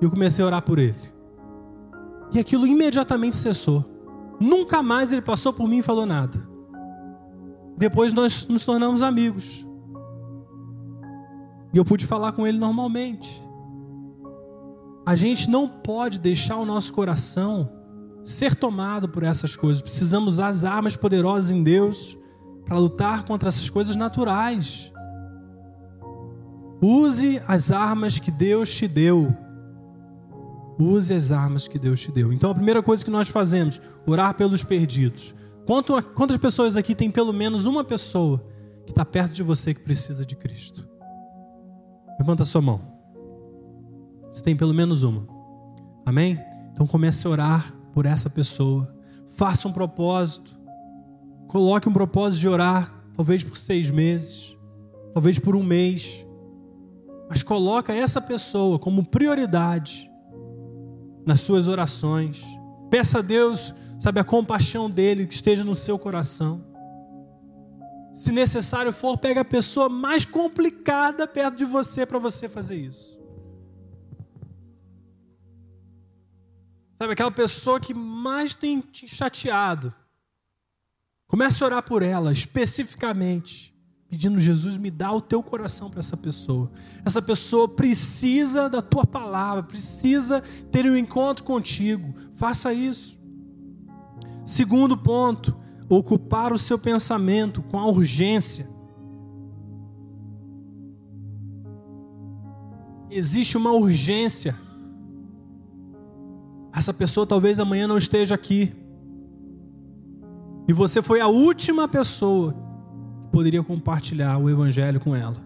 E 0.00 0.04
eu 0.04 0.10
comecei 0.10 0.42
a 0.42 0.46
orar 0.46 0.62
por 0.62 0.78
ele. 0.78 0.96
E 2.32 2.38
aquilo 2.38 2.66
imediatamente 2.66 3.36
cessou. 3.36 3.84
Nunca 4.40 4.82
mais 4.82 5.12
ele 5.12 5.22
passou 5.22 5.52
por 5.52 5.68
mim 5.68 5.78
e 5.78 5.82
falou 5.82 6.06
nada. 6.06 6.49
Depois 7.80 8.12
nós 8.12 8.46
nos 8.46 8.66
tornamos 8.66 9.02
amigos. 9.02 9.66
E 11.72 11.78
eu 11.78 11.84
pude 11.84 12.04
falar 12.04 12.32
com 12.32 12.46
ele 12.46 12.58
normalmente. 12.58 13.42
A 15.06 15.14
gente 15.14 15.48
não 15.48 15.66
pode 15.66 16.18
deixar 16.18 16.56
o 16.56 16.66
nosso 16.66 16.92
coração 16.92 17.70
ser 18.22 18.54
tomado 18.54 19.08
por 19.08 19.22
essas 19.22 19.56
coisas. 19.56 19.80
Precisamos 19.80 20.34
usar 20.34 20.48
as 20.48 20.66
armas 20.66 20.94
poderosas 20.94 21.52
em 21.52 21.62
Deus 21.62 22.18
para 22.66 22.76
lutar 22.76 23.24
contra 23.24 23.48
essas 23.48 23.70
coisas 23.70 23.96
naturais. 23.96 24.92
Use 26.82 27.40
as 27.48 27.72
armas 27.72 28.18
que 28.18 28.30
Deus 28.30 28.70
te 28.74 28.86
deu. 28.86 29.34
Use 30.78 31.14
as 31.14 31.32
armas 31.32 31.66
que 31.66 31.78
Deus 31.78 31.98
te 31.98 32.12
deu. 32.12 32.30
Então 32.30 32.50
a 32.50 32.54
primeira 32.54 32.82
coisa 32.82 33.02
que 33.02 33.10
nós 33.10 33.28
fazemos, 33.30 33.80
orar 34.06 34.34
pelos 34.34 34.62
perdidos. 34.62 35.34
Quantas 36.14 36.36
pessoas 36.36 36.76
aqui 36.76 36.94
tem 36.94 37.10
pelo 37.10 37.32
menos 37.32 37.66
uma 37.66 37.84
pessoa 37.84 38.44
que 38.84 38.90
está 38.90 39.04
perto 39.04 39.32
de 39.32 39.42
você 39.42 39.72
que 39.72 39.80
precisa 39.80 40.26
de 40.26 40.34
Cristo? 40.34 40.88
Levanta 42.18 42.42
a 42.42 42.46
sua 42.46 42.60
mão. 42.60 42.80
Você 44.30 44.42
tem 44.42 44.56
pelo 44.56 44.74
menos 44.74 45.04
uma. 45.04 45.26
Amém? 46.04 46.38
Então 46.72 46.86
comece 46.86 47.26
a 47.26 47.30
orar 47.30 47.74
por 47.92 48.04
essa 48.04 48.28
pessoa. 48.28 48.92
Faça 49.28 49.68
um 49.68 49.72
propósito. 49.72 50.58
Coloque 51.46 51.88
um 51.88 51.92
propósito 51.92 52.40
de 52.40 52.48
orar, 52.48 52.92
talvez 53.14 53.42
por 53.42 53.56
seis 53.56 53.90
meses, 53.90 54.56
talvez 55.12 55.38
por 55.38 55.54
um 55.54 55.62
mês. 55.62 56.26
Mas 57.28 57.42
coloca 57.44 57.92
essa 57.94 58.20
pessoa 58.20 58.78
como 58.78 59.04
prioridade 59.04 60.10
nas 61.24 61.40
suas 61.40 61.68
orações. 61.68 62.44
Peça 62.88 63.20
a 63.20 63.22
Deus, 63.22 63.74
sabe, 64.00 64.18
a 64.18 64.24
compaixão 64.24 64.90
dele 64.90 65.26
que 65.26 65.34
esteja 65.34 65.62
no 65.62 65.74
seu 65.74 65.98
coração. 65.98 66.64
Se 68.14 68.32
necessário 68.32 68.92
for, 68.92 69.18
pega 69.18 69.42
a 69.42 69.44
pessoa 69.44 69.88
mais 69.88 70.24
complicada 70.24 71.26
perto 71.26 71.56
de 71.56 71.64
você 71.66 72.04
para 72.06 72.18
você 72.18 72.48
fazer 72.48 72.76
isso. 72.76 73.20
Sabe, 76.98 77.12
aquela 77.12 77.30
pessoa 77.30 77.78
que 77.78 77.94
mais 77.94 78.54
tem 78.54 78.80
te 78.80 79.06
chateado. 79.06 79.94
Comece 81.26 81.62
a 81.62 81.66
orar 81.66 81.82
por 81.82 82.02
ela, 82.02 82.32
especificamente, 82.32 83.74
pedindo: 84.08 84.38
Jesus, 84.38 84.76
me 84.76 84.90
dá 84.90 85.12
o 85.12 85.20
teu 85.20 85.42
coração 85.42 85.88
para 85.88 86.00
essa 86.00 86.16
pessoa. 86.16 86.70
Essa 87.04 87.22
pessoa 87.22 87.68
precisa 87.68 88.68
da 88.68 88.82
tua 88.82 89.06
palavra, 89.06 89.62
precisa 89.62 90.42
ter 90.72 90.86
um 90.86 90.96
encontro 90.96 91.44
contigo. 91.44 92.14
Faça 92.34 92.72
isso. 92.74 93.19
Segundo 94.44 94.96
ponto, 94.96 95.56
ocupar 95.88 96.52
o 96.52 96.58
seu 96.58 96.78
pensamento 96.78 97.62
com 97.62 97.78
a 97.78 97.86
urgência. 97.86 98.68
Existe 103.10 103.56
uma 103.56 103.72
urgência 103.72 104.54
essa 106.72 106.94
pessoa 106.94 107.26
talvez 107.26 107.58
amanhã 107.58 107.86
não 107.86 107.96
esteja 107.96 108.34
aqui. 108.34 108.72
E 110.68 110.72
você 110.72 111.02
foi 111.02 111.20
a 111.20 111.26
última 111.26 111.88
pessoa 111.88 112.54
que 113.22 113.28
poderia 113.28 113.62
compartilhar 113.62 114.38
o 114.38 114.48
Evangelho 114.48 115.00
com 115.00 115.14
ela. 115.14 115.36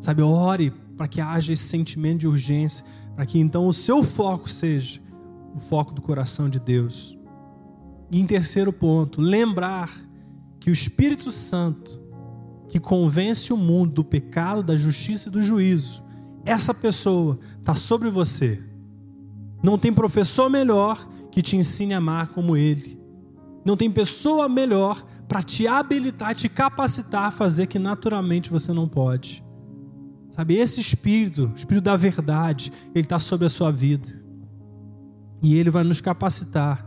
Sabe, 0.00 0.22
ore 0.22 0.70
para 0.96 1.08
que 1.08 1.20
haja 1.20 1.52
esse 1.52 1.64
sentimento 1.64 2.20
de 2.20 2.28
urgência, 2.28 2.84
para 3.14 3.24
que 3.24 3.38
então 3.38 3.66
o 3.66 3.72
seu 3.72 4.02
foco 4.02 4.48
seja 4.48 5.00
o 5.54 5.58
foco 5.58 5.92
do 5.92 6.02
coração 6.02 6.50
de 6.50 6.60
Deus. 6.60 7.18
E 8.10 8.20
em 8.20 8.26
terceiro 8.26 8.72
ponto, 8.72 9.20
lembrar 9.20 9.90
que 10.60 10.70
o 10.70 10.72
Espírito 10.72 11.30
Santo, 11.30 12.00
que 12.68 12.78
convence 12.78 13.52
o 13.52 13.56
mundo 13.56 13.94
do 13.94 14.04
pecado, 14.04 14.62
da 14.62 14.76
justiça 14.76 15.28
e 15.28 15.32
do 15.32 15.42
juízo, 15.42 16.04
essa 16.44 16.72
pessoa 16.72 17.38
está 17.60 17.74
sobre 17.74 18.08
você 18.08 18.62
não 19.66 19.78
tem 19.78 19.92
professor 19.92 20.48
melhor 20.48 21.08
que 21.30 21.42
te 21.42 21.56
ensine 21.56 21.92
a 21.94 21.98
amar 21.98 22.28
como 22.28 22.56
ele. 22.56 23.00
Não 23.64 23.76
tem 23.76 23.90
pessoa 23.90 24.48
melhor 24.48 25.04
para 25.26 25.42
te 25.42 25.66
habilitar, 25.66 26.34
te 26.34 26.48
capacitar 26.48 27.24
a 27.24 27.30
fazer 27.30 27.66
que 27.66 27.78
naturalmente 27.78 28.48
você 28.48 28.72
não 28.72 28.88
pode. 28.88 29.44
Sabe, 30.30 30.54
esse 30.54 30.80
espírito, 30.80 31.50
o 31.52 31.56
espírito 31.56 31.82
da 31.82 31.96
verdade, 31.96 32.72
ele 32.94 33.04
está 33.04 33.18
sobre 33.18 33.46
a 33.46 33.50
sua 33.50 33.72
vida. 33.72 34.06
E 35.42 35.56
ele 35.56 35.70
vai 35.70 35.82
nos 35.82 36.00
capacitar 36.00 36.86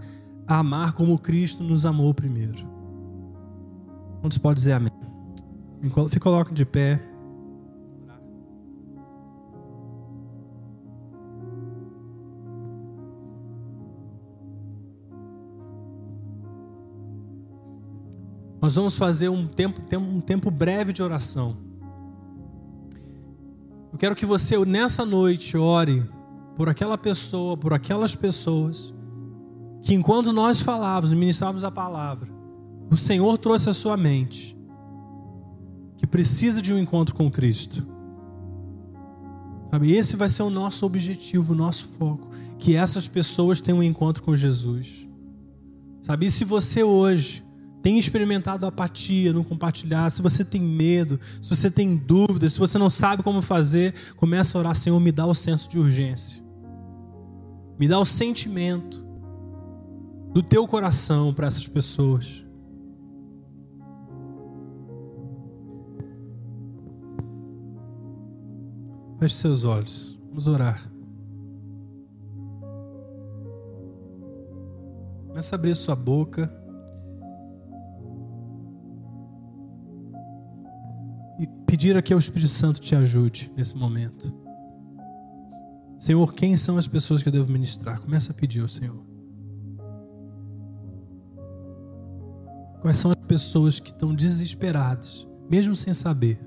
a 0.49 0.57
amar 0.57 0.93
como 0.93 1.19
Cristo 1.19 1.63
nos 1.63 1.85
amou 1.85 2.11
primeiro. 2.11 2.67
Quantos 4.19 4.39
pode 4.39 4.57
dizer 4.57 4.73
amém? 4.73 4.91
Se 6.09 6.19
coloque 6.19 6.51
de 6.51 6.65
pé. 6.65 6.99
Nós 18.59 18.75
vamos 18.75 18.97
fazer 18.97 19.29
um 19.29 19.47
tempo, 19.47 19.79
um 19.97 20.19
tempo 20.19 20.49
breve 20.49 20.91
de 20.91 21.03
oração. 21.03 21.57
Eu 23.93 23.99
quero 23.99 24.15
que 24.15 24.25
você, 24.25 24.57
nessa 24.65 25.05
noite, 25.05 25.55
ore 25.55 26.09
por 26.55 26.67
aquela 26.67 26.97
pessoa, 26.97 27.55
por 27.55 27.71
aquelas 27.71 28.15
pessoas, 28.15 28.93
que 29.81 29.93
enquanto 29.93 30.31
nós 30.31 30.61
falávamos, 30.61 31.13
ministrávamos 31.13 31.63
a 31.63 31.71
palavra, 31.71 32.29
o 32.89 32.97
Senhor 32.97 33.37
trouxe 33.37 33.69
à 33.69 33.73
sua 33.73 33.95
mente 33.95 34.57
que 35.97 36.07
precisa 36.07 36.61
de 36.61 36.73
um 36.73 36.77
encontro 36.77 37.13
com 37.13 37.29
Cristo. 37.29 37.85
Sabe, 39.69 39.91
esse 39.91 40.15
vai 40.15 40.29
ser 40.29 40.43
o 40.43 40.49
nosso 40.49 40.85
objetivo, 40.85 41.53
o 41.53 41.55
nosso 41.55 41.85
foco, 41.89 42.29
que 42.57 42.75
essas 42.75 43.07
pessoas 43.07 43.61
tenham 43.61 43.79
um 43.79 43.83
encontro 43.83 44.23
com 44.23 44.35
Jesus. 44.35 45.07
Sabe, 46.01 46.25
e 46.25 46.31
se 46.31 46.43
você 46.43 46.81
hoje 46.81 47.43
tem 47.81 47.97
experimentado 47.97 48.65
apatia, 48.65 49.31
não 49.31 49.43
compartilhar, 49.43 50.09
se 50.09 50.21
você 50.21 50.43
tem 50.43 50.61
medo, 50.61 51.19
se 51.41 51.49
você 51.49 51.69
tem 51.69 51.95
dúvidas, 51.95 52.53
se 52.53 52.59
você 52.59 52.77
não 52.77 52.89
sabe 52.89 53.21
como 53.21 53.41
fazer, 53.41 53.93
começa 54.15 54.57
a 54.57 54.59
orar, 54.59 54.75
Senhor, 54.75 54.99
me 54.99 55.11
dá 55.11 55.25
o 55.25 55.35
senso 55.35 55.69
de 55.69 55.77
urgência. 55.77 56.43
Me 57.77 57.87
dá 57.87 57.99
o 57.99 58.05
sentimento 58.05 59.05
do 60.33 60.43
teu 60.43 60.67
coração 60.67 61.33
para 61.33 61.47
essas 61.47 61.67
pessoas. 61.67 62.45
Feche 69.19 69.35
seus 69.35 69.63
olhos. 69.63 70.19
Vamos 70.29 70.47
orar. 70.47 70.89
Começa 75.27 75.55
a 75.55 75.57
abrir 75.57 75.75
sua 75.75 75.95
boca. 75.95 76.59
e 81.39 81.47
pedir 81.65 81.95
aqui 81.95 82.11
ao 82.11 82.19
Espírito 82.19 82.51
Santo 82.51 82.81
te 82.81 82.93
ajude 82.93 83.49
nesse 83.55 83.75
momento. 83.77 84.35
Senhor, 85.97 86.33
quem 86.33 86.55
são 86.57 86.77
as 86.77 86.85
pessoas 86.85 87.23
que 87.23 87.29
eu 87.29 87.33
devo 87.33 87.49
ministrar? 87.49 88.01
Começa 88.01 88.33
a 88.33 88.35
pedir 88.35 88.59
ao 88.59 88.67
Senhor. 88.67 89.08
Quais 92.81 92.97
são 92.97 93.11
as 93.11 93.17
pessoas 93.27 93.79
que 93.79 93.89
estão 93.89 94.15
desesperadas, 94.15 95.27
mesmo 95.49 95.75
sem 95.75 95.93
saber, 95.93 96.39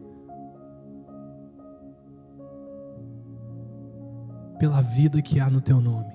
pela 4.58 4.80
vida 4.80 5.20
que 5.20 5.38
há 5.38 5.50
no 5.50 5.60
teu 5.60 5.78
nome? 5.78 6.10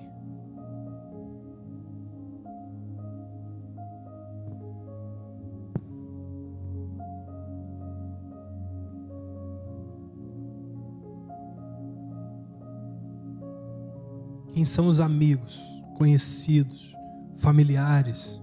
Quem 14.52 14.64
são 14.64 14.88
os 14.88 15.00
amigos, 15.00 15.62
conhecidos, 15.96 16.92
familiares 17.36 18.42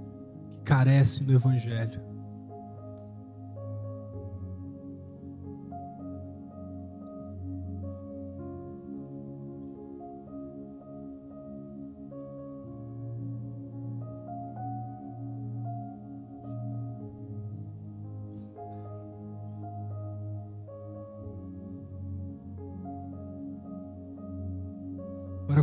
que 0.65 0.73
carecem 0.73 1.25
do 1.27 1.33
Evangelho? 1.33 2.01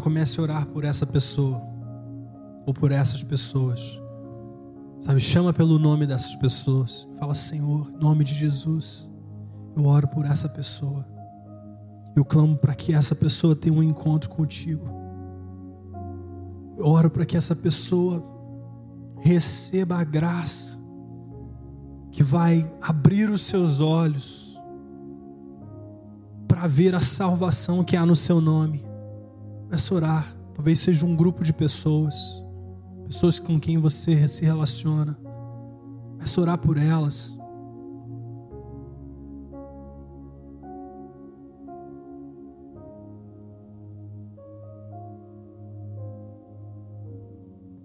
comece 0.02 0.40
a 0.40 0.42
orar 0.42 0.66
por 0.66 0.84
essa 0.84 1.06
pessoa 1.06 1.62
ou 2.66 2.74
por 2.74 2.90
essas 2.90 3.22
pessoas. 3.22 4.01
Sabe, 5.02 5.18
chama 5.18 5.52
pelo 5.52 5.80
nome 5.80 6.06
dessas 6.06 6.36
pessoas. 6.36 7.08
Fala, 7.18 7.34
Senhor, 7.34 7.90
em 7.90 7.98
nome 7.98 8.22
de 8.22 8.32
Jesus, 8.32 9.10
eu 9.76 9.84
oro 9.84 10.06
por 10.06 10.24
essa 10.24 10.48
pessoa. 10.48 11.04
Eu 12.14 12.24
clamo 12.24 12.56
para 12.56 12.72
que 12.72 12.94
essa 12.94 13.12
pessoa 13.12 13.56
tenha 13.56 13.74
um 13.74 13.82
encontro 13.82 14.30
contigo. 14.30 14.86
Eu 16.78 16.86
oro 16.86 17.10
para 17.10 17.26
que 17.26 17.36
essa 17.36 17.56
pessoa 17.56 18.22
receba 19.18 19.96
a 19.96 20.04
graça 20.04 20.80
que 22.12 22.22
vai 22.22 22.72
abrir 22.80 23.28
os 23.28 23.40
seus 23.40 23.80
olhos 23.80 24.56
para 26.46 26.68
ver 26.68 26.94
a 26.94 27.00
salvação 27.00 27.82
que 27.82 27.96
há 27.96 28.06
no 28.06 28.14
seu 28.14 28.40
nome. 28.40 28.86
Começa 29.64 29.92
a 29.92 29.96
orar. 29.96 30.36
Talvez 30.54 30.78
seja 30.78 31.04
um 31.04 31.16
grupo 31.16 31.42
de 31.42 31.52
pessoas, 31.52 32.40
pessoas 33.12 33.38
com 33.38 33.60
quem 33.60 33.76
você 33.76 34.26
se 34.26 34.42
relaciona. 34.42 35.12
Começa 36.12 36.40
a 36.40 36.42
orar 36.42 36.56
por 36.56 36.78
elas. 36.78 37.38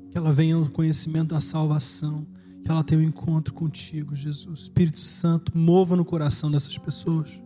Que 0.10 0.18
ela 0.18 0.32
venha 0.32 0.56
ao 0.56 0.66
conhecimento 0.70 1.36
da 1.36 1.42
salvação. 1.42 2.26
Que 2.64 2.72
ela 2.72 2.82
tenha 2.82 3.02
um 3.02 3.04
encontro 3.04 3.54
contigo, 3.54 4.16
Jesus. 4.16 4.62
Espírito 4.62 5.02
Santo, 5.02 5.52
mova 5.58 5.98
no 5.98 6.06
coração 6.06 6.50
dessas 6.50 6.78
pessoas. 6.78 7.38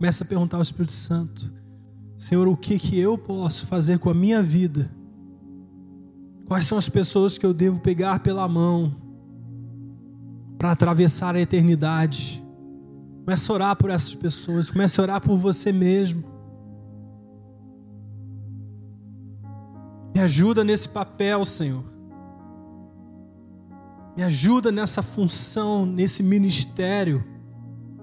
Começa 0.00 0.24
a 0.24 0.26
perguntar 0.26 0.56
ao 0.56 0.62
Espírito 0.62 0.94
Santo: 0.94 1.52
Senhor, 2.16 2.48
o 2.48 2.56
que, 2.56 2.78
que 2.78 2.98
eu 2.98 3.18
posso 3.18 3.66
fazer 3.66 3.98
com 3.98 4.08
a 4.08 4.14
minha 4.14 4.42
vida? 4.42 4.90
Quais 6.46 6.64
são 6.64 6.78
as 6.78 6.88
pessoas 6.88 7.36
que 7.36 7.44
eu 7.44 7.52
devo 7.52 7.80
pegar 7.80 8.20
pela 8.20 8.48
mão 8.48 8.96
para 10.56 10.72
atravessar 10.72 11.36
a 11.36 11.40
eternidade? 11.40 12.42
Começa 13.26 13.52
a 13.52 13.54
orar 13.54 13.76
por 13.76 13.90
essas 13.90 14.14
pessoas, 14.14 14.70
começa 14.70 15.02
a 15.02 15.04
orar 15.04 15.20
por 15.20 15.36
você 15.36 15.70
mesmo. 15.70 16.24
Me 20.14 20.22
ajuda 20.22 20.64
nesse 20.64 20.88
papel, 20.88 21.44
Senhor. 21.44 21.84
Me 24.16 24.22
ajuda 24.22 24.72
nessa 24.72 25.02
função, 25.02 25.84
nesse 25.84 26.22
ministério 26.22 27.22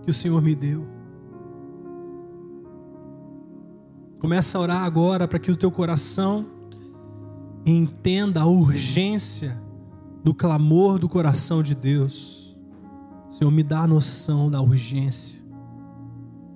que 0.03 0.11
o 0.11 0.13
Senhor 0.13 0.39
me 0.43 0.53
deu. 0.53 0.96
Começa 4.19 4.57
a 4.57 4.61
orar 4.61 4.83
agora 4.83 5.27
para 5.27 5.37
que 5.37 5.51
o 5.51 5.55
teu 5.55 5.69
coração 5.69 6.45
entenda 7.65 8.41
a 8.41 8.45
urgência 8.45 9.61
do 10.23 10.33
clamor 10.33 10.97
do 10.97 11.07
coração 11.07 11.61
de 11.61 11.75
Deus. 11.75 12.57
Senhor, 13.29 13.51
me 13.51 13.61
dá 13.61 13.81
a 13.81 13.87
noção 13.87 14.49
da 14.49 14.59
urgência. 14.59 15.39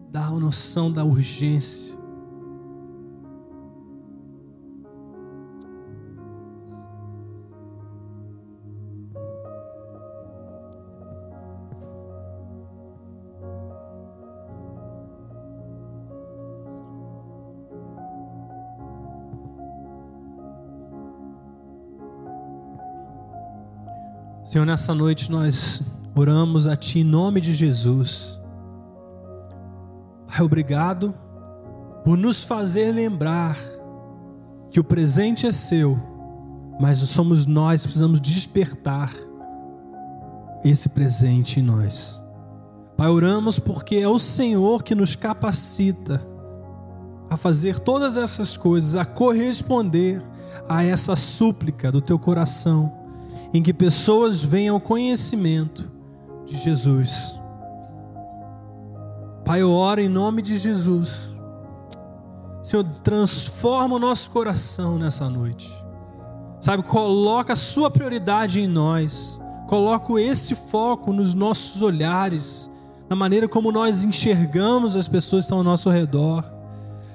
Dá 0.09 0.25
a 0.25 0.31
noção 0.31 0.91
da 0.91 1.03
urgência. 1.03 2.00
Senhor, 24.51 24.65
nessa 24.65 24.93
noite 24.93 25.31
nós 25.31 25.81
oramos 26.13 26.67
a 26.67 26.75
Ti 26.75 26.99
em 26.99 27.03
nome 27.05 27.39
de 27.39 27.53
Jesus. 27.53 28.37
Pai, 30.27 30.41
obrigado 30.41 31.15
por 32.03 32.17
nos 32.17 32.43
fazer 32.43 32.91
lembrar 32.91 33.57
que 34.69 34.77
o 34.77 34.83
presente 34.83 35.47
é 35.47 35.53
seu, 35.53 35.97
mas 36.81 36.97
somos 36.97 37.45
nós 37.45 37.83
que 37.83 37.87
precisamos 37.87 38.19
despertar 38.19 39.13
esse 40.65 40.89
presente 40.89 41.61
em 41.61 41.63
nós. 41.63 42.21
Pai, 42.97 43.07
oramos 43.07 43.57
porque 43.57 43.95
é 43.95 44.07
o 44.09 44.19
Senhor 44.19 44.83
que 44.83 44.93
nos 44.93 45.15
capacita 45.15 46.21
a 47.29 47.37
fazer 47.37 47.79
todas 47.79 48.17
essas 48.17 48.57
coisas, 48.57 48.97
a 48.97 49.05
corresponder 49.05 50.21
a 50.67 50.83
essa 50.83 51.15
súplica 51.15 51.89
do 51.89 52.01
teu 52.01 52.19
coração 52.19 52.99
em 53.53 53.61
que 53.61 53.73
pessoas 53.73 54.43
venham 54.43 54.75
ao 54.75 54.81
conhecimento 54.81 55.89
de 56.45 56.57
Jesus. 56.57 57.37
Pai, 59.45 59.61
eu 59.61 59.71
oro 59.71 59.99
em 59.99 60.09
nome 60.09 60.41
de 60.41 60.57
Jesus. 60.57 61.35
Senhor, 62.63 62.85
transforma 63.03 63.95
o 63.95 63.99
nosso 63.99 64.29
coração 64.31 64.97
nessa 64.97 65.29
noite. 65.29 65.69
Sabe, 66.61 66.83
coloca 66.83 67.53
a 67.53 67.55
sua 67.55 67.89
prioridade 67.89 68.61
em 68.61 68.67
nós. 68.67 69.39
Coloca 69.67 70.19
esse 70.21 70.53
foco 70.53 71.11
nos 71.11 71.33
nossos 71.33 71.81
olhares, 71.81 72.69
na 73.09 73.15
maneira 73.15 73.47
como 73.47 73.71
nós 73.71 74.03
enxergamos 74.03 74.95
as 74.95 75.07
pessoas 75.07 75.43
que 75.43 75.45
estão 75.45 75.57
ao 75.57 75.63
nosso 75.63 75.89
redor. 75.89 76.45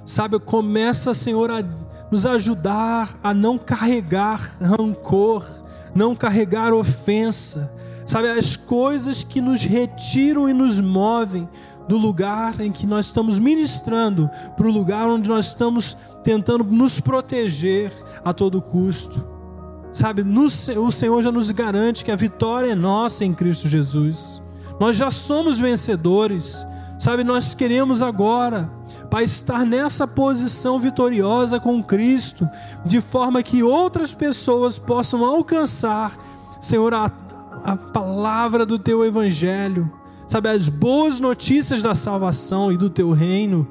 Sabe, 0.05 0.39
começa, 0.41 1.15
Senhor, 1.15 1.51
a 1.51 1.63
nos 2.11 2.27
ajudar 2.27 3.19
a 3.23 3.33
não 3.33 3.59
carregar 3.59 4.57
rancor, 4.61 5.45
não 5.95 6.15
carregar 6.15 6.73
ofensa, 6.73 7.73
sabe, 8.07 8.29
as 8.29 8.57
coisas 8.57 9.25
que 9.25 9.41
nos 9.41 9.65
retiram 9.65 10.49
e 10.49 10.53
nos 10.53 10.81
movem 10.81 11.49
do 11.89 11.97
lugar 11.97 12.61
em 12.61 12.73
que 12.73 12.87
nós 12.87 13.07
estamos 13.07 13.39
ministrando 13.39 14.29
para 14.57 14.67
o 14.67 14.71
lugar 14.71 15.09
onde 15.09 15.29
nós 15.29 15.47
estamos 15.47 15.97
tentando 16.25 16.65
nos 16.65 17.01
proteger 17.01 17.93
a 18.25 18.33
todo 18.33 18.61
custo. 18.61 19.25
Sabe, 19.93 20.23
o 20.23 20.91
Senhor 20.91 21.23
já 21.23 21.33
nos 21.33 21.51
garante 21.51 22.05
que 22.05 22.11
a 22.11 22.17
vitória 22.17 22.73
é 22.73 22.75
nossa 22.75 23.25
em 23.25 23.33
Cristo 23.33 23.69
Jesus. 23.69 24.43
Nós 24.79 24.97
já 24.97 25.11
somos 25.11 25.59
vencedores. 25.59 26.65
Sabe, 26.99 27.23
nós 27.23 27.55
queremos 27.55 28.01
agora 28.01 28.71
para 29.11 29.23
estar 29.23 29.65
nessa 29.65 30.07
posição 30.07 30.79
vitoriosa 30.79 31.61
com 31.61 31.83
Cristo, 31.83 32.49
de 32.85 33.01
forma 33.01 33.43
que 33.43 33.63
outras 33.63 34.15
pessoas 34.15 34.79
possam 34.79 35.25
alcançar, 35.25 36.17
Senhor, 36.61 36.93
a, 36.95 37.11
a 37.65 37.77
palavra 37.77 38.65
do 38.65 38.79
teu 38.79 39.05
evangelho, 39.05 39.93
sabe, 40.27 40.49
as 40.49 40.69
boas 40.69 41.21
notícias 41.21 41.83
da 41.83 41.95
salvação 41.95 42.73
e 42.73 42.77
do 42.77 42.89
teu 42.89 43.13
reino. 43.13 43.69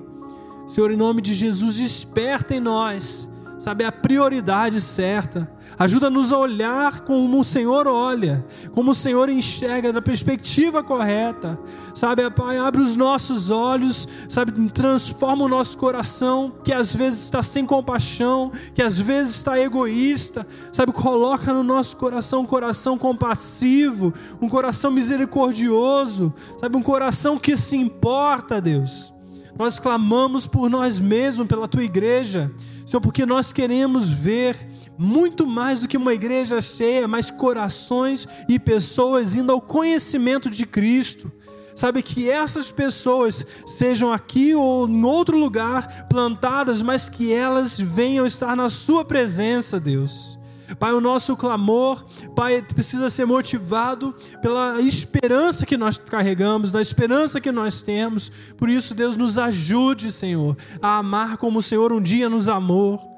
Senhor, 0.68 0.92
em 0.92 0.98
nome 0.98 1.22
de 1.22 1.34
Jesus, 1.34 1.78
desperta 1.78 2.56
em 2.56 2.60
nós, 2.60 3.28
sabe, 3.66 3.84
a 3.84 3.92
prioridade 3.92 4.80
certa. 4.80 5.50
Ajuda-nos 5.76 6.32
a 6.32 6.38
olhar 6.38 7.02
como 7.02 7.40
o 7.40 7.44
Senhor 7.44 7.88
olha, 7.88 8.46
como 8.74 8.92
o 8.92 8.94
Senhor 8.94 9.28
enxerga, 9.28 9.92
da 9.92 10.04
perspectiva 10.04 10.84
correta. 10.84 11.58
Sabe, 11.96 12.30
Pai, 12.30 12.60
abre 12.60 12.80
os 12.80 12.96
nossos 12.96 13.50
olhos, 13.50 14.08
sabe, 14.30 14.52
transforma 14.70 15.46
o 15.46 15.50
nosso 15.50 15.80
coração, 15.80 16.54
que 16.64 16.72
às 16.72 16.94
vezes 16.94 17.24
está 17.24 17.42
sem 17.42 17.66
compaixão, 17.66 18.52
que 18.76 18.84
às 18.84 19.00
vezes 19.00 19.38
está 19.38 19.60
egoísta. 19.60 20.46
Sabe, 20.72 20.92
coloca 20.92 21.52
no 21.52 21.64
nosso 21.64 21.98
coração 21.98 22.42
um 22.42 22.46
coração 22.46 23.00
compassivo, 23.00 24.14
um 24.40 24.48
coração 24.48 24.92
misericordioso, 24.92 26.32
sabe, 26.60 26.78
um 26.78 26.84
coração 26.84 27.40
que 27.40 27.58
se 27.58 27.76
importa, 27.76 28.62
Deus. 28.62 29.12
Nós 29.58 29.80
clamamos 29.80 30.46
por 30.46 30.70
nós 30.70 31.00
mesmos, 31.00 31.48
pela 31.48 31.68
tua 31.68 31.84
igreja, 31.84 32.52
Senhor, 32.86 33.02
porque 33.02 33.26
nós 33.26 33.52
queremos 33.52 34.10
ver 34.10 34.56
muito 34.98 35.48
mais 35.48 35.80
do 35.80 35.88
que 35.88 35.98
uma 35.98 36.14
igreja 36.14 36.62
cheia, 36.62 37.08
mas 37.08 37.32
corações 37.32 38.28
e 38.48 38.60
pessoas 38.60 39.36
indo 39.36 39.52
ao 39.52 39.60
conhecimento 39.60 40.50
de 40.50 40.66
Cristo. 40.66 41.32
Sabe 41.76 42.02
que 42.02 42.30
essas 42.30 42.72
pessoas 42.72 43.46
sejam 43.66 44.14
aqui 44.14 44.56
ou 44.56 44.88
em 44.88 45.04
outro 45.04 45.38
lugar 45.38 46.08
plantadas, 46.08 46.82
mas 46.82 47.10
que 47.10 47.34
elas 47.34 47.78
venham 47.78 48.26
estar 48.26 48.56
na 48.56 48.70
Sua 48.70 49.04
presença, 49.04 49.78
Deus. 49.78 50.35
Pai, 50.80 50.94
o 50.94 51.02
nosso 51.02 51.36
clamor, 51.36 52.06
Pai, 52.36 52.62
precisa 52.62 53.10
ser 53.10 53.26
motivado 53.26 54.14
pela 54.42 54.82
esperança 54.82 55.66
que 55.66 55.78
nós 55.78 55.98
carregamos, 55.98 56.72
da 56.72 56.82
esperança 56.82 57.40
que 57.42 57.52
nós 57.52 57.82
temos. 57.82 58.30
Por 58.58 58.70
isso, 58.70 58.94
Deus, 58.94 59.18
nos 59.18 59.38
ajude, 59.38 60.12
Senhor, 60.12 60.58
a 60.82 60.98
amar 60.98 61.38
como 61.38 61.60
o 61.60 61.64
Senhor 61.64 61.92
um 61.94 62.02
dia 62.02 62.30
nos 62.30 62.48
amou 62.48 63.16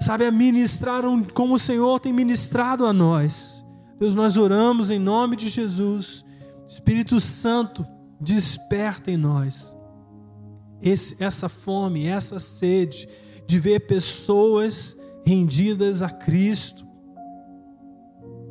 sabe, 0.00 0.26
a 0.26 0.30
ministrar 0.30 1.02
como 1.32 1.54
o 1.54 1.58
Senhor 1.58 1.98
tem 2.00 2.12
ministrado 2.12 2.84
a 2.84 2.92
nós. 2.92 3.64
Deus, 3.98 4.14
nós 4.14 4.36
oramos 4.36 4.90
em 4.90 4.98
nome 4.98 5.36
de 5.36 5.48
Jesus. 5.48 6.22
Espírito 6.68 7.18
Santo, 7.18 7.86
desperta 8.20 9.10
em 9.10 9.16
nós 9.16 9.76
esse, 10.82 11.16
essa 11.22 11.48
fome, 11.48 12.06
essa 12.06 12.38
sede 12.38 13.08
de 13.46 13.58
ver 13.58 13.86
pessoas 13.86 14.96
rendidas 15.26 16.02
a 16.02 16.08
Cristo. 16.08 16.86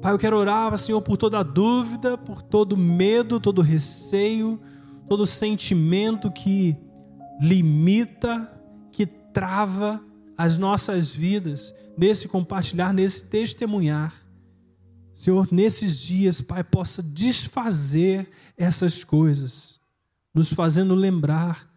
Pai, 0.02 0.12
eu 0.12 0.20
quero 0.20 0.38
orar, 0.38 0.78
Senhor, 0.78 1.02
por 1.02 1.16
toda 1.16 1.42
dúvida, 1.42 2.18
por 2.18 2.42
todo 2.42 2.76
medo, 2.76 3.40
todo 3.40 3.62
receio, 3.62 4.60
todo 5.08 5.26
sentimento 5.26 6.30
que 6.30 6.76
limita, 7.42 8.52
que 8.92 9.06
trava 9.06 10.04
as 10.38 10.58
nossas 10.58 11.16
vidas, 11.16 11.74
nesse 11.98 12.28
compartilhar, 12.28 12.94
nesse 12.94 13.24
testemunhar. 13.24 14.14
Senhor, 15.14 15.48
nesses 15.50 16.02
dias, 16.02 16.42
Pai, 16.42 16.62
possa 16.62 17.02
desfazer 17.02 18.30
essas 18.58 19.02
coisas, 19.02 19.80
nos 20.34 20.52
fazendo 20.52 20.94
lembrar 20.94 21.74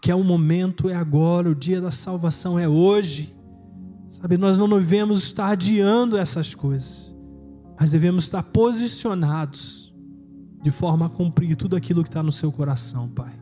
que 0.00 0.10
é 0.10 0.14
o 0.14 0.22
momento, 0.22 0.88
é 0.88 0.94
agora, 0.94 1.50
o 1.50 1.54
dia 1.54 1.80
da 1.80 1.90
salvação 1.90 2.58
é 2.58 2.68
hoje. 2.68 3.37
Sabe, 4.20 4.36
nós 4.36 4.58
não 4.58 4.68
devemos 4.68 5.22
estar 5.22 5.50
adiando 5.50 6.16
essas 6.16 6.54
coisas, 6.54 7.14
mas 7.78 7.90
devemos 7.90 8.24
estar 8.24 8.42
posicionados 8.42 9.94
de 10.62 10.70
forma 10.70 11.06
a 11.06 11.08
cumprir 11.08 11.56
tudo 11.56 11.76
aquilo 11.76 12.02
que 12.02 12.08
está 12.08 12.22
no 12.22 12.32
seu 12.32 12.50
coração, 12.50 13.08
Pai. 13.10 13.32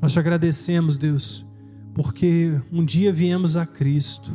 Nós 0.00 0.12
te 0.12 0.18
agradecemos, 0.18 0.96
Deus 0.96 1.48
porque 1.98 2.62
um 2.70 2.84
dia 2.84 3.12
viemos 3.12 3.56
a 3.56 3.66
Cristo. 3.66 4.30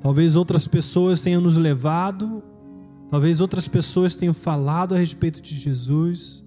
Talvez 0.00 0.34
outras 0.34 0.66
pessoas 0.66 1.20
tenham 1.20 1.40
nos 1.40 1.56
levado, 1.56 2.42
talvez 3.08 3.40
outras 3.40 3.68
pessoas 3.68 4.16
tenham 4.16 4.34
falado 4.34 4.92
a 4.92 4.98
respeito 4.98 5.40
de 5.40 5.54
Jesus. 5.56 6.44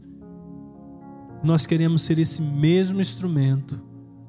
Nós 1.42 1.66
queremos 1.66 2.02
ser 2.02 2.20
esse 2.20 2.42
mesmo 2.42 3.00
instrumento, 3.00 3.82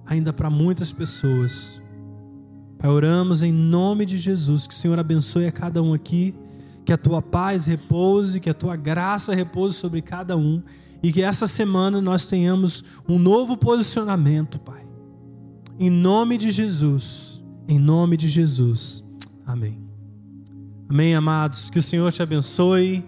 ainda 0.07 0.33
para 0.33 0.49
muitas 0.49 0.93
pessoas. 0.93 1.83
Oramos 2.89 3.43
em 3.43 3.53
nome 3.53 4.07
de 4.07 4.19
Jesus, 4.19 4.67
que 4.67 4.75
o 4.75 4.77
Senhor 4.77 4.99
abençoe 4.99 5.47
a 5.47 5.53
cada 5.53 5.83
um 5.83 5.93
aqui, 5.93 6.35
que 6.85 6.93
a 6.93 6.99
tua 6.99 7.21
paz 7.21 7.67
repouse, 7.67 8.41
que 8.41 8.51
a 8.51 8.55
tua 8.55 8.77
graça 8.77 9.35
repouse 9.35 9.77
sobre 9.77 10.01
cada 10.03 10.37
um 10.37 10.63
e 11.03 11.13
que 11.13 11.23
essa 11.23 11.47
semana 11.47 12.01
nós 12.01 12.27
tenhamos 12.27 12.85
um 13.09 13.19
novo 13.19 13.57
posicionamento, 13.57 14.59
Pai 14.61 14.87
em 15.79 15.91
nome 15.91 16.39
de 16.39 16.51
Jesus. 16.51 17.43
Em 17.69 17.79
nome 17.79 18.17
de 18.17 18.29
Jesus. 18.29 19.05
Amém. 19.45 19.79
Amém, 20.89 21.15
amados. 21.15 21.69
Que 21.69 21.79
o 21.79 21.83
Senhor 21.83 22.11
te 22.13 22.23
abençoe. 22.23 23.05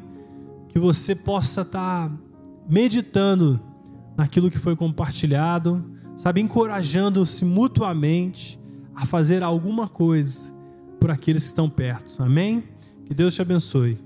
Que 0.68 0.78
você 0.78 1.14
possa 1.14 1.62
estar 1.62 2.12
meditando 2.68 3.58
naquilo 4.16 4.50
que 4.50 4.58
foi 4.58 4.76
compartilhado, 4.76 5.82
sabe, 6.16 6.40
encorajando-se 6.40 7.44
mutuamente 7.44 8.57
a 9.01 9.07
fazer 9.07 9.44
alguma 9.44 9.88
coisa 9.88 10.53
por 10.99 11.09
aqueles 11.09 11.44
que 11.44 11.49
estão 11.51 11.70
perto. 11.70 12.20
Amém? 12.20 12.64
Que 13.07 13.14
Deus 13.14 13.32
te 13.32 13.40
abençoe. 13.40 13.96